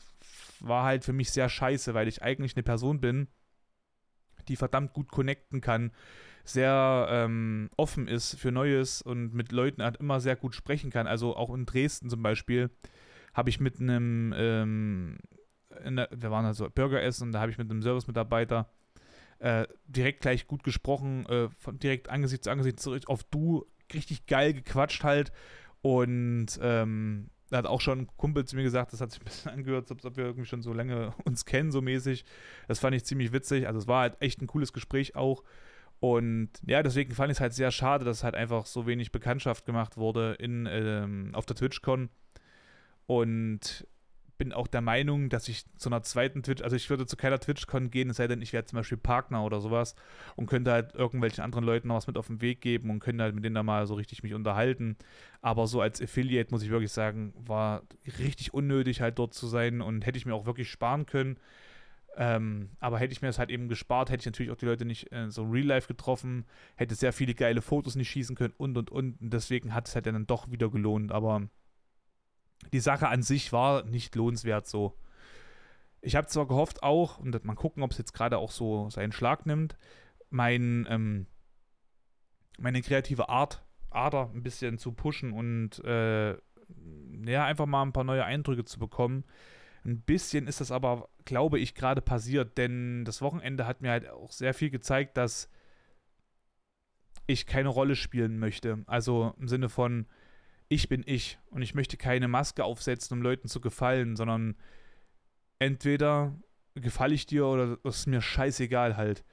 war 0.62 0.86
halt 0.86 1.04
für 1.04 1.13
mich 1.13 1.32
sehr 1.32 1.50
scheiße, 1.50 1.93
weil 1.93 2.08
ich 2.08 2.21
eigentlich 2.21 2.56
eine 2.56 2.63
Person 2.63 3.02
bin, 3.02 3.28
die 4.47 4.56
verdammt 4.56 4.93
gut 4.93 5.12
connecten 5.12 5.62
kann, 5.62 5.91
sehr 6.43 7.08
ähm, 7.10 7.69
offen 7.78 8.08
ist 8.08 8.36
für 8.39 8.52
Neues 8.52 9.02
und 9.02 9.34
mit 9.34 9.52
Leuten 9.52 9.84
halt 9.84 9.97
immer 9.97 10.19
sehr 10.19 10.36
gut 10.36 10.56
sprechen 10.56 10.89
kann. 10.89 11.08
Also 11.08 11.36
auch 11.36 11.54
in 11.54 11.65
Dresden 11.65 12.10
zum 12.10 12.24
Beispiel 12.24 12.69
habe 13.34 13.50
ich 13.50 13.60
mit 13.60 13.80
einem, 13.80 14.34
ähm, 14.36 15.17
der, 15.86 16.10
wir 16.12 16.32
waren 16.32 16.45
also 16.45 16.69
Burger 16.69 17.02
essen 17.02 17.28
und 17.28 17.32
da 17.34 17.41
habe 17.41 17.52
ich 17.52 17.58
mit 17.58 17.69
einem 17.69 17.82
Service-Mitarbeiter 17.82 18.69
äh, 19.39 19.67
direkt 19.86 20.21
gleich 20.21 20.47
gut 20.47 20.63
gesprochen, 20.63 21.26
äh, 21.28 21.50
von, 21.58 21.80
direkt 21.80 22.10
Angesicht 22.10 22.43
zu 22.43 22.50
Angesicht 22.50 22.80
zurück 22.80 23.04
auf 23.08 23.24
Du, 23.24 23.65
richtig 23.93 24.26
geil 24.26 24.54
gequatscht 24.54 25.04
halt 25.04 25.32
und 25.82 26.60
ähm, 26.62 27.30
da 27.52 27.58
hat 27.58 27.66
auch 27.68 27.82
schon 27.82 28.00
ein 28.00 28.08
Kumpel 28.18 28.46
zu 28.46 28.56
mir 28.56 28.64
gesagt, 28.64 28.94
das 28.94 29.02
hat 29.02 29.12
sich 29.12 29.22
ein 29.22 29.26
bisschen 29.26 29.52
angehört, 29.54 29.92
als 29.92 30.06
ob 30.06 30.18
wir 30.18 30.26
irgendwie 30.26 30.46
schon 30.46 30.62
so 30.64 30.74
lange 30.74 31.14
uns 31.26 31.46
kennen, 31.46 31.72
so 31.72 31.82
mäßig. 31.82 32.26
Das 32.68 32.80
fand 32.80 32.96
ich 32.96 33.04
ziemlich 33.06 33.34
witzig. 33.34 33.68
Also 33.68 33.78
es 33.78 33.88
war 33.88 34.02
halt 34.02 34.16
echt 34.22 34.42
ein 34.42 34.48
cooles 34.48 34.74
Gespräch 34.74 35.16
auch. 35.16 35.44
Und 36.00 36.50
ja, 36.66 36.82
deswegen 36.82 37.14
fand 37.14 37.32
ich 37.32 37.38
es 37.38 37.42
halt 37.42 37.54
sehr 37.54 37.70
schade, 37.70 38.06
dass 38.06 38.24
halt 38.24 38.34
einfach 38.34 38.66
so 38.66 38.88
wenig 38.88 39.12
Bekanntschaft 39.12 39.66
gemacht 39.66 39.98
wurde 39.98 40.34
in, 40.40 40.68
ähm, 40.68 41.30
auf 41.34 41.46
der 41.46 41.56
TwitchCon. 41.56 42.10
Und 43.06 43.86
bin 44.41 44.54
auch 44.54 44.65
der 44.65 44.82
Meinung, 44.82 45.30
dass 45.30 45.47
ich 45.47 45.65
zu 45.77 45.88
einer 45.88 46.01
zweiten 46.01 46.41
Twitch, 46.41 46.63
also 46.63 46.75
ich 46.75 46.89
würde 46.89 47.06
zu 47.06 47.15
keiner 47.15 47.38
TwitchCon 47.38 47.91
gehen, 47.91 48.10
es 48.10 48.17
sei 48.17 48.27
denn, 48.27 48.41
ich 48.41 48.54
wäre 48.54 48.65
zum 48.65 48.77
Beispiel 48.77 48.97
Partner 48.97 49.45
oder 49.45 49.62
sowas 49.62 49.93
und 50.36 50.47
könnte 50.47 50.71
halt 50.71 50.95
irgendwelchen 50.95 51.43
anderen 51.43 51.63
Leuten 51.63 51.89
noch 51.89 51.97
was 51.97 52.08
mit 52.08 52.17
auf 52.17 52.25
den 52.25 52.41
Weg 52.41 52.60
geben 52.60 52.89
und 52.89 53.01
könnte 53.01 53.23
halt 53.23 53.36
mit 53.36 53.45
denen 53.45 53.54
da 53.54 53.62
mal 53.62 53.86
so 53.86 53.93
richtig 53.93 54.23
mich 54.23 54.34
unterhalten. 54.34 54.97
Aber 55.43 55.67
so 55.67 55.80
als 55.80 56.01
Affiliate 56.01 56.49
muss 56.49 56.63
ich 56.63 56.71
wirklich 56.71 56.91
sagen, 56.91 57.36
war 57.38 57.84
richtig 58.17 58.51
unnötig 58.51 59.01
halt 59.01 59.19
dort 59.19 59.36
zu 59.36 59.45
sein 59.45 59.80
und 59.80 60.08
hätte 60.08 60.17
ich 60.17 60.25
mir 60.25 60.34
auch 60.34 60.47
wirklich 60.47 60.71
sparen 60.71 61.06
können. 61.06 61.38
Ähm, 62.17 62.71
aber 62.80 62.97
hätte 62.97 63.13
ich 63.13 63.21
mir 63.21 63.27
das 63.27 63.38
halt 63.38 63.51
eben 63.51 63.69
gespart, 63.69 64.10
hätte 64.10 64.21
ich 64.21 64.25
natürlich 64.25 64.51
auch 64.51 64.58
die 64.58 64.65
Leute 64.65 64.86
nicht 64.86 65.12
äh, 65.12 65.30
so 65.30 65.43
real 65.43 65.67
life 65.67 65.88
getroffen, 65.88 66.45
hätte 66.77 66.95
sehr 66.95 67.13
viele 67.13 67.36
geile 67.36 67.62
Fotos 67.62 67.95
nicht 67.95 68.10
schießen 68.10 68.36
können 68.36 68.56
und 68.58 68.75
und 68.75 68.89
und. 68.89 69.21
Und 69.21 69.34
deswegen 69.34 69.75
hat 69.75 69.88
es 69.88 69.93
halt 69.93 70.08
dann 70.08 70.25
doch 70.25 70.49
wieder 70.49 70.71
gelohnt. 70.71 71.12
Aber 71.12 71.43
die 72.74 72.80
Sache 72.80 73.08
an 73.08 73.24
sich 73.24 73.52
war 73.52 73.84
nicht 73.84 74.15
lohnenswert 74.15 74.67
so. 74.67 74.97
Ich 76.02 76.15
habe 76.15 76.28
zwar 76.28 76.47
gehofft 76.47 76.84
auch, 76.84 77.19
und 77.19 77.43
mal 77.45 77.56
gucken, 77.56 77.84
ob 77.84 77.91
es 77.91 77.97
jetzt 77.97 78.13
gerade 78.13 78.38
auch 78.38 78.52
so 78.52 78.89
seinen 78.89 79.12
Schlag 79.12 79.45
nimmt, 79.45 79.78
mein, 80.30 80.88
ähm, 80.89 81.28
meine 82.58 82.82
kreative 82.82 83.30
Art, 83.30 83.63
Ader 83.91 84.32
ein 84.34 84.41
bisschen 84.43 84.78
zu 84.78 84.93
pushen 84.93 85.32
und 85.34 85.84
äh, 85.84 86.32
ja, 87.26 87.45
einfach 87.45 87.65
mal 87.65 87.84
ein 87.84 87.93
paar 87.93 88.06
neue 88.06 88.24
Eindrücke 88.24 88.63
zu 88.63 88.80
bekommen. 88.80 89.26
Ein 89.84 90.02
bisschen 90.02 90.47
ist 90.47 90.62
das 90.62 90.71
aber, 90.71 91.10
glaube 91.26 91.60
ich, 91.60 91.76
gerade 91.76 92.02
passiert, 92.02 92.58
denn 92.58 93.04
das 93.04 93.21
Wochenende 93.21 93.67
hat 93.67 93.82
mir 93.82 93.91
halt 93.91 94.10
auch 94.10 94.32
sehr 94.32 94.54
viel 94.54 94.69
gezeigt, 94.69 95.17
dass 95.17 95.50
ich 97.28 97.45
keine 97.45 97.69
Rolle 97.69 97.95
spielen 97.95 98.39
möchte. 98.39 98.84
Also 98.88 99.34
im 99.39 99.47
Sinne 99.47 99.69
von, 99.69 100.08
ich 100.71 100.88
bin 100.88 101.03
ich 101.05 101.38
und 101.49 101.62
ich 101.63 101.75
möchte 101.75 101.97
keine 101.97 102.29
Maske 102.29 102.63
aufsetzen, 102.63 103.17
um 103.17 103.21
Leuten 103.21 103.49
zu 103.49 103.60
gefallen, 103.60 104.15
sondern 104.15 104.55
entweder 105.60 106.34
gefalle 106.75 107.13
ich 107.13 107.25
dir 107.25 107.45
oder 107.45 107.77
es 107.84 107.97
ist 107.97 108.07
mir 108.07 108.21
scheißegal 108.21 108.95
halt. 108.95 109.25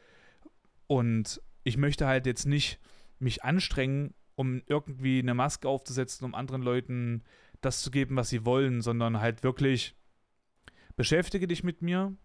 Und 0.88 1.40
ich 1.62 1.76
möchte 1.76 2.08
halt 2.08 2.26
jetzt 2.26 2.46
nicht 2.46 2.80
mich 3.20 3.44
anstrengen, 3.44 4.14
um 4.34 4.62
irgendwie 4.66 5.20
eine 5.20 5.34
Maske 5.34 5.68
aufzusetzen, 5.68 6.24
um 6.24 6.34
anderen 6.34 6.60
Leuten 6.60 7.22
das 7.60 7.82
zu 7.82 7.92
geben, 7.92 8.16
was 8.16 8.30
sie 8.30 8.44
wollen, 8.44 8.82
sondern 8.82 9.20
halt 9.20 9.44
wirklich 9.44 9.94
beschäftige 10.96 11.46
dich 11.46 11.62
mit 11.62 11.82
mir 11.82 12.16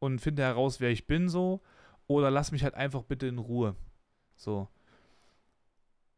und 0.00 0.18
finde 0.18 0.42
heraus, 0.42 0.80
wer 0.80 0.90
ich 0.90 1.06
bin 1.06 1.28
so 1.28 1.62
oder 2.08 2.32
lass 2.32 2.50
mich 2.50 2.64
halt 2.64 2.74
einfach 2.74 3.04
bitte 3.04 3.28
in 3.28 3.38
Ruhe. 3.38 3.76
So. 4.34 4.68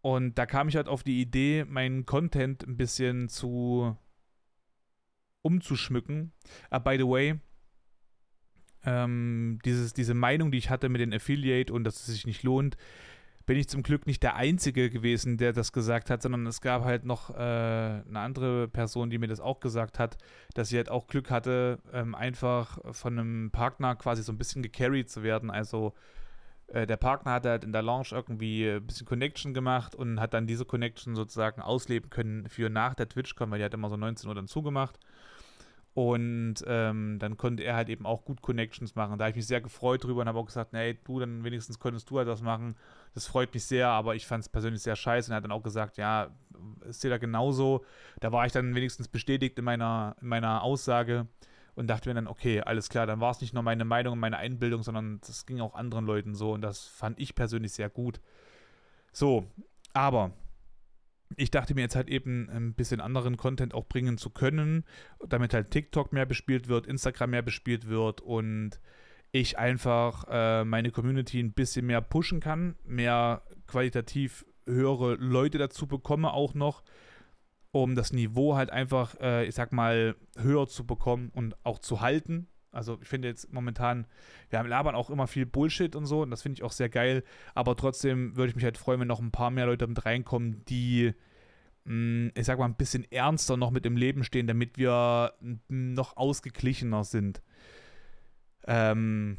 Und 0.07 0.38
da 0.38 0.47
kam 0.47 0.69
ich 0.69 0.77
halt 0.77 0.87
auf 0.87 1.03
die 1.03 1.21
Idee, 1.21 1.64
meinen 1.64 2.07
Content 2.07 2.62
ein 2.62 2.77
bisschen 2.77 3.29
zu 3.29 3.97
umzuschmücken. 5.42 6.31
Uh, 6.73 6.79
by 6.79 6.97
the 6.97 7.09
way, 7.09 7.40
ähm, 8.85 9.59
dieses, 9.64 9.95
diese 9.95 10.14
Meinung, 10.14 10.53
die 10.53 10.59
ich 10.59 10.71
hatte 10.71 10.90
mit 10.90 11.01
den 11.01 11.12
Affiliate 11.12 11.73
und 11.73 11.83
dass 11.83 11.97
es 11.97 12.07
sich 12.07 12.25
nicht 12.25 12.45
lohnt, 12.45 12.77
bin 13.47 13.59
ich 13.59 13.69
zum 13.69 13.83
Glück 13.83 14.07
nicht 14.07 14.23
der 14.23 14.37
Einzige 14.37 14.90
gewesen, 14.90 15.38
der 15.38 15.53
das 15.53 15.73
gesagt 15.73 16.09
hat, 16.09 16.23
sondern 16.23 16.47
es 16.47 16.61
gab 16.61 16.85
halt 16.85 17.05
noch 17.05 17.31
äh, 17.31 17.35
eine 17.35 18.21
andere 18.21 18.69
Person, 18.69 19.11
die 19.11 19.19
mir 19.19 19.27
das 19.27 19.40
auch 19.40 19.59
gesagt 19.59 19.99
hat, 19.99 20.19
dass 20.55 20.69
sie 20.69 20.77
halt 20.77 20.88
auch 20.88 21.09
Glück 21.09 21.33
hatte, 21.33 21.81
ähm, 21.92 22.14
einfach 22.14 22.79
von 22.95 23.19
einem 23.19 23.51
Partner 23.51 23.96
quasi 23.96 24.23
so 24.23 24.31
ein 24.31 24.38
bisschen 24.38 24.63
gecarried 24.63 25.11
zu 25.11 25.25
werden. 25.25 25.50
Also 25.50 25.94
äh, 26.69 26.87
der 26.87 26.96
Partner 26.96 27.33
hat 27.33 27.46
halt 27.46 27.64
in 27.64 27.73
der 27.73 27.83
Lounge 27.83 28.08
irgendwie 28.10 28.69
ein 28.69 28.87
bisschen 28.87 29.06
Connection 29.06 29.54
gemacht 29.54 29.94
und 29.94 30.21
hat 30.21 30.35
dann 30.35 30.46
diese 30.46 30.64
Connection 30.64 31.14
sozusagen 31.14 31.62
ausleben 31.62 32.10
können 32.10 32.48
für 32.48 32.69
nach 32.71 32.94
der 32.94 33.08
TwitchCon, 33.08 33.50
weil 33.50 33.58
die 33.58 33.64
hat 33.64 33.75
immer 33.75 33.90
so 33.90 33.96
19 33.96 34.29
Uhr 34.29 34.35
dann 34.35 34.48
zugemacht. 34.48 34.98
Und 35.94 36.56
ähm, 36.67 37.19
dann 37.19 37.38
konnte 37.38 37.62
er 37.62 37.75
halt 37.75 37.88
eben 37.88 38.04
auch 38.04 38.27
gut 38.27 38.42
Connections 38.42 38.96
machen. 38.96 39.17
Da 39.17 39.25
habe 39.25 39.31
ich 39.31 39.37
mich 39.37 39.46
sehr 39.46 39.62
gefreut 39.62 40.04
drüber 40.04 40.21
und 40.21 40.29
habe 40.29 40.38
auch 40.38 40.44
gesagt, 40.44 40.75
nee, 40.75 40.98
du, 41.04 41.21
dann 41.21 41.42
wenigstens 41.42 41.79
könntest 41.79 42.10
du 42.10 42.19
halt 42.19 42.29
was 42.29 42.42
machen. 42.42 42.77
Das 43.14 43.27
freut 43.27 43.54
mich 43.54 43.64
sehr, 43.64 43.88
aber 43.88 44.14
ich 44.14 44.27
fand 44.27 44.42
es 44.42 44.50
persönlich 44.50 44.83
sehr 44.83 44.94
scheiße. 44.94 45.31
Und 45.31 45.33
er 45.33 45.37
hat 45.37 45.44
dann 45.44 45.52
auch 45.52 45.62
gesagt, 45.62 45.96
ja, 45.96 46.29
ist 46.87 47.02
dir 47.02 47.08
da 47.08 47.17
genauso. 47.17 47.83
Da 48.21 48.31
war 48.31 48.44
ich 48.44 48.52
dann 48.52 48.75
wenigstens 48.75 49.08
bestätigt 49.08 49.58
in 49.58 49.64
meiner, 49.64 50.17
in 50.21 50.29
meiner 50.29 50.62
Aussage 50.62 51.29
und 51.77 51.87
dachte 51.87 52.08
mir 52.08 52.14
dann, 52.14 52.27
okay, 52.27 52.62
alles 52.62 52.88
klar, 52.88 53.06
dann 53.06 53.20
war 53.20 53.31
es 53.31 53.40
nicht 53.40 53.54
nur 53.54 53.62
meine 53.62 53.85
Meinung 53.85 54.14
und 54.14 54.18
meine 54.18 54.38
Einbildung, 54.38 54.83
sondern 54.83 55.20
das 55.20 55.46
ging 55.46 55.60
auch 55.60 55.74
anderen 55.74 56.06
Leuten 56.06 56.35
so 56.35 56.52
und 56.52 56.62
das 56.62 56.87
fand 56.87 57.20
ich 57.20 57.35
persönlich 57.35 57.72
sehr 57.72 57.90
gut. 57.90 58.20
So, 59.12 59.46
aber 59.92 60.33
ich 61.37 61.50
dachte 61.50 61.74
mir 61.74 61.83
jetzt 61.83 61.96
halt 61.96 62.08
eben 62.08 62.48
ein 62.50 62.74
bisschen 62.74 63.00
anderen 63.00 63.37
Content 63.37 63.74
auch 63.74 63.87
bringen 63.87 64.16
zu 64.16 64.31
können, 64.31 64.85
damit 65.29 65.52
halt 65.52 65.70
TikTok 65.70 66.12
mehr 66.12 66.27
bespielt 66.27 66.68
wird, 66.68 66.87
Instagram 66.87 67.31
mehr 67.31 67.42
bespielt 67.42 67.88
wird 67.88 68.22
und 68.22 68.81
ich 69.33 69.58
einfach 69.58 70.24
äh, 70.31 70.64
meine 70.64 70.90
Community 70.90 71.40
ein 71.40 71.52
bisschen 71.52 71.87
mehr 71.87 72.00
pushen 72.00 72.40
kann, 72.40 72.77
mehr 72.85 73.42
qualitativ 73.66 74.46
höhere 74.64 75.14
Leute 75.14 75.58
dazu 75.58 75.87
bekomme 75.87 76.33
auch 76.33 76.54
noch, 76.54 76.83
um 77.73 77.94
das 77.94 78.12
Niveau 78.12 78.56
halt 78.56 78.71
einfach, 78.71 79.19
äh, 79.21 79.46
ich 79.46 79.54
sag 79.54 79.73
mal, 79.73 80.17
höher 80.37 80.67
zu 80.67 80.87
bekommen 80.87 81.31
und 81.35 81.56
auch 81.64 81.79
zu 81.79 82.00
halten. 82.00 82.48
Also 82.73 82.98
ich 83.00 83.08
finde 83.08 83.29
jetzt 83.29 83.52
momentan, 83.52 84.06
wir 84.50 84.58
haben 84.58 84.69
labern 84.69 84.94
auch 84.94 85.08
immer 85.08 85.27
viel 85.27 85.46
Bullshit 85.46 85.96
und 85.96 86.06
so 86.06 86.23
und 86.23 86.31
das 86.31 86.42
finde 86.42 86.58
ich 86.58 86.62
auch 86.62 86.73
sehr 86.73 86.88
geil. 86.88 87.25
Aber 87.54 87.75
trotzdem 87.77 88.37
würde 88.37 88.50
ich 88.50 88.56
mich 88.56 88.64
halt 88.64 88.77
freuen, 88.77 89.00
wenn 89.00 89.08
noch 89.08 89.21
ein 89.21 89.31
paar 89.31 89.50
mehr 89.50 89.67
Leute 89.67 89.87
mit 89.87 90.04
reinkommen, 90.04 90.64
die, 90.67 91.14
mh, 91.85 91.94
mm, 91.94 92.33
ich 92.35 92.44
sag 92.44 92.58
mal, 92.58 92.67
ein 92.67 92.77
bisschen 92.77 93.10
ernster 93.10 93.56
noch 93.56 93.71
mit 93.71 93.87
im 93.87 93.96
Leben 93.96 94.25
stehen, 94.25 94.46
damit 94.46 94.77
wir 94.77 95.33
noch 95.69 96.17
ausgeglichener 96.17 97.04
sind. 97.04 97.40
Ähm, 98.67 99.38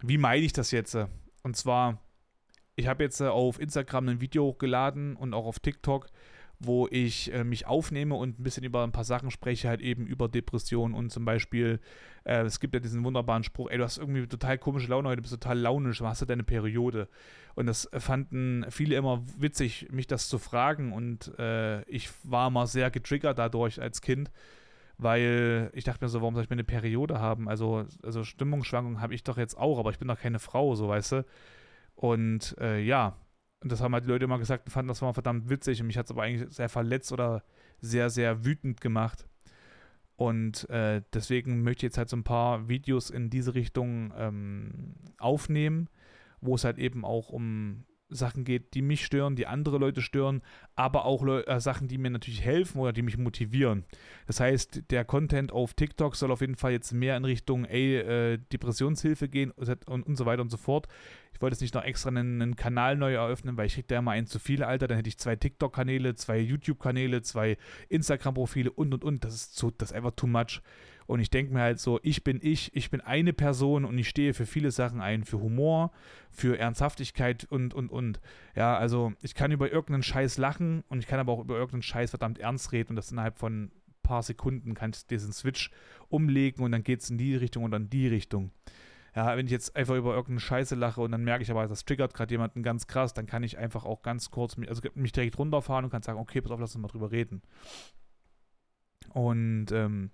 wie 0.00 0.18
meine 0.18 0.44
ich 0.44 0.52
das 0.52 0.70
jetzt? 0.70 0.96
Und 1.42 1.56
zwar, 1.56 2.02
ich 2.74 2.88
habe 2.88 3.04
jetzt 3.04 3.20
auf 3.20 3.60
Instagram 3.60 4.08
ein 4.08 4.20
Video 4.20 4.44
hochgeladen 4.44 5.16
und 5.16 5.34
auch 5.34 5.46
auf 5.46 5.60
TikTok, 5.60 6.08
wo 6.60 6.88
ich 6.88 7.32
äh, 7.32 7.44
mich 7.44 7.66
aufnehme 7.66 8.14
und 8.16 8.40
ein 8.40 8.42
bisschen 8.42 8.64
über 8.64 8.82
ein 8.82 8.92
paar 8.92 9.04
Sachen 9.04 9.30
spreche, 9.30 9.68
halt 9.68 9.80
eben 9.80 10.06
über 10.06 10.28
Depressionen 10.28 10.94
und 10.94 11.10
zum 11.10 11.24
Beispiel, 11.24 11.78
äh, 12.24 12.42
es 12.42 12.58
gibt 12.58 12.74
ja 12.74 12.80
diesen 12.80 13.04
wunderbaren 13.04 13.44
Spruch, 13.44 13.70
ey, 13.70 13.78
du 13.78 13.84
hast 13.84 13.98
irgendwie 13.98 14.26
total 14.26 14.58
komische 14.58 14.88
Laune 14.88 15.08
heute, 15.08 15.22
bist 15.22 15.32
total 15.32 15.58
launisch, 15.58 16.00
hast 16.00 16.22
du 16.22 16.26
deine 16.26 16.42
Periode? 16.42 17.08
Und 17.54 17.66
das 17.66 17.88
fanden 17.92 18.66
viele 18.70 18.96
immer 18.96 19.24
witzig, 19.36 19.88
mich 19.92 20.08
das 20.08 20.28
zu 20.28 20.38
fragen 20.38 20.92
und 20.92 21.38
äh, 21.38 21.82
ich 21.84 22.08
war 22.24 22.50
mal 22.50 22.66
sehr 22.66 22.90
getriggert 22.90 23.38
dadurch 23.38 23.80
als 23.80 24.02
Kind, 24.02 24.30
weil 24.96 25.70
ich 25.74 25.84
dachte 25.84 26.04
mir 26.04 26.08
so, 26.08 26.20
warum 26.20 26.34
soll 26.34 26.42
ich 26.42 26.50
mir 26.50 26.54
eine 26.54 26.64
Periode 26.64 27.20
haben? 27.20 27.48
Also, 27.48 27.86
also 28.02 28.24
Stimmungsschwankungen 28.24 29.00
habe 29.00 29.14
ich 29.14 29.22
doch 29.22 29.38
jetzt 29.38 29.56
auch, 29.56 29.78
aber 29.78 29.90
ich 29.90 29.98
bin 29.98 30.08
doch 30.08 30.18
keine 30.18 30.40
Frau, 30.40 30.74
so 30.74 30.88
weißt 30.88 31.12
du. 31.12 31.24
Und 31.94 32.56
äh, 32.60 32.80
ja, 32.80 33.16
und 33.60 33.72
das 33.72 33.80
haben 33.80 33.92
halt 33.92 34.04
die 34.04 34.08
Leute 34.08 34.24
immer 34.24 34.38
gesagt 34.38 34.66
und 34.66 34.72
fanden 34.72 34.88
das 34.88 35.02
war 35.02 35.12
verdammt 35.14 35.48
witzig. 35.48 35.80
Und 35.80 35.88
mich 35.88 35.98
hat 35.98 36.06
es 36.06 36.10
aber 36.12 36.22
eigentlich 36.22 36.54
sehr 36.54 36.68
verletzt 36.68 37.12
oder 37.12 37.42
sehr, 37.80 38.10
sehr 38.10 38.44
wütend 38.44 38.80
gemacht. 38.80 39.26
Und 40.16 40.68
äh, 40.70 41.02
deswegen 41.12 41.62
möchte 41.62 41.80
ich 41.86 41.90
jetzt 41.90 41.98
halt 41.98 42.08
so 42.08 42.16
ein 42.16 42.24
paar 42.24 42.68
Videos 42.68 43.10
in 43.10 43.30
diese 43.30 43.54
Richtung 43.54 44.12
ähm, 44.16 44.94
aufnehmen, 45.18 45.88
wo 46.40 46.54
es 46.54 46.64
halt 46.64 46.78
eben 46.78 47.04
auch 47.04 47.30
um 47.30 47.84
Sachen 48.08 48.44
geht, 48.44 48.74
die 48.74 48.82
mich 48.82 49.04
stören, 49.04 49.36
die 49.36 49.46
andere 49.46 49.78
Leute 49.78 50.02
stören, 50.02 50.42
aber 50.74 51.04
auch 51.04 51.22
Le 51.22 51.46
äh, 51.46 51.60
Sachen, 51.60 51.88
die 51.88 51.98
mir 51.98 52.10
natürlich 52.10 52.42
helfen 52.42 52.80
oder 52.80 52.92
die 52.92 53.02
mich 53.02 53.18
motivieren. 53.18 53.84
Das 54.26 54.40
heißt, 54.40 54.90
der 54.90 55.04
Content 55.04 55.52
auf 55.52 55.74
TikTok 55.74 56.16
soll 56.16 56.30
auf 56.30 56.40
jeden 56.40 56.56
Fall 56.56 56.72
jetzt 56.72 56.92
mehr 56.92 57.16
in 57.16 57.24
Richtung, 57.24 57.64
ey, 57.64 57.96
äh, 57.96 58.38
Depressionshilfe 58.52 59.28
gehen 59.28 59.50
und, 59.50 59.88
und, 59.88 60.16
so 60.16 60.26
weiter 60.26 60.42
und 60.42 60.50
so 60.50 60.56
fort. 60.56 60.88
Ich 61.32 61.42
wollte 61.42 61.54
jetzt 61.54 61.60
nicht 61.60 61.74
noch 61.74 61.84
extra 61.84 62.08
einen, 62.08 62.42
einen 62.42 62.56
Kanal 62.56 62.96
neu 62.96 63.14
eröffnen, 63.14 63.56
weil 63.56 63.66
ich 63.66 63.74
kriege 63.74 63.86
da 63.86 63.98
immer 63.98 64.12
einen 64.12 64.26
zu 64.26 64.38
viel, 64.38 64.62
Alter. 64.62 64.88
Dann 64.88 64.96
hätte 64.96 65.08
ich 65.08 65.18
zwei 65.18 65.36
TikTok-Kanäle, 65.36 66.14
zwei 66.14 66.38
YouTube-Kanäle, 66.38 67.22
zwei 67.22 67.58
Instagram-Profile 67.88 68.70
und 68.70 68.94
und 68.94 69.04
und. 69.04 69.24
Das 69.24 69.34
ist, 69.34 69.56
zu, 69.56 69.70
das 69.70 69.90
ist 69.90 69.96
einfach 69.96 70.12
too 70.12 70.26
much. 70.26 70.62
Und 71.08 71.20
ich 71.20 71.30
denke 71.30 71.54
mir 71.54 71.60
halt 71.60 71.80
so, 71.80 71.98
ich 72.02 72.22
bin 72.22 72.38
ich, 72.42 72.76
ich 72.76 72.90
bin 72.90 73.00
eine 73.00 73.32
Person 73.32 73.86
und 73.86 73.96
ich 73.96 74.10
stehe 74.10 74.34
für 74.34 74.44
viele 74.44 74.70
Sachen 74.70 75.00
ein, 75.00 75.24
für 75.24 75.40
Humor, 75.40 75.90
für 76.30 76.58
Ernsthaftigkeit 76.58 77.46
und, 77.48 77.72
und, 77.72 77.88
und. 77.88 78.20
Ja, 78.54 78.76
also 78.76 79.14
ich 79.22 79.34
kann 79.34 79.50
über 79.50 79.72
irgendeinen 79.72 80.02
Scheiß 80.02 80.36
lachen 80.36 80.84
und 80.90 80.98
ich 80.98 81.06
kann 81.06 81.18
aber 81.18 81.32
auch 81.32 81.40
über 81.40 81.54
irgendeinen 81.54 81.80
Scheiß 81.80 82.10
verdammt 82.10 82.38
ernst 82.38 82.72
reden 82.72 82.90
und 82.90 82.96
das 82.96 83.10
innerhalb 83.10 83.38
von 83.38 83.62
ein 83.62 83.72
paar 84.02 84.22
Sekunden 84.22 84.74
kann 84.74 84.90
ich 84.90 85.06
diesen 85.06 85.32
Switch 85.32 85.70
umlegen 86.10 86.62
und 86.62 86.72
dann 86.72 86.84
geht 86.84 87.00
es 87.00 87.08
in 87.08 87.16
die 87.16 87.36
Richtung 87.36 87.64
und 87.64 87.70
dann 87.70 87.88
die 87.88 88.06
Richtung. 88.06 88.50
Ja, 89.16 89.34
wenn 89.34 89.46
ich 89.46 89.52
jetzt 89.52 89.76
einfach 89.76 89.94
über 89.94 90.10
irgendeine 90.10 90.40
Scheiße 90.40 90.74
lache 90.74 91.00
und 91.00 91.10
dann 91.10 91.24
merke 91.24 91.42
ich 91.42 91.50
aber, 91.50 91.66
das 91.66 91.86
triggert 91.86 92.12
gerade 92.12 92.34
jemanden 92.34 92.62
ganz 92.62 92.86
krass, 92.86 93.14
dann 93.14 93.24
kann 93.24 93.42
ich 93.42 93.56
einfach 93.56 93.86
auch 93.86 94.02
ganz 94.02 94.30
kurz, 94.30 94.58
also 94.68 94.82
mich 94.94 95.12
direkt 95.12 95.38
runterfahren 95.38 95.86
und 95.86 95.90
kann 95.90 96.02
sagen, 96.02 96.18
okay, 96.18 96.42
pass 96.42 96.52
auf, 96.52 96.60
lass 96.60 96.74
uns 96.74 96.82
mal 96.82 96.88
drüber 96.88 97.10
reden. 97.10 97.40
Und 99.14 99.72
ähm, 99.72 100.10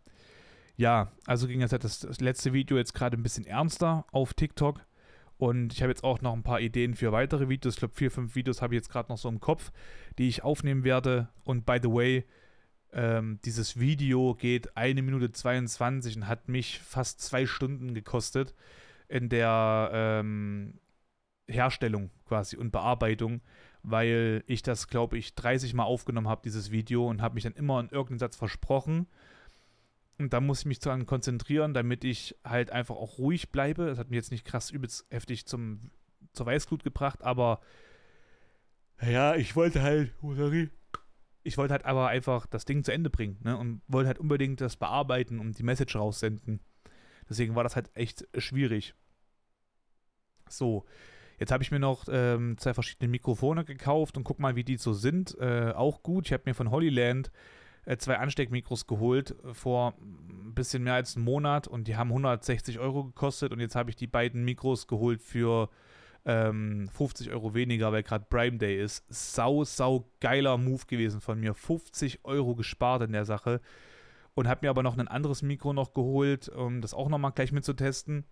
ja, 0.77 1.13
also 1.27 1.47
ging 1.47 1.61
halt 1.61 1.85
das, 1.85 2.01
das 2.01 2.21
letzte 2.21 2.53
Video 2.53 2.77
jetzt 2.77 2.95
gerade 2.95 3.17
ein 3.17 3.23
bisschen 3.23 3.47
ernster 3.47 4.07
auf 4.11 4.35
TikTok. 4.35 4.81
Und 5.37 5.73
ich 5.73 5.83
habe 5.83 5.91
jetzt 5.91 6.05
auch 6.05 6.21
noch 6.21 6.33
ein 6.33 6.43
paar 6.43 6.61
Ideen 6.61 6.95
für 6.95 7.13
weitere 7.13 7.49
Videos. 7.49 7.75
Ich 7.75 7.81
glaube, 7.81 7.95
vier, 7.95 8.11
fünf 8.11 8.35
Videos 8.35 8.63
habe 8.63 8.75
ich 8.75 8.79
jetzt 8.79 8.91
gerade 8.91 9.11
noch 9.11 9.19
so 9.19 9.29
im 9.29 9.41
Kopf, 9.41 9.73
die 10.19 10.29
ich 10.29 10.45
aufnehmen 10.45 10.85
werde. 10.85 11.29
Und 11.45 11.67
by 11.67 11.79
the 11.83 11.91
way, 11.91 12.25
ähm, 12.93 13.41
dieses 13.45 13.79
Video 13.79 14.35
geht 14.35 14.77
eine 14.77 15.03
Minute 15.03 15.33
22 15.33 16.17
und 16.17 16.29
hat 16.29 16.49
mich 16.49 16.79
fast 16.81 17.21
zwei 17.21 17.47
Stunden 17.47 17.95
gekostet 17.95 18.55
in 19.09 19.29
der 19.29 19.91
ähm, 19.93 20.79
Herstellung 21.49 22.11
quasi 22.27 22.57
und 22.57 22.71
Bearbeitung, 22.71 23.43
weil 23.83 24.45
ich 24.47 24.63
das, 24.63 24.89
glaube 24.89 25.19
ich, 25.19 25.35
30 25.35 25.75
Mal 25.75 25.85
aufgenommen 25.85 26.29
habe, 26.29 26.43
dieses 26.45 26.71
Video, 26.71 27.09
und 27.09 27.21
habe 27.21 27.35
mich 27.35 27.45
dann 27.45 27.55
immer 27.55 27.81
in 27.81 27.89
irgendeinen 27.89 28.21
Satz 28.21 28.37
versprochen 28.37 29.07
und 30.19 30.33
da 30.33 30.41
muss 30.41 30.61
ich 30.61 30.67
mich 30.67 30.79
daran 30.79 31.07
konzentrieren, 31.07 31.75
damit 31.75 32.05
ich 32.05 32.37
halt 32.45 32.71
einfach 32.71 32.95
auch 32.95 33.19
ruhig 33.19 33.51
bleibe. 33.51 33.87
Das 33.87 33.99
hat 33.99 34.11
mich 34.11 34.17
jetzt 34.17 34.31
nicht 34.31 34.45
krass 34.45 34.71
übelst 34.71 35.07
heftig 35.11 35.47
zum, 35.47 35.91
zur 36.33 36.47
Weißglut 36.47 36.85
gebracht, 36.85 37.23
aber 37.23 37.61
ja, 39.03 39.35
ich 39.35 39.57
wollte 39.57 39.83
halt, 39.83 40.13
oh 40.23 40.35
sorry, 40.35 40.71
ich 41.43 41.59
wollte 41.59 41.73
halt 41.73 41.85
aber 41.85 42.09
einfach 42.09 42.47
das 42.47 42.65
Ding 42.65 42.85
zu 42.85 42.93
Ende 42.93 43.11
bringen 43.11 43.39
ne? 43.43 43.57
und 43.57 43.83
wollte 43.89 44.09
halt 44.09 44.19
unbedingt 44.19 44.61
das 44.61 44.77
bearbeiten 44.77 45.41
und 45.41 45.59
die 45.59 45.63
Message 45.63 45.97
raussenden. 45.97 46.61
Deswegen 47.29 47.55
war 47.55 47.65
das 47.65 47.77
halt 47.77 47.91
echt 47.95 48.27
schwierig. 48.39 48.95
So, 50.49 50.85
jetzt 51.39 51.53
habe 51.53 51.63
ich 51.63 51.71
mir 51.71 51.81
noch 51.81 52.07
ähm, 52.09 52.57
zwei 52.59 52.73
verschiedene 52.73 53.11
Mikrofone 53.11 53.65
gekauft 53.65 54.17
und 54.17 54.25
guck 54.25 54.39
mal, 54.39 54.57
wie 54.57 54.65
die 54.65 54.77
so 54.77 54.93
sind. 54.93 55.37
Äh, 55.39 55.73
auch 55.75 56.03
gut. 56.03 56.27
Ich 56.27 56.33
habe 56.33 56.45
mir 56.47 56.55
von 56.55 56.71
Holyland 56.71 57.31
zwei 57.99 58.19
Ansteckmikros 58.19 58.87
geholt 58.87 59.35
äh, 59.45 59.55
vor 59.55 59.95
ein 60.01 60.55
bisschen 60.55 60.85
mehr 60.85 60.95
als 60.95 61.17
einem 61.17 61.25
Monat 61.25 61.67
und 61.67 61.89
die 61.89 61.97
haben 61.97 62.11
160 62.11 62.79
Euro 62.79 63.05
gekostet 63.05 63.53
und 63.53 63.61
jetzt 63.61 63.77
habe 63.77 63.91
ich 63.91 63.97
die 63.97 64.07
beiden 64.07 64.45
Mikros 64.45 64.87
geholt 64.87 65.23
für 65.23 65.69
ähm, 66.25 66.89
50 66.89 67.31
Euro 67.31 67.55
weniger, 67.55 67.93
weil 67.93 68.03
gerade 68.03 68.27
Prime 68.29 68.57
Day 68.57 68.83
ist. 68.83 69.05
Sau, 69.09 69.65
sau 69.65 70.11
geiler 70.21 70.57
Move 70.57 70.85
gewesen 70.87 71.21
von 71.21 71.39
mir. 71.39 71.55
50 71.55 72.25
Euro 72.25 72.55
gespart 72.55 73.03
in 73.03 73.13
der 73.13 73.25
Sache 73.25 73.61
und 74.35 74.49
habe 74.49 74.61
mir 74.67 74.71
aber 74.71 74.83
noch 74.83 74.97
ein 74.97 75.09
anderes 75.09 75.43
Mikro 75.43 75.73
noch 75.73 75.93
geholt, 75.93 76.49
um 76.49 76.81
das 76.81 76.95
auch 76.95 77.09
nochmal 77.09 77.33
gleich 77.33 77.53
mitzutesten. 77.53 78.25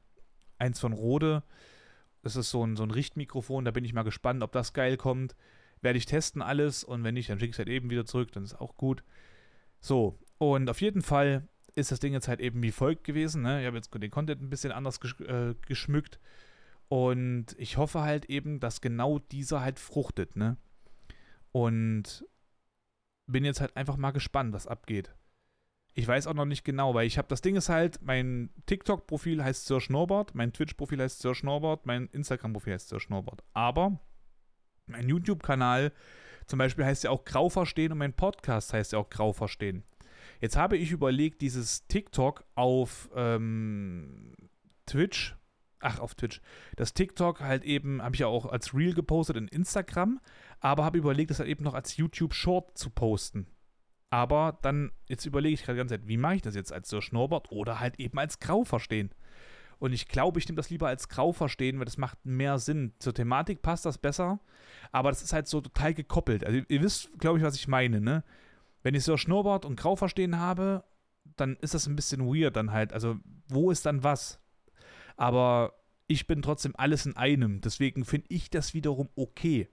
Eins 0.58 0.80
von 0.80 0.92
Rode. 0.92 1.42
Das 2.22 2.36
ist 2.36 2.50
so 2.50 2.64
ein, 2.64 2.76
so 2.76 2.84
ein 2.84 2.90
Richtmikrofon, 2.90 3.64
da 3.64 3.72
bin 3.72 3.84
ich 3.84 3.94
mal 3.94 4.02
gespannt, 4.04 4.42
ob 4.42 4.52
das 4.52 4.72
geil 4.72 4.96
kommt. 4.96 5.34
Werde 5.80 5.98
ich 5.98 6.06
testen 6.06 6.40
alles 6.40 6.84
und 6.84 7.02
wenn 7.02 7.14
nicht, 7.14 7.28
dann 7.28 7.38
schicke 7.40 7.50
ich 7.50 7.56
es 7.56 7.58
halt 7.58 7.68
eben 7.68 7.90
wieder 7.90 8.06
zurück, 8.06 8.30
dann 8.32 8.44
ist 8.44 8.60
auch 8.60 8.76
gut. 8.76 9.02
So, 9.82 10.18
und 10.38 10.70
auf 10.70 10.80
jeden 10.80 11.02
Fall 11.02 11.46
ist 11.74 11.92
das 11.92 12.00
Ding 12.00 12.12
jetzt 12.12 12.28
halt 12.28 12.40
eben 12.40 12.62
wie 12.62 12.72
folgt 12.72 13.04
gewesen. 13.04 13.42
Ne? 13.42 13.60
Ich 13.60 13.66
habe 13.66 13.76
jetzt 13.76 13.92
den 13.92 14.10
Content 14.10 14.40
ein 14.40 14.50
bisschen 14.50 14.72
anders 14.72 15.00
gesch 15.00 15.20
äh, 15.20 15.54
geschmückt. 15.66 16.18
Und 16.88 17.46
ich 17.58 17.78
hoffe 17.78 18.02
halt 18.02 18.26
eben, 18.26 18.60
dass 18.60 18.80
genau 18.80 19.18
dieser 19.18 19.62
halt 19.62 19.78
fruchtet, 19.78 20.36
ne? 20.36 20.58
Und 21.50 22.26
bin 23.26 23.44
jetzt 23.44 23.62
halt 23.62 23.76
einfach 23.76 23.96
mal 23.96 24.10
gespannt, 24.10 24.52
was 24.52 24.66
abgeht. 24.66 25.14
Ich 25.94 26.06
weiß 26.06 26.26
auch 26.26 26.34
noch 26.34 26.44
nicht 26.44 26.64
genau, 26.64 26.94
weil 26.94 27.06
ich 27.06 27.18
habe 27.18 27.28
das 27.28 27.40
Ding 27.40 27.56
ist 27.56 27.68
halt, 27.68 28.00
mein 28.02 28.50
TikTok-Profil 28.66 29.42
heißt 29.42 29.66
Sir 29.66 29.80
Schnorbert, 29.80 30.34
mein 30.34 30.52
Twitch-Profil 30.52 31.00
heißt 31.00 31.20
Sir 31.20 31.34
Schnorbert, 31.34 31.86
mein 31.86 32.08
Instagram-Profil 32.08 32.74
heißt 32.74 32.88
Sir 32.88 33.00
Schnorbert. 33.00 33.42
Aber 33.54 33.98
mein 34.86 35.08
YouTube-Kanal 35.08 35.92
zum 36.52 36.58
Beispiel 36.58 36.84
heißt 36.84 37.04
ja 37.04 37.08
auch 37.08 37.24
Grau 37.24 37.48
verstehen 37.48 37.92
und 37.92 37.98
mein 37.98 38.12
Podcast 38.12 38.74
heißt 38.74 38.92
ja 38.92 38.98
auch 38.98 39.08
Grau 39.08 39.32
verstehen. 39.32 39.84
Jetzt 40.38 40.54
habe 40.54 40.76
ich 40.76 40.90
überlegt, 40.90 41.40
dieses 41.40 41.86
TikTok 41.86 42.44
auf 42.56 43.08
ähm, 43.16 44.34
Twitch 44.84 45.34
ach, 45.80 45.98
auf 45.98 46.14
Twitch, 46.14 46.42
das 46.76 46.92
TikTok 46.92 47.40
halt 47.40 47.64
eben, 47.64 48.02
habe 48.02 48.14
ich 48.14 48.20
ja 48.20 48.26
auch 48.26 48.44
als 48.44 48.74
Reel 48.74 48.92
gepostet 48.92 49.38
in 49.38 49.48
Instagram, 49.48 50.20
aber 50.60 50.84
habe 50.84 50.98
überlegt, 50.98 51.30
das 51.30 51.38
halt 51.38 51.48
eben 51.48 51.64
noch 51.64 51.72
als 51.72 51.96
YouTube 51.96 52.34
Short 52.34 52.76
zu 52.76 52.90
posten. 52.90 53.46
Aber 54.10 54.58
dann, 54.60 54.92
jetzt 55.06 55.24
überlege 55.24 55.54
ich 55.54 55.62
gerade 55.62 55.76
die 55.76 55.80
ganze 55.80 55.94
Zeit, 55.94 56.06
wie 56.06 56.18
mache 56.18 56.34
ich 56.34 56.42
das 56.42 56.54
jetzt 56.54 56.70
als 56.70 56.90
so 56.90 57.00
Schnurrbart 57.00 57.50
oder 57.50 57.80
halt 57.80 57.98
eben 57.98 58.18
als 58.18 58.40
Grau 58.40 58.64
verstehen? 58.64 59.10
Und 59.82 59.92
ich 59.92 60.06
glaube, 60.06 60.38
ich 60.38 60.46
nehme 60.46 60.58
das 60.58 60.70
lieber 60.70 60.86
als 60.86 61.08
Grau 61.08 61.32
verstehen, 61.32 61.80
weil 61.80 61.86
das 61.86 61.98
macht 61.98 62.24
mehr 62.24 62.60
Sinn. 62.60 62.92
Zur 63.00 63.14
Thematik 63.14 63.62
passt 63.62 63.84
das 63.84 63.98
besser, 63.98 64.38
aber 64.92 65.10
das 65.10 65.24
ist 65.24 65.32
halt 65.32 65.48
so 65.48 65.60
total 65.60 65.92
gekoppelt. 65.92 66.46
Also 66.46 66.60
ihr 66.68 66.82
wisst, 66.82 67.10
glaube 67.18 67.38
ich, 67.38 67.44
was 67.44 67.56
ich 67.56 67.66
meine, 67.66 68.00
ne? 68.00 68.22
Wenn 68.84 68.94
ich 68.94 69.02
so 69.02 69.16
Schnurrbart 69.16 69.64
und 69.64 69.74
Grau 69.74 69.96
verstehen 69.96 70.38
habe, 70.38 70.84
dann 71.34 71.56
ist 71.56 71.74
das 71.74 71.88
ein 71.88 71.96
bisschen 71.96 72.24
weird 72.24 72.54
dann 72.54 72.70
halt. 72.70 72.92
Also, 72.92 73.16
wo 73.48 73.72
ist 73.72 73.84
dann 73.84 74.04
was? 74.04 74.38
Aber 75.16 75.72
ich 76.06 76.28
bin 76.28 76.42
trotzdem 76.42 76.76
alles 76.76 77.04
in 77.04 77.16
einem. 77.16 77.60
Deswegen 77.60 78.04
finde 78.04 78.28
ich 78.28 78.50
das 78.50 78.74
wiederum 78.74 79.08
okay. 79.16 79.68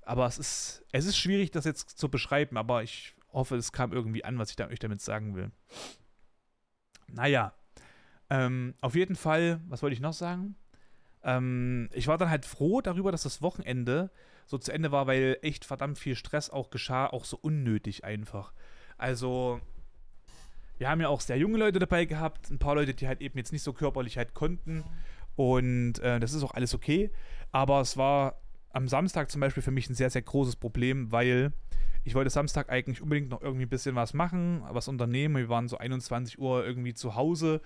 Aber 0.00 0.24
es 0.24 0.38
ist, 0.38 0.82
es 0.92 1.04
ist 1.04 1.18
schwierig, 1.18 1.50
das 1.50 1.66
jetzt 1.66 1.90
zu 1.98 2.08
beschreiben, 2.08 2.56
aber 2.56 2.82
ich 2.82 3.14
hoffe, 3.34 3.56
es 3.56 3.70
kam 3.70 3.92
irgendwie 3.92 4.24
an, 4.24 4.38
was 4.38 4.48
ich 4.48 4.56
da, 4.56 4.68
euch 4.68 4.78
damit 4.78 5.02
sagen 5.02 5.34
will. 5.34 5.50
Naja, 7.06 7.52
ähm, 8.34 8.74
auf 8.80 8.96
jeden 8.96 9.14
Fall, 9.14 9.60
was 9.68 9.82
wollte 9.82 9.94
ich 9.94 10.00
noch 10.00 10.12
sagen? 10.12 10.56
Ähm, 11.22 11.88
ich 11.92 12.08
war 12.08 12.18
dann 12.18 12.30
halt 12.30 12.44
froh 12.44 12.80
darüber, 12.80 13.12
dass 13.12 13.22
das 13.22 13.42
Wochenende 13.42 14.10
so 14.46 14.58
zu 14.58 14.72
Ende 14.72 14.90
war, 14.90 15.06
weil 15.06 15.38
echt 15.42 15.64
verdammt 15.64 15.98
viel 15.98 16.16
Stress 16.16 16.50
auch 16.50 16.70
geschah, 16.70 17.06
auch 17.06 17.24
so 17.24 17.38
unnötig 17.40 18.04
einfach. 18.04 18.52
Also, 18.98 19.60
wir 20.78 20.88
haben 20.88 21.00
ja 21.00 21.08
auch 21.08 21.20
sehr 21.20 21.38
junge 21.38 21.58
Leute 21.58 21.78
dabei 21.78 22.04
gehabt, 22.06 22.50
ein 22.50 22.58
paar 22.58 22.74
Leute, 22.74 22.92
die 22.92 23.06
halt 23.06 23.20
eben 23.20 23.38
jetzt 23.38 23.52
nicht 23.52 23.62
so 23.62 23.72
körperlich 23.72 24.18
halt 24.18 24.34
konnten. 24.34 24.84
Und 25.36 26.00
äh, 26.00 26.18
das 26.18 26.32
ist 26.32 26.42
auch 26.42 26.54
alles 26.54 26.74
okay. 26.74 27.10
Aber 27.52 27.80
es 27.80 27.96
war 27.96 28.40
am 28.70 28.88
Samstag 28.88 29.30
zum 29.30 29.40
Beispiel 29.40 29.62
für 29.62 29.70
mich 29.70 29.88
ein 29.88 29.94
sehr, 29.94 30.10
sehr 30.10 30.22
großes 30.22 30.56
Problem, 30.56 31.12
weil 31.12 31.52
ich 32.02 32.14
wollte 32.14 32.30
Samstag 32.30 32.68
eigentlich 32.68 33.00
unbedingt 33.00 33.30
noch 33.30 33.40
irgendwie 33.40 33.66
ein 33.66 33.70
bisschen 33.70 33.94
was 33.94 34.12
machen, 34.12 34.62
was 34.70 34.88
unternehmen. 34.88 35.36
Wir 35.36 35.48
waren 35.48 35.68
so 35.68 35.78
21 35.78 36.38
Uhr 36.38 36.66
irgendwie 36.66 36.94
zu 36.94 37.14
Hause 37.14 37.60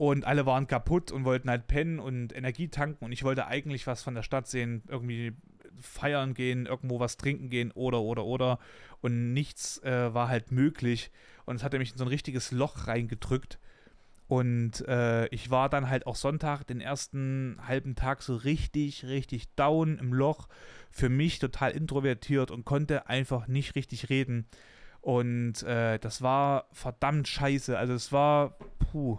und 0.00 0.24
alle 0.24 0.46
waren 0.46 0.66
kaputt 0.66 1.12
und 1.12 1.26
wollten 1.26 1.50
halt 1.50 1.66
pennen 1.66 1.98
und 2.00 2.34
Energie 2.34 2.68
tanken 2.68 3.04
und 3.04 3.12
ich 3.12 3.22
wollte 3.22 3.48
eigentlich 3.48 3.86
was 3.86 4.02
von 4.02 4.14
der 4.14 4.22
Stadt 4.22 4.48
sehen, 4.48 4.82
irgendwie 4.88 5.34
feiern 5.78 6.32
gehen, 6.32 6.64
irgendwo 6.64 7.00
was 7.00 7.18
trinken 7.18 7.50
gehen 7.50 7.70
oder, 7.72 8.00
oder, 8.00 8.24
oder. 8.24 8.58
Und 9.02 9.34
nichts 9.34 9.76
äh, 9.82 10.14
war 10.14 10.28
halt 10.28 10.52
möglich. 10.52 11.10
Und 11.44 11.56
es 11.56 11.62
hatte 11.62 11.78
mich 11.78 11.92
in 11.92 11.98
so 11.98 12.04
ein 12.04 12.08
richtiges 12.08 12.50
Loch 12.50 12.86
reingedrückt. 12.86 13.58
Und 14.26 14.88
äh, 14.88 15.26
ich 15.26 15.50
war 15.50 15.68
dann 15.68 15.90
halt 15.90 16.06
auch 16.06 16.16
Sonntag, 16.16 16.64
den 16.64 16.80
ersten 16.80 17.58
halben 17.68 17.94
Tag, 17.94 18.22
so 18.22 18.36
richtig, 18.36 19.04
richtig 19.04 19.54
down 19.54 19.98
im 19.98 20.14
Loch. 20.14 20.48
Für 20.90 21.10
mich 21.10 21.40
total 21.40 21.72
introvertiert 21.72 22.50
und 22.50 22.64
konnte 22.64 23.06
einfach 23.06 23.48
nicht 23.48 23.74
richtig 23.74 24.08
reden. 24.08 24.46
Und 25.02 25.62
äh, 25.64 25.98
das 25.98 26.22
war 26.22 26.68
verdammt 26.72 27.28
scheiße. 27.28 27.76
Also 27.76 27.92
es 27.92 28.12
war, 28.12 28.56
puh, 28.78 29.18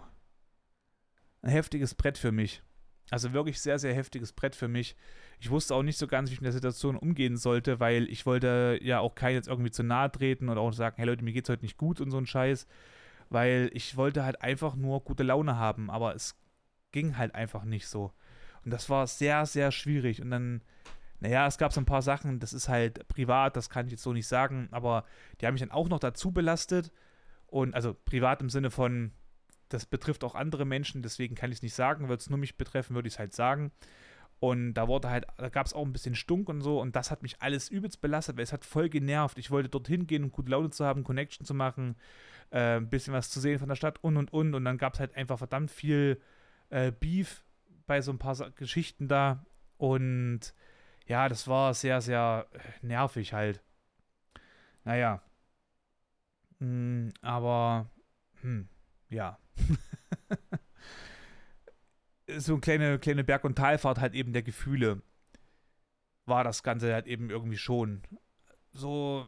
ein 1.42 1.50
heftiges 1.50 1.94
Brett 1.94 2.18
für 2.18 2.32
mich. 2.32 2.62
Also 3.10 3.32
wirklich 3.32 3.60
sehr, 3.60 3.78
sehr 3.78 3.94
heftiges 3.94 4.32
Brett 4.32 4.56
für 4.56 4.68
mich. 4.68 4.96
Ich 5.38 5.50
wusste 5.50 5.74
auch 5.74 5.82
nicht 5.82 5.98
so 5.98 6.06
ganz, 6.06 6.30
wie 6.30 6.34
ich 6.34 6.40
mit 6.40 6.46
der 6.46 6.52
Situation 6.52 6.96
umgehen 6.96 7.36
sollte, 7.36 7.80
weil 7.80 8.08
ich 8.08 8.24
wollte 8.26 8.78
ja 8.80 9.00
auch 9.00 9.14
keinen 9.14 9.34
jetzt 9.34 9.48
irgendwie 9.48 9.70
zu 9.70 9.82
nahe 9.82 10.10
treten 10.10 10.48
oder 10.48 10.60
auch 10.60 10.72
sagen, 10.72 10.96
hey 10.96 11.06
Leute, 11.06 11.24
mir 11.24 11.32
geht's 11.32 11.50
heute 11.50 11.64
nicht 11.64 11.76
gut 11.76 12.00
und 12.00 12.10
so 12.10 12.16
ein 12.16 12.26
Scheiß. 12.26 12.66
Weil 13.28 13.70
ich 13.74 13.96
wollte 13.96 14.24
halt 14.24 14.40
einfach 14.40 14.76
nur 14.76 15.02
gute 15.02 15.24
Laune 15.24 15.56
haben, 15.56 15.90
aber 15.90 16.14
es 16.14 16.36
ging 16.92 17.16
halt 17.16 17.34
einfach 17.34 17.64
nicht 17.64 17.86
so. 17.86 18.12
Und 18.64 18.70
das 18.70 18.88
war 18.88 19.06
sehr, 19.06 19.46
sehr 19.46 19.72
schwierig. 19.72 20.22
Und 20.22 20.30
dann, 20.30 20.62
naja, 21.20 21.46
es 21.46 21.58
gab 21.58 21.72
so 21.72 21.80
ein 21.80 21.86
paar 21.86 22.02
Sachen, 22.02 22.38
das 22.38 22.52
ist 22.52 22.68
halt 22.68 23.08
privat, 23.08 23.56
das 23.56 23.68
kann 23.68 23.86
ich 23.86 23.92
jetzt 23.92 24.02
so 24.02 24.12
nicht 24.12 24.28
sagen, 24.28 24.68
aber 24.70 25.04
die 25.40 25.46
haben 25.46 25.54
mich 25.54 25.62
dann 25.62 25.70
auch 25.70 25.88
noch 25.88 25.98
dazu 25.98 26.30
belastet. 26.30 26.92
Und 27.46 27.74
also 27.74 27.94
privat 27.94 28.40
im 28.40 28.48
Sinne 28.48 28.70
von, 28.70 29.12
das 29.72 29.86
betrifft 29.86 30.24
auch 30.24 30.34
andere 30.34 30.64
Menschen, 30.64 31.02
deswegen 31.02 31.34
kann 31.34 31.50
ich 31.50 31.58
es 31.58 31.62
nicht 31.62 31.74
sagen. 31.74 32.08
Würde 32.08 32.20
es 32.20 32.30
nur 32.30 32.38
mich 32.38 32.56
betreffen, 32.56 32.94
würde 32.94 33.08
ich 33.08 33.14
es 33.14 33.18
halt 33.18 33.34
sagen. 33.34 33.72
Und 34.40 34.74
da 34.74 34.88
wurde 34.88 35.08
halt, 35.08 35.26
da 35.38 35.48
gab 35.50 35.66
es 35.66 35.72
auch 35.72 35.86
ein 35.86 35.92
bisschen 35.92 36.16
Stunk 36.16 36.48
und 36.48 36.62
so. 36.62 36.80
Und 36.80 36.96
das 36.96 37.10
hat 37.12 37.22
mich 37.22 37.40
alles 37.40 37.68
übelst 37.68 38.00
belastet, 38.00 38.36
weil 38.36 38.42
es 38.42 38.52
hat 38.52 38.64
voll 38.64 38.88
genervt. 38.88 39.38
Ich 39.38 39.52
wollte 39.52 39.68
dorthin 39.68 40.06
gehen, 40.08 40.24
um 40.24 40.32
gute 40.32 40.50
Laune 40.50 40.70
zu 40.70 40.84
haben, 40.84 41.04
Connection 41.04 41.46
zu 41.46 41.54
machen, 41.54 41.96
äh, 42.50 42.78
ein 42.78 42.90
bisschen 42.90 43.14
was 43.14 43.30
zu 43.30 43.38
sehen 43.38 43.60
von 43.60 43.68
der 43.68 43.76
Stadt 43.76 44.02
und 44.02 44.16
und 44.16 44.32
und. 44.32 44.54
Und 44.54 44.64
dann 44.64 44.78
gab 44.78 44.94
es 44.94 45.00
halt 45.00 45.14
einfach 45.16 45.38
verdammt 45.38 45.70
viel 45.70 46.20
äh, 46.70 46.90
Beef 46.90 47.44
bei 47.86 48.00
so 48.00 48.10
ein 48.12 48.18
paar 48.18 48.34
Geschichten 48.52 49.06
da. 49.06 49.46
Und 49.78 50.54
ja, 51.06 51.28
das 51.28 51.46
war 51.46 51.72
sehr, 51.74 52.00
sehr 52.00 52.48
äh, 52.52 52.86
nervig 52.86 53.32
halt. 53.32 53.62
Naja. 54.84 55.22
Mm, 56.58 57.08
aber, 57.22 57.90
hm, 58.40 58.68
ja. 59.12 59.38
so 62.36 62.54
eine 62.54 62.60
kleine, 62.60 62.98
kleine 62.98 63.24
Berg- 63.24 63.44
und 63.44 63.56
Talfahrt 63.56 64.00
halt 64.00 64.14
eben 64.14 64.32
der 64.32 64.42
Gefühle 64.42 65.02
war 66.24 66.44
das 66.44 66.62
Ganze 66.62 66.92
halt 66.92 67.06
eben 67.06 67.30
irgendwie 67.30 67.58
schon. 67.58 68.02
So, 68.72 69.26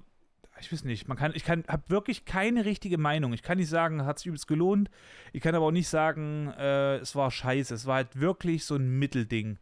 ich 0.61 0.72
weiß 0.72 0.85
nicht, 0.85 1.09
man 1.09 1.16
kann, 1.16 1.32
ich 1.35 1.45
kann, 1.45 1.64
habe 1.68 1.82
wirklich 1.89 2.24
keine 2.24 2.64
richtige 2.64 2.99
Meinung. 2.99 3.32
Ich 3.32 3.43
kann 3.43 3.59
nicht 3.59 3.68
sagen, 3.68 4.05
hat 4.05 4.18
es 4.18 4.26
übelst 4.26 4.47
gelohnt. 4.47 4.91
Ich 5.32 5.43
kann 5.43 5.55
aber 5.55 5.66
auch 5.66 5.72
nicht 5.72 5.89
sagen, 5.89 6.49
äh, 6.57 6.97
es 6.97 7.14
war 7.14 7.30
scheiße. 7.30 7.74
Es 7.74 7.87
war 7.87 7.97
halt 7.97 8.20
wirklich 8.20 8.64
so 8.64 8.76
ein 8.76 8.99
Mittelding. 8.99 9.59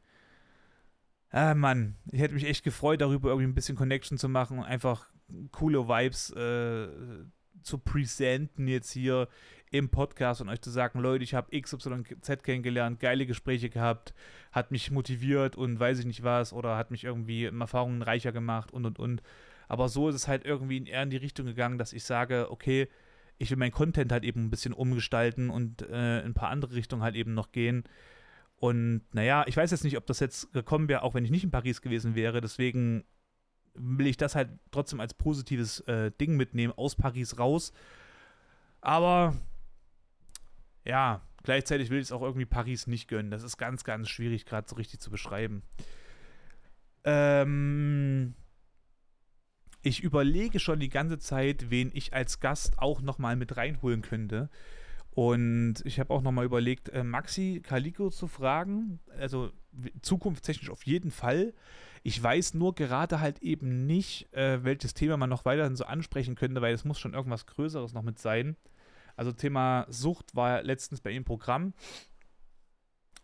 Ah, 1.31 1.55
Mann, 1.55 1.97
ich 2.11 2.21
hätte 2.21 2.35
mich 2.35 2.45
echt 2.45 2.63
gefreut, 2.63 3.01
darüber 3.01 3.31
irgendwie 3.31 3.49
ein 3.49 3.55
bisschen 3.55 3.77
Connection 3.77 4.19
zu 4.19 4.29
machen 4.29 4.59
und 4.59 4.65
einfach 4.65 5.09
coole 5.51 5.89
Vibes 5.89 6.31
äh, 6.31 7.25
zu 7.63 7.79
präsenten 7.79 8.69
jetzt 8.69 8.91
hier 8.93 9.29
im 9.71 9.89
Podcast 9.89 10.41
und 10.41 10.51
euch 10.51 10.61
zu 10.61 10.71
sagen, 10.71 11.01
Leute, 11.01 11.25
ich 11.25 11.35
habe 11.35 11.59
XYZ 11.59 12.43
kennengelernt, 12.43 13.01
geile 13.01 13.27
Gespräche 13.27 13.71
gehabt, 13.71 14.13
hat 14.53 14.71
mich 14.71 14.91
motiviert 14.91 15.57
und 15.57 15.81
weiß 15.81 15.99
ich 16.01 16.05
nicht 16.05 16.23
was 16.23 16.53
oder 16.53 16.77
hat 16.77 16.91
mich 16.91 17.05
irgendwie 17.05 17.45
Erfahrungen 17.47 18.03
reicher 18.03 18.33
gemacht 18.33 18.71
und 18.73 18.85
und 18.85 18.99
und. 18.99 19.23
Aber 19.69 19.89
so 19.89 20.11
ist 20.11 20.15
es 20.15 20.29
halt 20.29 20.45
irgendwie 20.45 20.85
eher 20.87 21.03
in 21.03 21.11
die 21.11 21.17
Richtung 21.17 21.47
gegangen, 21.47 21.79
dass 21.79 21.95
ich 21.95 22.05
sage, 22.05 22.51
okay, 22.51 22.89
ich 23.39 23.51
will 23.51 23.57
meinen 23.57 23.73
Content 23.73 24.13
halt 24.13 24.25
eben 24.25 24.45
ein 24.45 24.51
bisschen 24.51 24.75
umgestalten 24.75 25.49
und 25.49 25.83
äh, 25.83 26.21
in 26.21 26.27
ein 26.27 26.35
paar 26.35 26.51
andere 26.51 26.75
Richtungen 26.75 27.03
halt 27.03 27.17
eben 27.17 27.33
noch 27.33 27.51
gehen. 27.51 27.85
Und 28.57 29.03
naja, 29.13 29.45
ich 29.49 29.57
weiß 29.57 29.71
jetzt 29.71 29.83
nicht, 29.83 29.97
ob 29.97 30.07
das 30.07 30.21
jetzt 30.21 30.53
gekommen 30.53 30.89
wäre, 30.89 31.03
auch 31.03 31.15
wenn 31.15 31.25
ich 31.25 31.31
nicht 31.31 31.43
in 31.43 31.51
Paris 31.51 31.81
gewesen 31.83 32.15
wäre. 32.15 32.41
Deswegen 32.41 33.05
will 33.75 34.07
ich 34.07 34.17
das 34.17 34.35
halt 34.35 34.51
trotzdem 34.71 35.01
als 35.01 35.15
positives 35.15 35.81
äh, 35.81 36.11
Ding 36.21 36.37
mitnehmen, 36.37 36.73
aus 36.77 36.95
Paris 36.95 37.39
raus. 37.39 37.73
Aber 38.81 39.35
ja, 40.85 41.23
gleichzeitig 41.43 41.91
will 41.91 41.99
ich 41.99 42.07
es 42.07 42.13
auch 42.13 42.23
irgendwie 42.23 42.47
Paris 42.47 42.87
nicht 42.87 43.09
gönnen. 43.09 43.31
Das 43.31 43.43
ist 43.43 43.57
ganz, 43.57 43.85
ganz 43.85 44.09
schwierig, 44.09 44.45
gerade 44.45 44.69
so 44.69 44.77
richtig 44.77 45.01
zu 45.01 45.11
beschreiben. 45.11 45.63
Ähm, 47.05 48.35
ich 49.83 50.03
überlege 50.03 50.61
schon 50.61 50.81
die 50.81 50.89
ganze 50.89 51.19
Zeit, 51.19 51.71
wen 51.71 51.91
ich 51.95 52.15
als 52.15 52.41
Gast 52.41 52.79
auch 52.79 53.01
nochmal 53.01 53.37
mit 53.37 53.57
reinholen 53.57 54.03
könnte. 54.03 54.51
Und 55.11 55.83
ich 55.85 56.01
habe 56.01 56.13
auch 56.13 56.23
nochmal 56.23 56.45
überlegt, 56.45 56.89
äh, 56.89 57.05
Maxi 57.05 57.61
Calico 57.63 58.11
zu 58.11 58.29
fragen. 58.29 59.01
Also 59.19 59.53
zukunftstechnisch 60.01 60.71
auf 60.71 60.85
jeden 60.87 61.11
Fall. 61.11 61.53
Ich 62.03 62.21
weiß 62.23 62.55
nur 62.55 62.75
gerade 62.75 63.21
halt 63.21 63.41
eben 63.43 63.87
nicht, 63.87 64.33
äh, 64.33 64.65
welches 64.65 64.95
Thema 64.95 65.17
man 65.17 65.31
noch 65.31 65.45
weiterhin 65.45 65.77
so 65.77 65.85
ansprechen 65.85 66.35
könnte, 66.35 66.61
weil 66.61 66.75
es 66.75 66.85
muss 66.85 66.99
schon 66.99 67.15
irgendwas 67.15 67.47
Größeres 67.47 67.93
noch 67.93 68.03
mit 68.03 68.19
sein. 68.19 68.57
Also 69.17 69.33
Thema 69.33 69.87
Sucht 69.89 70.35
war 70.35 70.63
letztens 70.63 71.01
bei 71.01 71.11
ihm 71.11 71.25
Programm. 71.25 71.75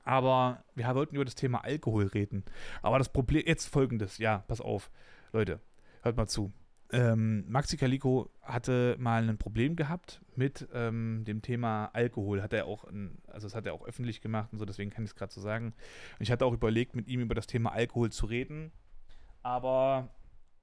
Aber 0.05 0.64
wir 0.74 0.95
wollten 0.95 1.16
über 1.16 1.24
das 1.24 1.35
Thema 1.35 1.64
Alkohol 1.64 2.07
reden. 2.07 2.45
Aber 2.83 2.99
das 2.99 3.12
Problem, 3.12 3.43
jetzt 3.47 3.66
folgendes, 3.66 4.18
ja, 4.18 4.39
pass 4.49 4.61
auf, 4.61 4.91
Leute, 5.33 5.61
hört 6.03 6.16
mal 6.16 6.29
zu. 6.29 6.53
Ähm, 6.91 7.45
Maxi 7.49 7.76
Calico 7.76 8.30
hatte 8.41 8.97
mal 8.99 9.28
ein 9.28 9.36
Problem 9.36 9.76
gehabt 9.76 10.22
mit 10.34 10.66
ähm, 10.72 11.24
dem 11.26 11.43
Thema 11.43 11.86
Alkohol. 11.93 12.43
Hat 12.43 12.55
er 12.55 12.66
auch, 12.66 12.84
ein, 12.84 13.18
also 13.26 13.47
das 13.47 13.55
hat 13.55 13.66
er 13.66 13.74
auch 13.74 13.86
öffentlich 13.86 14.22
gemacht 14.22 14.51
und 14.53 14.59
so, 14.59 14.64
deswegen 14.64 14.91
kann 14.91 15.05
ich 15.05 15.11
es 15.11 15.14
gerade 15.14 15.32
so 15.32 15.41
sagen. 15.41 15.74
Und 16.18 16.22
ich 16.22 16.30
hatte 16.30 16.47
auch 16.47 16.55
überlegt, 16.55 16.97
mit 16.97 17.09
ihm 17.09 17.20
über 17.20 17.34
das 17.34 17.47
Thema 17.47 17.72
Alkohol 17.72 18.11
zu 18.11 18.26
reden. 18.26 18.72
Aber 19.43 20.09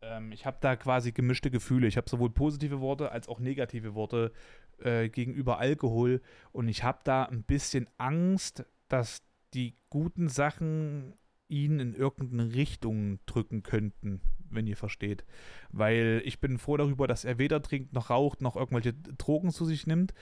ähm, 0.01 0.31
ich 0.31 0.45
habe 0.45 0.57
da 0.61 0.75
quasi 0.75 1.11
gemischte 1.11 1.51
Gefühle. 1.51 1.87
Ich 1.87 1.97
habe 1.97 2.09
sowohl 2.09 2.31
positive 2.31 2.81
Worte 2.81 3.11
als 3.11 3.27
auch 3.27 3.39
negative 3.39 3.93
Worte 3.93 4.31
äh, 4.79 5.09
gegenüber 5.09 5.59
Alkohol. 5.59 6.21
Und 6.51 6.67
ich 6.69 6.83
habe 6.83 6.99
da 7.03 7.23
ein 7.23 7.43
bisschen 7.43 7.87
Angst, 7.97 8.65
dass 8.87 9.21
die 9.53 9.77
guten 9.89 10.27
Sachen 10.27 11.13
ihn 11.47 11.79
in 11.79 11.93
irgendeine 11.93 12.53
Richtung 12.53 13.19
drücken 13.25 13.63
könnten, 13.63 14.21
wenn 14.55 14.67
ihr 14.67 14.77
versteht. 14.77 15.25
Weil 15.69 16.21
ich 16.25 16.39
bin 16.39 16.57
froh 16.57 16.77
darüber, 16.77 17.07
dass 17.07 17.25
er 17.25 17.37
weder 17.37 17.61
trinkt 17.61 17.93
noch 17.93 18.09
raucht 18.09 18.41
noch 18.41 18.55
irgendwelche 18.55 18.93
Drogen 18.93 19.51
zu 19.51 19.65
sich 19.65 19.87
nimmt. 19.87 20.13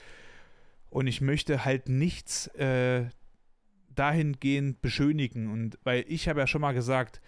Und 0.90 1.06
ich 1.06 1.20
möchte 1.20 1.64
halt 1.64 1.88
nichts 1.88 2.46
äh, 2.54 3.06
dahingehend 3.94 4.80
beschönigen. 4.82 5.50
Und 5.50 5.78
weil 5.84 6.04
ich 6.08 6.28
habe 6.28 6.40
ja 6.40 6.46
schon 6.46 6.60
mal 6.60 6.72
gesagt, 6.72 7.20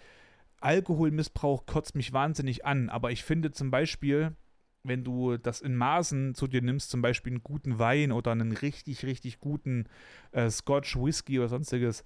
Alkoholmissbrauch 0.59 1.65
kotzt 1.65 1.95
mich 1.95 2.13
wahnsinnig 2.13 2.65
an, 2.65 2.89
aber 2.89 3.11
ich 3.11 3.23
finde 3.23 3.51
zum 3.51 3.69
Beispiel, 3.69 4.35
wenn 4.83 5.03
du 5.03 5.37
das 5.37 5.61
in 5.61 5.75
Maßen 5.75 6.33
zu 6.33 6.47
dir 6.47 6.61
nimmst, 6.61 6.89
zum 6.89 7.01
Beispiel 7.01 7.33
einen 7.33 7.43
guten 7.43 7.77
Wein 7.77 8.11
oder 8.11 8.31
einen 8.31 8.53
richtig, 8.53 9.05
richtig 9.05 9.39
guten 9.39 9.85
äh, 10.31 10.49
Scotch, 10.49 10.95
Whisky 10.97 11.39
oder 11.39 11.49
sonstiges, 11.49 12.03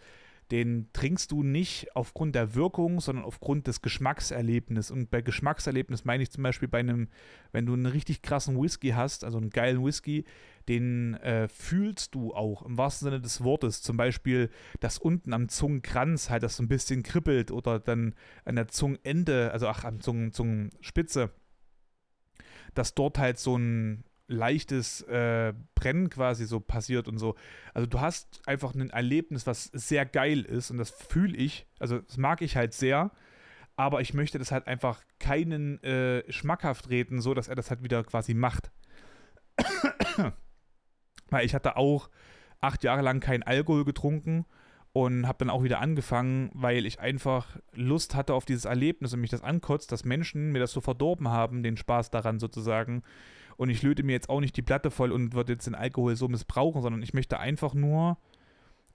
den 0.52 0.90
trinkst 0.92 1.32
du 1.32 1.44
nicht 1.44 1.96
aufgrund 1.96 2.36
der 2.36 2.56
Wirkung, 2.56 3.00
sondern 3.00 3.24
aufgrund 3.24 3.68
des 3.68 3.82
Geschmackserlebnisses. 3.82 4.92
Und 4.92 5.10
bei 5.10 5.22
Geschmackserlebnis 5.22 6.04
meine 6.04 6.24
ich 6.24 6.32
zum 6.32 6.44
Beispiel 6.44 6.68
bei 6.68 6.80
einem, 6.80 7.08
wenn 7.54 7.66
du 7.66 7.74
einen 7.74 7.86
richtig 7.86 8.22
krassen 8.22 8.62
Whisky 8.62 8.90
hast, 8.90 9.24
also 9.24 9.38
einen 9.38 9.50
geilen 9.50 9.84
Whisky, 9.84 10.26
den 10.68 11.16
äh, 11.16 11.48
fühlst 11.48 12.14
du 12.16 12.34
auch 12.34 12.64
im 12.64 12.78
wahrsten 12.78 13.06
Sinne 13.06 13.22
des 13.22 13.44
Wortes. 13.44 13.82
Zum 13.82 13.96
Beispiel, 13.96 14.50
dass 14.82 14.98
unten 14.98 15.34
am 15.34 15.48
Zungenkranz 15.48 16.30
halt 16.30 16.44
das 16.44 16.58
so 16.58 16.64
ein 16.64 16.68
bisschen 16.68 17.02
kribbelt 17.02 17.52
oder 17.52 17.80
dann 17.80 18.14
an 18.44 18.56
der 18.56 18.68
Zungenende, 18.68 19.52
also 19.54 19.68
ach, 19.68 19.86
am 19.86 20.02
Zungen, 20.02 20.34
Zungenspitze, 20.34 21.32
dass 22.74 22.94
dort 22.94 23.18
halt 23.18 23.40
so 23.40 23.58
ein 23.58 24.04
leichtes 24.32 25.02
äh, 25.04 25.54
Brennen 25.76 26.10
quasi 26.10 26.46
so 26.46 26.60
passiert 26.60 27.08
und 27.08 27.18
so. 27.18 27.36
Also 27.74 27.88
du 27.88 28.00
hast 28.00 28.42
einfach 28.48 28.74
ein 28.74 28.90
Erlebnis, 28.90 29.46
was 29.48 29.66
sehr 29.66 30.06
geil 30.06 30.42
ist 30.42 30.72
und 30.72 30.78
das 30.78 30.90
fühle 30.90 31.38
ich, 31.38 31.68
also 31.80 32.00
das 32.00 32.18
mag 32.18 32.42
ich 32.42 32.56
halt 32.56 32.74
sehr, 32.74 33.12
aber 33.76 34.02
ich 34.02 34.14
möchte 34.14 34.40
das 34.40 34.52
halt 34.52 34.68
einfach 34.68 35.04
keinen 35.20 35.82
äh, 35.84 36.30
schmackhaft 36.32 36.90
reden, 36.90 37.22
so 37.22 37.34
dass 37.34 37.48
er 37.48 37.56
das 37.56 37.70
halt 37.70 37.84
wieder 37.84 38.04
quasi 38.04 38.34
macht. 38.34 38.72
Weil 41.30 41.46
ich 41.46 41.54
hatte 41.54 41.78
auch 41.78 42.10
acht 42.60 42.84
Jahre 42.84 43.02
lang 43.02 43.20
keinen 43.20 43.44
Alkohol 43.44 43.86
getrunken 43.86 44.46
und 44.94 45.28
habe 45.28 45.40
dann 45.40 45.50
auch 45.50 45.64
wieder 45.64 45.80
angefangen, 45.80 46.52
weil 46.54 46.86
ich 46.86 47.00
einfach 47.00 47.58
Lust 47.74 48.14
hatte 48.14 48.34
auf 48.34 48.46
dieses 48.46 48.66
Erlebnis 48.66 49.14
und 49.14 49.22
mich 49.22 49.30
das 49.30 49.42
ankotzt, 49.42 49.92
dass 49.92 50.04
Menschen 50.04 50.52
mir 50.52 50.60
das 50.60 50.74
so 50.74 50.82
verdorben 50.82 51.30
haben, 51.30 51.64
den 51.64 51.78
Spaß 51.78 52.12
daran 52.12 52.40
sozusagen. 52.40 53.04
Und 53.58 53.70
ich 53.70 53.82
löte 53.82 54.04
mir 54.04 54.14
jetzt 54.14 54.30
auch 54.30 54.40
nicht 54.40 54.58
die 54.58 54.62
Platte 54.62 54.92
voll 54.92 55.12
und 55.12 55.34
würde 55.34 55.54
jetzt 55.54 55.68
den 55.68 55.76
Alkohol 55.76 56.16
so 56.16 56.28
missbrauchen, 56.28 56.82
sondern 56.82 57.02
ich 57.02 57.14
möchte 57.14 57.40
einfach 57.40 57.74
nur 57.74 58.18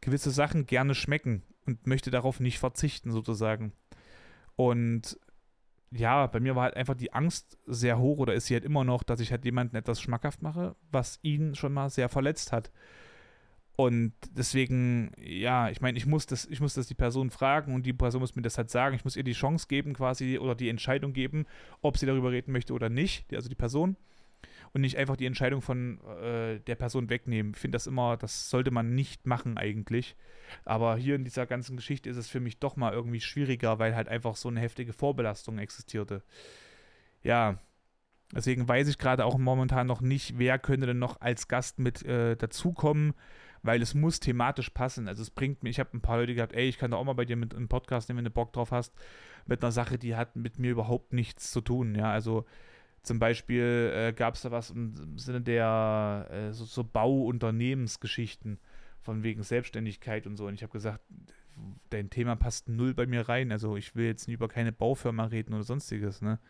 gewisse 0.01 0.31
Sachen 0.31 0.67
gerne 0.67 0.95
schmecken 0.95 1.43
und 1.67 1.87
möchte 1.87 2.11
darauf 2.11 2.41
nicht 2.41 2.59
verzichten 2.59 3.13
sozusagen. 3.13 3.73
Und 4.57 5.19
ja, 5.91 6.27
bei 6.27 6.41
mir 6.41 6.57
war 6.57 6.65
halt 6.65 6.77
einfach 6.77 6.95
die 6.95 7.13
Angst 7.13 7.59
sehr 7.67 7.99
hoch 7.99 8.19
oder 8.19 8.35
ist 8.35 8.47
sie 8.47 8.55
halt 8.55 8.65
immer 8.65 8.85
noch, 8.85 9.03
dass 9.03 9.21
ich 9.21 9.31
halt 9.31 9.45
jemanden 9.45 9.77
etwas 9.77 10.01
schmackhaft 10.01 10.43
mache, 10.43 10.75
was 10.91 11.19
ihn 11.23 11.55
schon 11.55 11.73
mal 11.73 11.91
sehr 11.91 12.09
verletzt 12.09 12.53
hat. 12.53 12.71
Und 13.77 14.15
deswegen, 14.31 15.13
ja, 15.19 15.69
ich 15.69 15.83
meine, 15.83 15.99
ich 15.99 16.07
muss 16.07 16.25
das, 16.25 16.47
ich 16.47 16.61
muss 16.61 16.75
das 16.75 16.87
die 16.87 16.95
Person 16.95 17.31
fragen 17.31 17.75
und 17.75 17.85
die 17.85 17.93
Person 17.93 18.23
muss 18.23 18.35
mir 18.35 18.43
das 18.43 18.57
halt 18.57 18.71
sagen. 18.71 18.97
Ich 18.97 19.05
muss 19.05 19.17
ihr 19.17 19.23
die 19.23 19.33
Chance 19.33 19.67
geben, 19.69 19.93
quasi, 19.93 20.39
oder 20.39 20.55
die 20.55 20.71
Entscheidung 20.71 21.13
geben, 21.13 21.45
ob 21.83 21.99
sie 21.99 22.07
darüber 22.07 22.33
reden 22.33 22.53
möchte 22.53 22.73
oder 22.73 22.89
nicht, 22.89 23.33
also 23.35 23.51
die 23.51 23.55
Person. 23.55 23.97
Und 24.77 24.83
nicht 24.83 24.99
einfach 24.99 25.17
die 25.17 25.25
Entscheidung 25.25 25.63
von 25.63 25.99
äh, 26.21 26.61
der 26.61 26.75
Person 26.75 27.09
wegnehmen. 27.09 27.53
Ich 27.55 27.59
finde 27.59 27.77
das 27.77 27.87
immer, 27.87 28.19
das 28.19 28.51
sollte 28.51 28.71
man 28.71 28.95
nicht 28.95 29.27
machen 29.27 29.57
eigentlich. 29.57 30.17
Aber 30.67 30.99
hier 30.99 31.15
in 31.15 31.25
dieser 31.25 31.47
ganzen 31.47 31.77
Geschichte 31.77 32.11
ist 32.11 32.19
es 32.19 32.29
für 32.29 32.41
mich 32.41 32.59
doch 32.59 32.77
mal 32.77 32.93
irgendwie 32.93 33.23
schwieriger, 33.23 33.79
weil 33.79 33.97
halt 33.97 34.09
einfach 34.09 34.37
so 34.37 34.51
eine 34.51 34.61
heftige 34.61 34.93
Vorbelastung 34.93 35.57
existierte. 35.57 36.23
Ja, 37.23 37.59
deswegen 38.35 38.69
weiß 38.69 38.89
ich 38.89 38.99
gerade 38.99 39.25
auch 39.25 39.39
momentan 39.39 39.87
noch 39.87 40.03
nicht, 40.03 40.39
wer 40.39 40.59
könnte 40.59 40.87
denn 40.87 40.99
noch 40.99 41.23
als 41.23 41.49
Gast 41.49 41.79
mit 41.79 42.05
äh, 42.05 42.37
dazukommen 42.37 43.15
weil 43.63 43.83
es 43.83 43.95
muss 43.95 44.21
thematisch 44.21 44.71
passen. 44.71 45.09
Also 45.09 45.23
es 45.23 45.31
bringt 45.31 45.65
mir, 45.65 45.71
ich 45.71 45.81
habe 45.81 45.91
ein 45.95 46.01
paar 46.01 46.19
Leute 46.19 46.37
gehabt, 46.37 46.53
ey, 46.53 46.69
ich 46.69 46.79
kann 46.79 46.93
da 46.93 46.99
auch 46.99 47.05
mal 47.05 47.15
bei 47.15 47.25
dir 47.25 47.35
mit 47.35 47.53
einem 47.53 47.67
Podcast 47.67 48.09
nehmen, 48.09 48.19
wenn 48.19 48.25
du 48.27 48.31
Bock 48.31 48.53
drauf 48.53 48.71
hast, 48.71 48.95
mit 49.45 49.65
einer 49.65 49.73
Sache, 49.73 49.99
die 49.99 50.15
hat 50.15 50.37
mit 50.37 50.61
mir 50.61 50.71
überhaupt 50.71 51.13
nichts 51.13 51.51
zu 51.51 51.61
tun. 51.61 51.97
Ja, 51.97 52.13
also 52.13 52.45
zum 53.07 53.21
Beispiel 53.21 53.93
äh, 53.95 54.13
gab 54.13 54.35
es 54.35 54.43
da 54.43 54.51
was 54.51 54.71
im 54.71 55.17
Sinne 55.17 55.41
der 55.41 56.27
äh, 56.31 56.53
so, 56.53 56.65
so 56.65 56.83
Bauunternehmensgeschichten 56.83 58.59
von 59.01 59.23
wegen 59.23 59.45
Selbstständigkeit 59.45 60.27
und 60.27 60.37
so. 60.37 60.47
Und 60.47 60.55
ich 60.55 60.63
habe 60.63 60.73
gesagt, 60.73 61.01
dein 61.91 62.11
Thema 62.11 62.35
passt 62.35 62.69
null 62.69 62.95
bei 62.95 63.07
mir 63.07 63.29
rein. 63.29 63.53
Also 63.53 63.77
ich 63.77 63.95
will 63.95 64.07
jetzt 64.07 64.27
über 64.27 64.49
keine 64.49 64.73
Baufirma 64.73 65.27
reden 65.27 65.55
oder 65.55 65.63
sonstiges, 65.63 66.21
ne? 66.21 66.41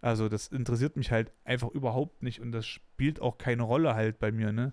Also 0.00 0.28
das 0.28 0.46
interessiert 0.46 0.96
mich 0.96 1.10
halt 1.10 1.32
einfach 1.44 1.70
überhaupt 1.70 2.22
nicht 2.22 2.40
und 2.40 2.52
das 2.52 2.66
spielt 2.66 3.20
auch 3.20 3.38
keine 3.38 3.64
Rolle 3.64 3.94
halt 3.94 4.20
bei 4.20 4.30
mir, 4.30 4.52
ne? 4.52 4.72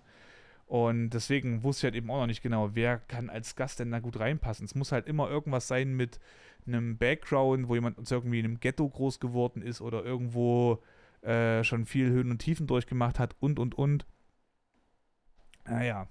Und 0.66 1.10
deswegen 1.10 1.64
wusste 1.64 1.80
ich 1.80 1.92
halt 1.92 1.96
eben 1.96 2.10
auch 2.10 2.20
noch 2.20 2.26
nicht 2.28 2.42
genau, 2.42 2.74
wer 2.74 2.98
kann 2.98 3.28
als 3.28 3.56
Gast 3.56 3.80
denn 3.80 3.90
da 3.90 3.98
gut 3.98 4.20
reinpassen. 4.20 4.66
Es 4.66 4.76
muss 4.76 4.92
halt 4.92 5.08
immer 5.08 5.28
irgendwas 5.28 5.66
sein 5.66 5.94
mit 5.94 6.20
einem 6.66 6.96
Background, 6.96 7.68
wo 7.68 7.74
jemand 7.74 7.98
uns 7.98 8.10
irgendwie 8.12 8.38
in 8.38 8.44
einem 8.44 8.60
Ghetto 8.60 8.88
groß 8.88 9.18
geworden 9.18 9.62
ist 9.62 9.80
oder 9.80 10.04
irgendwo 10.04 10.80
äh, 11.24 11.64
schon 11.64 11.86
viel 11.86 12.10
Höhen 12.10 12.30
und 12.30 12.38
Tiefen 12.38 12.66
durchgemacht 12.66 13.18
hat 13.18 13.34
und 13.40 13.58
und 13.58 13.74
und. 13.74 14.06
Naja. 15.66 16.08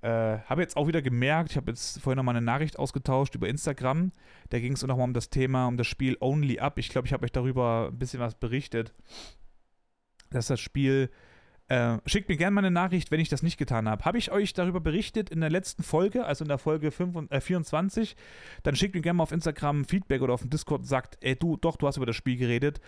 Äh, 0.00 0.38
habe 0.46 0.62
jetzt 0.62 0.76
auch 0.76 0.86
wieder 0.86 1.02
gemerkt, 1.02 1.50
ich 1.50 1.56
habe 1.56 1.72
jetzt 1.72 2.00
vorhin 2.00 2.18
nochmal 2.18 2.36
eine 2.36 2.44
Nachricht 2.44 2.78
ausgetauscht 2.78 3.34
über 3.34 3.48
Instagram. 3.48 4.12
Da 4.50 4.60
ging 4.60 4.74
es 4.74 4.82
nochmal 4.86 5.04
um 5.04 5.14
das 5.14 5.28
Thema, 5.28 5.66
um 5.66 5.76
das 5.76 5.88
Spiel 5.88 6.16
Only 6.20 6.60
Up. 6.60 6.78
Ich 6.78 6.88
glaube, 6.88 7.06
ich 7.06 7.12
habe 7.12 7.24
euch 7.24 7.32
darüber 7.32 7.88
ein 7.90 7.98
bisschen 7.98 8.20
was 8.20 8.36
berichtet, 8.36 8.94
dass 10.30 10.46
das 10.46 10.60
Spiel 10.60 11.10
äh, 11.68 11.98
schickt 12.06 12.30
mir 12.30 12.36
gerne 12.36 12.54
mal 12.54 12.60
eine 12.62 12.70
Nachricht, 12.70 13.10
wenn 13.10 13.20
ich 13.20 13.28
das 13.28 13.42
nicht 13.42 13.58
getan 13.58 13.88
habe. 13.88 14.04
Habe 14.04 14.16
ich 14.16 14.30
euch 14.32 14.54
darüber 14.54 14.80
berichtet 14.80 15.28
in 15.28 15.40
der 15.40 15.50
letzten 15.50 15.82
Folge, 15.82 16.24
also 16.24 16.44
in 16.44 16.48
der 16.48 16.58
Folge 16.58 16.90
5, 16.90 17.30
äh, 17.30 17.40
24? 17.40 18.16
Dann 18.62 18.74
schickt 18.74 18.94
mir 18.94 19.02
gerne 19.02 19.18
mal 19.18 19.24
auf 19.24 19.32
Instagram 19.32 19.84
Feedback 19.84 20.22
oder 20.22 20.32
auf 20.32 20.40
dem 20.40 20.50
Discord 20.50 20.80
und 20.80 20.86
sagt, 20.86 21.18
ey, 21.20 21.36
du, 21.36 21.56
doch, 21.58 21.76
du 21.76 21.86
hast 21.86 21.98
über 21.98 22.06
das 22.06 22.16
Spiel 22.16 22.36
geredet. 22.36 22.80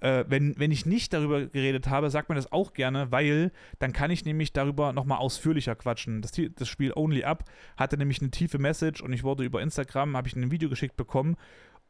Äh, 0.00 0.24
wenn, 0.28 0.58
wenn 0.58 0.70
ich 0.70 0.86
nicht 0.86 1.12
darüber 1.12 1.46
geredet 1.46 1.88
habe, 1.88 2.10
sagt 2.10 2.28
mir 2.28 2.36
das 2.36 2.52
auch 2.52 2.72
gerne, 2.72 3.10
weil 3.10 3.50
dann 3.78 3.92
kann 3.92 4.10
ich 4.10 4.24
nämlich 4.24 4.52
darüber 4.52 4.92
nochmal 4.92 5.18
ausführlicher 5.18 5.74
quatschen. 5.74 6.22
Das, 6.22 6.32
das 6.54 6.68
Spiel 6.68 6.92
Only 6.94 7.24
Up 7.24 7.44
hatte 7.76 7.96
nämlich 7.96 8.20
eine 8.20 8.30
tiefe 8.30 8.58
Message 8.58 9.02
und 9.02 9.12
ich 9.12 9.24
wurde 9.24 9.44
über 9.44 9.60
Instagram, 9.60 10.16
habe 10.16 10.28
ich 10.28 10.36
ein 10.36 10.50
Video 10.50 10.68
geschickt 10.68 10.96
bekommen 10.96 11.36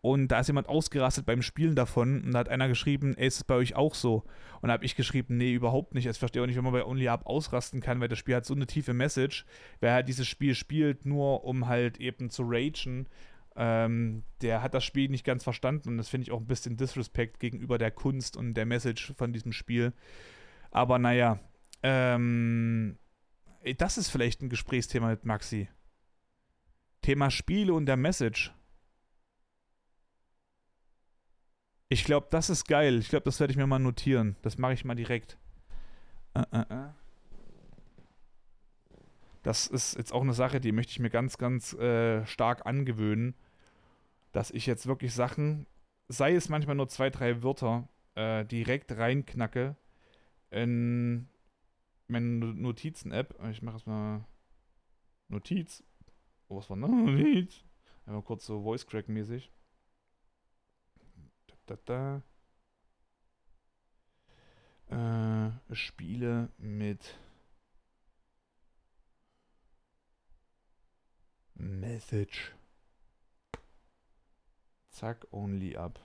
und 0.00 0.28
da 0.28 0.40
ist 0.40 0.46
jemand 0.46 0.68
ausgerastet 0.68 1.26
beim 1.26 1.42
Spielen 1.42 1.74
davon 1.74 2.22
und 2.22 2.32
da 2.32 2.38
hat 2.40 2.48
einer 2.48 2.68
geschrieben, 2.68 3.16
ey, 3.16 3.26
ist 3.26 3.36
es 3.36 3.44
bei 3.44 3.54
euch 3.54 3.74
auch 3.74 3.94
so? 3.94 4.24
Und 4.60 4.68
da 4.68 4.74
habe 4.74 4.84
ich 4.84 4.94
geschrieben, 4.94 5.36
nee, 5.36 5.52
überhaupt 5.52 5.94
nicht. 5.94 6.06
Ich 6.06 6.18
verstehe 6.18 6.42
auch 6.42 6.46
nicht, 6.46 6.56
wenn 6.56 6.64
man 6.64 6.72
bei 6.72 6.84
Only 6.84 7.08
Up 7.08 7.26
ausrasten 7.26 7.80
kann, 7.80 8.00
weil 8.00 8.08
das 8.08 8.18
Spiel 8.18 8.36
hat 8.36 8.46
so 8.46 8.54
eine 8.54 8.66
tiefe 8.66 8.94
Message. 8.94 9.44
Wer 9.80 9.92
halt 9.94 10.08
dieses 10.08 10.28
Spiel 10.28 10.54
spielt, 10.54 11.04
nur 11.04 11.44
um 11.44 11.66
halt 11.66 11.98
eben 11.98 12.30
zu 12.30 12.44
ragen, 12.46 13.08
ähm, 13.60 14.22
der 14.40 14.62
hat 14.62 14.72
das 14.72 14.84
Spiel 14.84 15.08
nicht 15.08 15.24
ganz 15.24 15.42
verstanden 15.42 15.88
und 15.88 15.96
das 15.96 16.08
finde 16.08 16.22
ich 16.22 16.30
auch 16.30 16.38
ein 16.40 16.46
bisschen 16.46 16.76
Disrespect 16.76 17.40
gegenüber 17.40 17.76
der 17.76 17.90
Kunst 17.90 18.36
und 18.36 18.54
der 18.54 18.66
Message 18.66 19.12
von 19.16 19.32
diesem 19.32 19.52
Spiel. 19.52 19.92
Aber 20.70 21.00
naja, 21.00 21.40
ähm, 21.82 22.98
das 23.76 23.98
ist 23.98 24.10
vielleicht 24.10 24.42
ein 24.42 24.48
Gesprächsthema 24.48 25.08
mit 25.08 25.24
Maxi. 25.24 25.68
Thema 27.02 27.32
Spiele 27.32 27.74
und 27.74 27.86
der 27.86 27.96
Message. 27.96 28.54
Ich 31.88 32.04
glaube, 32.04 32.28
das 32.30 32.50
ist 32.50 32.68
geil. 32.68 32.98
Ich 32.98 33.08
glaube, 33.08 33.24
das 33.24 33.40
werde 33.40 33.50
ich 33.50 33.56
mir 33.56 33.66
mal 33.66 33.80
notieren. 33.80 34.36
Das 34.42 34.56
mache 34.56 34.74
ich 34.74 34.84
mal 34.84 34.94
direkt. 34.94 35.36
Äh, 36.34 36.44
äh, 36.52 36.74
äh. 36.74 36.88
Das 39.42 39.66
ist 39.66 39.96
jetzt 39.96 40.12
auch 40.12 40.22
eine 40.22 40.34
Sache, 40.34 40.60
die 40.60 40.72
möchte 40.72 40.92
ich 40.92 41.00
mir 41.00 41.10
ganz, 41.10 41.38
ganz 41.38 41.72
äh, 41.72 42.26
stark 42.26 42.66
angewöhnen, 42.66 43.34
dass 44.32 44.50
ich 44.50 44.66
jetzt 44.66 44.86
wirklich 44.86 45.14
Sachen, 45.14 45.66
sei 46.08 46.34
es 46.34 46.48
manchmal 46.48 46.76
nur 46.76 46.88
zwei, 46.88 47.10
drei 47.10 47.42
Wörter, 47.42 47.88
äh, 48.14 48.44
direkt 48.44 48.92
reinknacke 48.92 49.76
in 50.50 51.28
meine 52.08 52.54
Notizen-App. 52.54 53.38
Ich 53.50 53.62
mache 53.62 53.76
erstmal 53.76 54.24
Notiz. 55.28 55.82
Oh, 56.48 56.56
was 56.56 56.70
war 56.70 56.76
Notiz? 56.76 57.64
Einmal 58.06 58.22
kurz 58.22 58.46
so 58.46 58.62
Voice-Crack-mäßig 58.62 59.50
da, 61.68 62.22
da. 64.86 65.52
Äh, 65.70 65.74
Spiele 65.74 66.50
mit 66.56 67.18
Message. 71.54 72.54
Zack, 74.98 75.28
only 75.30 75.76
up. 75.76 76.00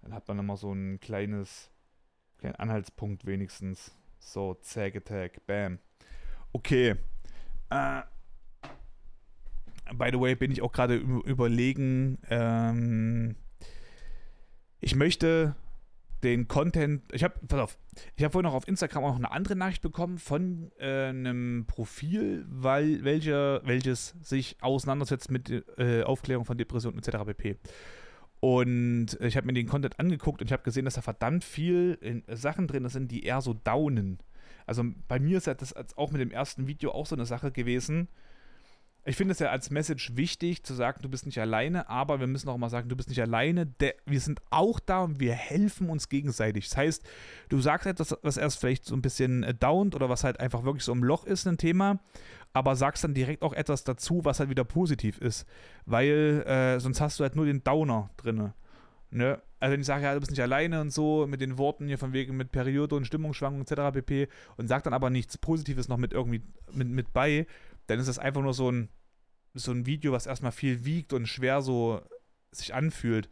Dann 0.00 0.14
hat 0.14 0.26
man 0.28 0.38
immer 0.38 0.56
so 0.56 0.72
ein 0.72 0.98
kleines, 0.98 1.70
kleinen 2.38 2.54
Anhaltspunkt 2.54 3.26
wenigstens. 3.26 3.94
So, 4.18 4.54
Zack 4.54 4.96
Attack, 4.96 5.44
bam. 5.46 5.78
Okay. 6.54 6.94
Äh, 7.68 8.02
by 9.92 10.08
the 10.10 10.18
way, 10.18 10.34
bin 10.34 10.50
ich 10.50 10.62
auch 10.62 10.72
gerade 10.72 10.94
überlegen, 10.96 12.16
ähm, 12.30 13.36
ich 14.80 14.94
möchte 14.94 15.54
den 16.22 16.48
Content, 16.48 17.02
ich 17.12 17.24
habe, 17.24 17.34
pass 17.46 17.60
auf, 17.60 17.78
ich 18.16 18.24
habe 18.24 18.32
vorhin 18.32 18.50
noch 18.50 18.54
auf 18.54 18.66
Instagram 18.66 19.04
auch 19.04 19.16
eine 19.16 19.30
andere 19.30 19.56
Nachricht 19.56 19.82
bekommen 19.82 20.18
von 20.18 20.70
äh, 20.78 21.08
einem 21.08 21.64
Profil, 21.66 22.44
weil, 22.48 23.04
welche, 23.04 23.60
welches 23.64 24.14
sich 24.22 24.56
auseinandersetzt 24.60 25.30
mit 25.30 25.50
äh, 25.78 26.02
Aufklärung 26.02 26.44
von 26.44 26.58
Depressionen 26.58 26.98
etc. 26.98 27.24
pp. 27.26 27.56
Und 28.40 29.18
ich 29.20 29.36
habe 29.36 29.46
mir 29.46 29.52
den 29.52 29.66
Content 29.66 29.98
angeguckt 29.98 30.40
und 30.40 30.46
ich 30.46 30.52
habe 30.52 30.62
gesehen, 30.62 30.84
dass 30.84 30.94
da 30.94 31.02
verdammt 31.02 31.44
viel 31.44 31.98
in, 32.00 32.22
Sachen 32.28 32.68
drin 32.68 32.88
sind, 32.88 33.10
die 33.10 33.24
eher 33.24 33.40
so 33.40 33.52
downen. 33.52 34.18
Also 34.66 34.84
bei 35.08 35.18
mir 35.18 35.38
ist 35.38 35.46
das 35.46 35.74
auch 35.96 36.10
mit 36.12 36.20
dem 36.20 36.30
ersten 36.30 36.66
Video 36.66 36.92
auch 36.92 37.06
so 37.06 37.16
eine 37.16 37.26
Sache 37.26 37.50
gewesen 37.50 38.08
ich 39.04 39.16
finde 39.16 39.32
es 39.32 39.38
ja 39.38 39.48
als 39.48 39.70
Message 39.70 40.16
wichtig 40.16 40.64
zu 40.64 40.74
sagen, 40.74 41.00
du 41.02 41.08
bist 41.08 41.24
nicht 41.24 41.40
alleine, 41.40 41.88
aber 41.88 42.20
wir 42.20 42.26
müssen 42.26 42.48
auch 42.48 42.56
immer 42.56 42.68
sagen, 42.68 42.88
du 42.88 42.96
bist 42.96 43.08
nicht 43.08 43.22
alleine, 43.22 43.66
wir 44.04 44.20
sind 44.20 44.40
auch 44.50 44.80
da 44.80 45.00
und 45.00 45.18
wir 45.18 45.32
helfen 45.32 45.88
uns 45.88 46.08
gegenseitig. 46.08 46.68
Das 46.68 46.76
heißt, 46.76 47.08
du 47.48 47.60
sagst 47.60 47.86
etwas, 47.86 48.16
was 48.22 48.36
erst 48.36 48.60
vielleicht 48.60 48.84
so 48.84 48.94
ein 48.94 49.02
bisschen 49.02 49.44
äh, 49.44 49.54
downt 49.54 49.94
oder 49.94 50.08
was 50.08 50.24
halt 50.24 50.40
einfach 50.40 50.64
wirklich 50.64 50.84
so 50.84 50.92
im 50.92 51.02
Loch 51.02 51.24
ist, 51.24 51.46
ein 51.46 51.56
Thema, 51.58 52.00
aber 52.52 52.76
sagst 52.76 53.04
dann 53.04 53.14
direkt 53.14 53.42
auch 53.42 53.54
etwas 53.54 53.84
dazu, 53.84 54.24
was 54.24 54.40
halt 54.40 54.50
wieder 54.50 54.64
positiv 54.64 55.18
ist, 55.18 55.46
weil 55.86 56.44
äh, 56.46 56.80
sonst 56.80 57.00
hast 57.00 57.18
du 57.18 57.24
halt 57.24 57.36
nur 57.36 57.46
den 57.46 57.64
Downer 57.64 58.10
drin. 58.16 58.52
Ne? 59.10 59.40
Also 59.60 59.72
wenn 59.72 59.80
ich 59.80 59.86
sage, 59.86 60.04
ja, 60.04 60.14
du 60.14 60.20
bist 60.20 60.30
nicht 60.30 60.42
alleine 60.42 60.80
und 60.80 60.90
so, 60.90 61.26
mit 61.26 61.40
den 61.40 61.56
Worten 61.58 61.86
hier 61.86 61.98
von 61.98 62.12
wegen 62.12 62.36
mit 62.36 62.52
Periode 62.52 62.94
und 62.94 63.06
Stimmungsschwankungen 63.06 63.66
etc. 63.66 63.92
pp. 63.92 64.28
und 64.56 64.68
sag 64.68 64.82
dann 64.84 64.92
aber 64.92 65.10
nichts 65.10 65.38
Positives 65.38 65.88
noch 65.88 65.96
mit 65.96 66.12
irgendwie 66.12 66.42
mit, 66.72 66.88
mit 66.88 67.12
bei, 67.12 67.46
dann 67.88 67.98
ist 67.98 68.06
das 68.06 68.18
einfach 68.18 68.42
nur 68.42 68.54
so 68.54 68.70
ein, 68.70 68.88
so 69.54 69.72
ein 69.72 69.86
Video, 69.86 70.12
was 70.12 70.26
erstmal 70.26 70.52
viel 70.52 70.84
wiegt 70.84 71.12
und 71.12 71.26
schwer 71.26 71.62
so 71.62 72.00
sich 72.52 72.74
anfühlt. 72.74 73.28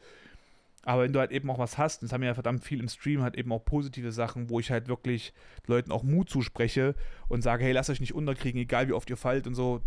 Aber 0.82 1.02
wenn 1.02 1.12
du 1.12 1.18
halt 1.18 1.32
eben 1.32 1.50
auch 1.50 1.58
was 1.58 1.78
hast, 1.78 2.00
und 2.00 2.08
das 2.08 2.12
haben 2.12 2.20
wir 2.20 2.28
ja 2.28 2.34
verdammt 2.34 2.64
viel 2.64 2.80
im 2.80 2.88
Stream, 2.88 3.22
halt 3.22 3.36
eben 3.36 3.52
auch 3.52 3.64
positive 3.64 4.12
Sachen, 4.12 4.50
wo 4.50 4.60
ich 4.60 4.70
halt 4.70 4.88
wirklich 4.88 5.32
Leuten 5.66 5.90
auch 5.90 6.04
Mut 6.04 6.30
zuspreche 6.30 6.94
und 7.28 7.42
sage, 7.42 7.64
hey, 7.64 7.72
lasst 7.72 7.90
euch 7.90 8.00
nicht 8.00 8.14
unterkriegen, 8.14 8.60
egal 8.60 8.88
wie 8.88 8.92
oft 8.92 9.10
ihr 9.10 9.16
fallt 9.16 9.46
und 9.46 9.54
so. 9.54 9.82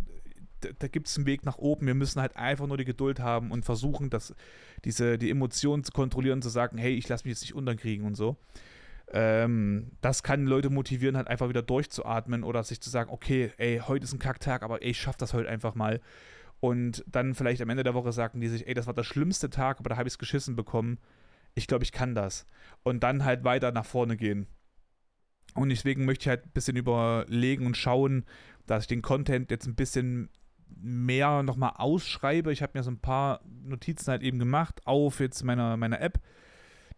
Da, 0.60 0.70
da 0.78 0.88
gibt 0.90 1.08
es 1.08 1.16
einen 1.16 1.26
Weg 1.26 1.46
nach 1.46 1.58
oben. 1.58 1.88
Wir 1.88 1.94
müssen 1.94 2.20
halt 2.22 2.36
einfach 2.36 2.68
nur 2.68 2.78
die 2.78 2.84
Geduld 2.84 3.22
haben 3.22 3.52
und 3.52 3.64
versuchen, 3.64 4.10
dass 4.10 4.36
diese, 4.84 5.18
die 5.18 5.30
Emotionen 5.30 5.86
zu 5.86 5.94
kontrollieren 5.94 6.40
und 6.40 6.44
zu 6.44 6.50
sagen, 6.50 6.78
hey, 6.78 6.94
ich 6.94 7.08
lasse 7.08 7.24
mich 7.24 7.32
jetzt 7.32 7.42
nicht 7.42 7.56
unterkriegen 7.56 8.06
und 8.06 8.16
so. 8.16 8.36
Ähm, 9.12 9.92
das 10.02 10.22
kann 10.24 10.46
Leute 10.46 10.70
motivieren, 10.70 11.18
halt 11.18 11.28
einfach 11.28 11.50
wieder 11.50 11.64
durchzuatmen 11.64 12.44
oder 12.44 12.64
sich 12.64 12.80
zu 12.80 12.90
sagen, 12.90 13.10
okay, 13.12 13.52
ey, 13.58 13.82
heute 13.88 14.04
ist 14.04 14.14
ein 14.14 14.20
Kacktag, 14.20 14.62
aber 14.62 14.82
ey, 14.82 14.90
ich 14.90 15.00
schaff 15.00 15.18
das 15.18 15.34
heute 15.34 15.50
einfach 15.50 15.76
mal. 15.76 16.00
Und 16.60 17.04
dann 17.08 17.36
vielleicht 17.36 17.62
am 17.62 17.70
Ende 17.70 17.84
der 17.84 17.94
Woche 17.94 18.12
sagen 18.12 18.42
die 18.42 18.48
sich, 18.48 18.68
ey, 18.68 18.74
das 18.74 18.88
war 18.88 18.94
der 18.94 19.04
schlimmste 19.04 19.50
Tag, 19.50 19.80
aber 19.80 19.90
da 19.90 19.98
habe 19.98 20.08
ich 20.08 20.14
es 20.14 20.20
geschissen 20.20 20.56
bekommen. 20.56 21.00
Ich 21.56 21.68
glaube, 21.68 21.84
ich 21.84 21.92
kann 21.92 22.14
das. 22.14 22.46
Und 22.84 23.02
dann 23.02 23.26
halt 23.26 23.44
weiter 23.44 23.72
nach 23.72 23.86
vorne 23.86 24.18
gehen. 24.18 24.48
Und 25.56 25.70
deswegen 25.70 26.06
möchte 26.06 26.24
ich 26.24 26.28
halt 26.28 26.46
ein 26.46 26.52
bisschen 26.52 26.78
überlegen 26.78 27.66
und 27.66 27.78
schauen, 27.78 28.26
dass 28.68 28.84
ich 28.84 28.88
den 28.88 29.02
Content 29.02 29.50
jetzt 29.50 29.66
ein 29.66 29.76
bisschen 29.76 30.30
mehr 30.68 31.42
nochmal 31.42 31.74
ausschreibe. 31.76 32.52
Ich 32.52 32.62
habe 32.62 32.78
mir 32.78 32.84
so 32.84 32.92
ein 32.92 33.00
paar 33.00 33.42
Notizen 33.64 34.12
halt 34.12 34.22
eben 34.22 34.38
gemacht 34.38 34.82
auf 34.86 35.20
jetzt 35.20 35.44
meiner, 35.44 35.78
meiner 35.78 36.00
App 36.02 36.20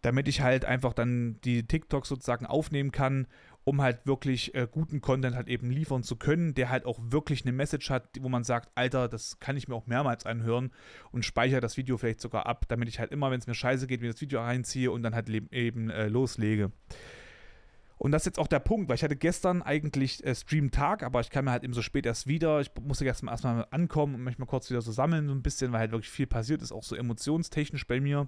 damit 0.02 0.28
ich 0.28 0.40
halt 0.40 0.64
einfach 0.64 0.92
dann 0.92 1.40
die 1.44 1.66
TikToks 1.66 2.08
sozusagen 2.08 2.46
aufnehmen 2.46 2.92
kann, 2.92 3.26
um 3.64 3.80
halt 3.80 4.06
wirklich 4.06 4.54
äh, 4.54 4.66
guten 4.70 5.00
Content 5.00 5.36
halt 5.36 5.48
eben 5.48 5.70
liefern 5.70 6.02
zu 6.02 6.16
können, 6.16 6.54
der 6.54 6.68
halt 6.68 6.84
auch 6.84 6.98
wirklich 7.00 7.42
eine 7.42 7.52
Message 7.52 7.90
hat, 7.90 8.08
wo 8.20 8.28
man 8.28 8.42
sagt, 8.42 8.70
Alter, 8.74 9.08
das 9.08 9.38
kann 9.38 9.56
ich 9.56 9.68
mir 9.68 9.76
auch 9.76 9.86
mehrmals 9.86 10.26
anhören 10.26 10.72
und 11.12 11.24
speichere 11.24 11.60
das 11.60 11.76
Video 11.76 11.96
vielleicht 11.96 12.20
sogar 12.20 12.46
ab, 12.46 12.66
damit 12.68 12.88
ich 12.88 12.98
halt 12.98 13.12
immer, 13.12 13.30
wenn 13.30 13.38
es 13.38 13.46
mir 13.46 13.54
scheiße 13.54 13.86
geht, 13.86 14.00
mir 14.00 14.10
das 14.10 14.20
Video 14.20 14.40
reinziehe 14.40 14.90
und 14.90 15.04
dann 15.04 15.14
halt 15.14 15.28
eben 15.28 15.90
äh, 15.90 16.08
loslege. 16.08 16.72
Und 17.98 18.10
das 18.10 18.22
ist 18.22 18.26
jetzt 18.26 18.38
auch 18.40 18.48
der 18.48 18.58
Punkt, 18.58 18.88
weil 18.88 18.96
ich 18.96 19.04
hatte 19.04 19.14
gestern 19.14 19.62
eigentlich 19.62 20.24
äh, 20.24 20.34
Stream-Tag, 20.34 21.04
aber 21.04 21.20
ich 21.20 21.30
kam 21.30 21.44
mir 21.44 21.52
halt 21.52 21.62
eben 21.62 21.72
so 21.72 21.82
spät 21.82 22.04
erst 22.04 22.26
wieder. 22.26 22.60
Ich 22.60 22.72
musste 22.80 23.04
erstmal 23.04 23.32
erstmal 23.32 23.64
ankommen 23.70 24.16
und 24.16 24.24
mich 24.24 24.38
mal 24.38 24.46
kurz 24.46 24.68
wieder 24.70 24.82
so 24.82 24.90
sammeln, 24.90 25.28
so 25.28 25.34
ein 25.34 25.42
bisschen, 25.42 25.70
weil 25.70 25.78
halt 25.78 25.92
wirklich 25.92 26.10
viel 26.10 26.26
passiert 26.26 26.62
ist, 26.62 26.72
auch 26.72 26.82
so 26.82 26.96
emotionstechnisch 26.96 27.86
bei 27.86 28.00
mir. 28.00 28.26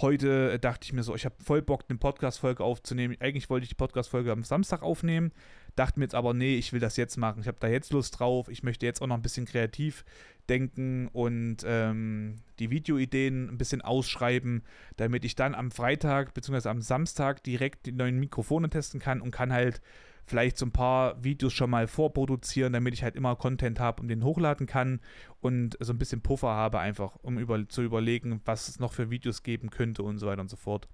Heute 0.00 0.58
dachte 0.58 0.84
ich 0.84 0.92
mir 0.92 1.02
so, 1.02 1.14
ich 1.14 1.24
habe 1.24 1.34
voll 1.42 1.60
Bock, 1.60 1.84
eine 1.88 1.98
Podcast-Folge 1.98 2.64
aufzunehmen. 2.64 3.16
Eigentlich 3.20 3.50
wollte 3.50 3.64
ich 3.64 3.68
die 3.68 3.74
Podcast-Folge 3.74 4.32
am 4.32 4.42
Samstag 4.42 4.82
aufnehmen, 4.82 5.32
dachte 5.76 5.98
mir 5.98 6.06
jetzt 6.06 6.14
aber, 6.14 6.32
nee, 6.32 6.56
ich 6.56 6.72
will 6.72 6.80
das 6.80 6.96
jetzt 6.96 7.18
machen. 7.18 7.42
Ich 7.42 7.46
habe 7.46 7.58
da 7.60 7.68
jetzt 7.68 7.92
Lust 7.92 8.18
drauf. 8.18 8.48
Ich 8.48 8.62
möchte 8.62 8.86
jetzt 8.86 9.02
auch 9.02 9.06
noch 9.06 9.16
ein 9.16 9.22
bisschen 9.22 9.44
kreativ 9.44 10.04
denken 10.48 11.08
und 11.08 11.58
ähm, 11.64 12.36
die 12.58 12.70
Videoideen 12.70 13.48
ein 13.48 13.58
bisschen 13.58 13.82
ausschreiben, 13.82 14.62
damit 14.96 15.24
ich 15.24 15.36
dann 15.36 15.54
am 15.54 15.70
Freitag 15.70 16.34
bzw. 16.34 16.68
am 16.68 16.80
Samstag 16.80 17.42
direkt 17.44 17.86
die 17.86 17.92
neuen 17.92 18.18
Mikrofone 18.18 18.70
testen 18.70 18.98
kann 18.98 19.20
und 19.20 19.30
kann 19.30 19.52
halt 19.52 19.80
vielleicht 20.26 20.56
so 20.58 20.66
ein 20.66 20.72
paar 20.72 21.22
Videos 21.22 21.52
schon 21.52 21.70
mal 21.70 21.86
vorproduzieren, 21.86 22.72
damit 22.72 22.94
ich 22.94 23.02
halt 23.02 23.16
immer 23.16 23.36
Content 23.36 23.80
habe 23.80 24.02
und 24.02 24.08
den 24.08 24.24
hochladen 24.24 24.66
kann 24.66 25.00
und 25.40 25.76
so 25.80 25.92
ein 25.92 25.98
bisschen 25.98 26.22
Puffer 26.22 26.48
habe, 26.48 26.78
einfach, 26.78 27.16
um 27.22 27.38
über, 27.38 27.68
zu 27.68 27.82
überlegen, 27.82 28.40
was 28.44 28.68
es 28.68 28.78
noch 28.78 28.92
für 28.92 29.10
Videos 29.10 29.42
geben 29.42 29.70
könnte 29.70 30.02
und 30.02 30.18
so 30.18 30.26
weiter 30.26 30.40
und 30.40 30.50
so 30.50 30.56
fort. 30.56 30.88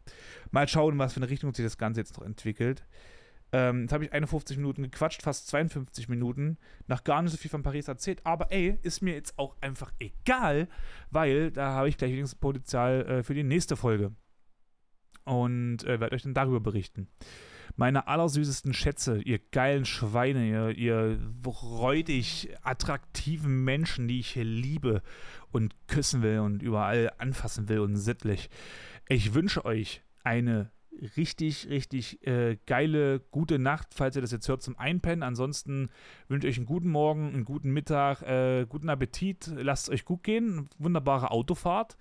Mal 0.50 0.68
schauen, 0.68 0.98
was 0.98 1.12
für 1.12 1.20
eine 1.20 1.30
Richtung 1.30 1.52
sich 1.54 1.64
das 1.64 1.78
Ganze 1.78 2.00
jetzt 2.00 2.16
noch 2.18 2.24
entwickelt. 2.24 2.84
Ähm, 3.50 3.82
jetzt 3.82 3.92
habe 3.92 4.04
ich 4.04 4.12
51 4.12 4.58
Minuten 4.58 4.82
gequatscht, 4.82 5.22
fast 5.22 5.48
52 5.48 6.08
Minuten, 6.08 6.58
noch 6.86 7.02
gar 7.04 7.22
nicht 7.22 7.32
so 7.32 7.38
viel 7.38 7.50
von 7.50 7.62
Paris 7.62 7.88
erzählt, 7.88 8.20
aber 8.24 8.52
ey, 8.52 8.78
ist 8.82 9.00
mir 9.00 9.14
jetzt 9.14 9.38
auch 9.38 9.56
einfach 9.62 9.90
egal, 9.98 10.68
weil 11.10 11.50
da 11.50 11.72
habe 11.72 11.88
ich 11.88 11.96
gleich 11.96 12.12
wenigstens 12.12 12.38
Potenzial 12.38 13.06
äh, 13.06 13.22
für 13.22 13.34
die 13.34 13.44
nächste 13.44 13.76
Folge. 13.76 14.12
Und 15.24 15.84
äh, 15.84 16.00
werde 16.00 16.14
euch 16.14 16.22
dann 16.22 16.34
darüber 16.34 16.60
berichten 16.60 17.08
meine 17.76 18.08
allersüßesten 18.08 18.74
Schätze, 18.74 19.20
ihr 19.22 19.38
geilen 19.38 19.84
Schweine, 19.84 20.48
ihr, 20.48 20.70
ihr 20.76 21.18
räudig 21.46 22.50
attraktiven 22.62 23.64
Menschen, 23.64 24.08
die 24.08 24.20
ich 24.20 24.30
hier 24.30 24.44
liebe 24.44 25.02
und 25.52 25.74
küssen 25.86 26.22
will 26.22 26.40
und 26.40 26.62
überall 26.62 27.12
anfassen 27.18 27.68
will 27.68 27.80
und 27.80 27.96
sittlich. 27.96 28.50
Ich 29.08 29.34
wünsche 29.34 29.64
euch 29.64 30.02
eine 30.22 30.70
richtig, 31.16 31.68
richtig 31.68 32.26
äh, 32.26 32.58
geile, 32.66 33.20
gute 33.20 33.58
Nacht, 33.58 33.94
falls 33.94 34.16
ihr 34.16 34.22
das 34.22 34.32
jetzt 34.32 34.48
hört, 34.48 34.62
zum 34.62 34.78
Einpennen. 34.78 35.22
Ansonsten 35.22 35.90
wünsche 36.28 36.46
ich 36.46 36.54
euch 36.54 36.58
einen 36.58 36.66
guten 36.66 36.90
Morgen, 36.90 37.28
einen 37.28 37.44
guten 37.44 37.70
Mittag, 37.70 38.22
äh, 38.22 38.66
guten 38.68 38.88
Appetit. 38.88 39.50
Lasst 39.54 39.88
es 39.88 39.94
euch 39.94 40.04
gut 40.04 40.22
gehen. 40.22 40.68
Wunderbare 40.78 41.30
Autofahrt. 41.30 41.96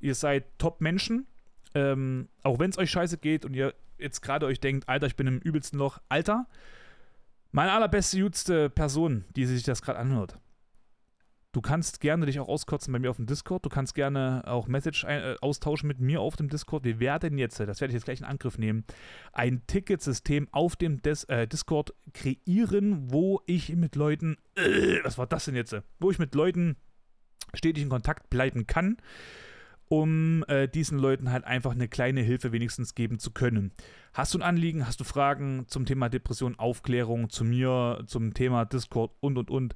Ihr 0.00 0.14
seid 0.14 0.44
Top-Menschen. 0.58 1.26
Ähm, 1.74 2.28
auch 2.42 2.58
wenn 2.58 2.70
es 2.70 2.78
euch 2.78 2.90
scheiße 2.90 3.18
geht 3.18 3.44
und 3.44 3.54
ihr 3.54 3.74
jetzt 3.98 4.20
gerade 4.20 4.46
euch 4.46 4.60
denkt, 4.60 4.88
Alter, 4.88 5.06
ich 5.06 5.16
bin 5.16 5.26
im 5.26 5.38
übelsten 5.38 5.78
Loch. 5.78 5.98
Alter, 6.08 6.46
meine 7.52 7.72
allerbeste, 7.72 8.18
jüngste 8.18 8.70
Person, 8.70 9.24
die 9.34 9.46
sich 9.46 9.62
das 9.62 9.82
gerade 9.82 9.98
anhört. 9.98 10.38
Du 11.52 11.62
kannst 11.62 12.00
gerne 12.00 12.26
dich 12.26 12.38
auch 12.38 12.48
auskotzen 12.48 12.92
bei 12.92 12.98
mir 12.98 13.08
auf 13.08 13.16
dem 13.16 13.24
Discord. 13.24 13.64
Du 13.64 13.70
kannst 13.70 13.94
gerne 13.94 14.42
auch 14.44 14.68
Message 14.68 15.04
äh, 15.04 15.36
austauschen 15.40 15.86
mit 15.88 15.98
mir 15.98 16.20
auf 16.20 16.36
dem 16.36 16.50
Discord. 16.50 16.84
Wir 16.84 17.00
werden 17.00 17.38
jetzt, 17.38 17.58
das 17.58 17.80
werde 17.80 17.92
ich 17.92 17.94
jetzt 17.94 18.04
gleich 18.04 18.20
in 18.20 18.26
Angriff 18.26 18.58
nehmen, 18.58 18.84
ein 19.32 19.62
Ticketsystem 19.66 20.48
auf 20.52 20.76
dem 20.76 21.00
Des 21.00 21.24
äh, 21.24 21.48
Discord 21.48 21.94
kreieren, 22.12 23.10
wo 23.10 23.40
ich 23.46 23.74
mit 23.74 23.96
Leuten, 23.96 24.36
äh, 24.56 24.98
was 25.02 25.16
war 25.16 25.26
das 25.26 25.46
denn 25.46 25.56
jetzt? 25.56 25.74
Wo 25.98 26.10
ich 26.10 26.18
mit 26.18 26.34
Leuten 26.34 26.76
stetig 27.54 27.82
in 27.82 27.88
Kontakt 27.88 28.28
bleiben 28.28 28.66
kann 28.66 28.98
um 29.88 30.44
äh, 30.48 30.68
diesen 30.68 30.98
Leuten 30.98 31.30
halt 31.30 31.44
einfach 31.44 31.72
eine 31.72 31.88
kleine 31.88 32.20
Hilfe 32.20 32.52
wenigstens 32.52 32.94
geben 32.94 33.18
zu 33.18 33.30
können. 33.30 33.72
Hast 34.12 34.34
du 34.34 34.38
ein 34.38 34.42
Anliegen, 34.42 34.86
hast 34.86 35.00
du 35.00 35.04
Fragen 35.04 35.64
zum 35.68 35.86
Thema 35.86 36.08
Depression, 36.08 36.58
Aufklärung, 36.58 37.30
zu 37.30 37.44
mir, 37.44 38.02
zum 38.06 38.34
Thema 38.34 38.64
Discord 38.64 39.12
und 39.20 39.38
und 39.38 39.50
und, 39.50 39.74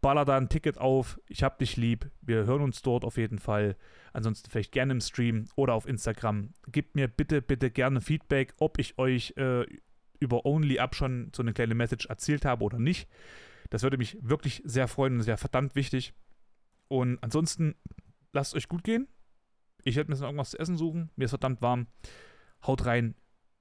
baller 0.00 0.24
da 0.24 0.36
ein 0.36 0.48
Ticket 0.48 0.78
auf. 0.78 1.20
Ich 1.28 1.42
hab 1.42 1.58
dich 1.58 1.76
lieb. 1.76 2.10
Wir 2.20 2.44
hören 2.46 2.62
uns 2.62 2.82
dort 2.82 3.04
auf 3.04 3.16
jeden 3.16 3.38
Fall. 3.38 3.76
Ansonsten 4.12 4.50
vielleicht 4.50 4.72
gerne 4.72 4.92
im 4.92 5.00
Stream 5.00 5.46
oder 5.56 5.74
auf 5.74 5.86
Instagram. 5.86 6.54
Gebt 6.70 6.94
mir 6.94 7.08
bitte, 7.08 7.42
bitte 7.42 7.70
gerne 7.70 8.00
Feedback, 8.00 8.54
ob 8.58 8.78
ich 8.78 8.98
euch 8.98 9.34
äh, 9.36 9.66
über 10.20 10.46
Only 10.46 10.78
Up 10.78 10.94
schon 10.94 11.30
so 11.34 11.42
eine 11.42 11.52
kleine 11.52 11.74
Message 11.74 12.06
erzählt 12.06 12.44
habe 12.44 12.64
oder 12.64 12.78
nicht. 12.78 13.08
Das 13.70 13.82
würde 13.82 13.98
mich 13.98 14.16
wirklich 14.20 14.62
sehr 14.64 14.88
freuen 14.88 15.16
und 15.16 15.22
sehr 15.22 15.36
verdammt 15.36 15.74
wichtig. 15.74 16.14
Und 16.88 17.22
ansonsten 17.22 17.74
lasst 18.32 18.54
euch 18.54 18.68
gut 18.68 18.84
gehen. 18.84 19.08
Ich 19.84 19.96
werde 19.96 20.10
mir 20.10 20.16
noch 20.16 20.26
irgendwas 20.26 20.50
zu 20.50 20.58
essen 20.58 20.76
suchen. 20.76 21.10
Mir 21.16 21.24
ist 21.26 21.30
verdammt 21.30 21.62
warm. 21.62 21.86
Haut 22.66 22.84
rein. 22.86 23.14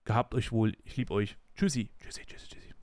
Gehabt 0.03 0.33
euch 0.33 0.51
wohl. 0.51 0.73
Ich 0.83 0.97
liebe 0.97 1.13
euch. 1.13 1.37
Tschüssi. 1.55 1.91
Tschüssi, 1.99 2.25
tschüssi, 2.25 2.47
tschüssi. 2.47 2.73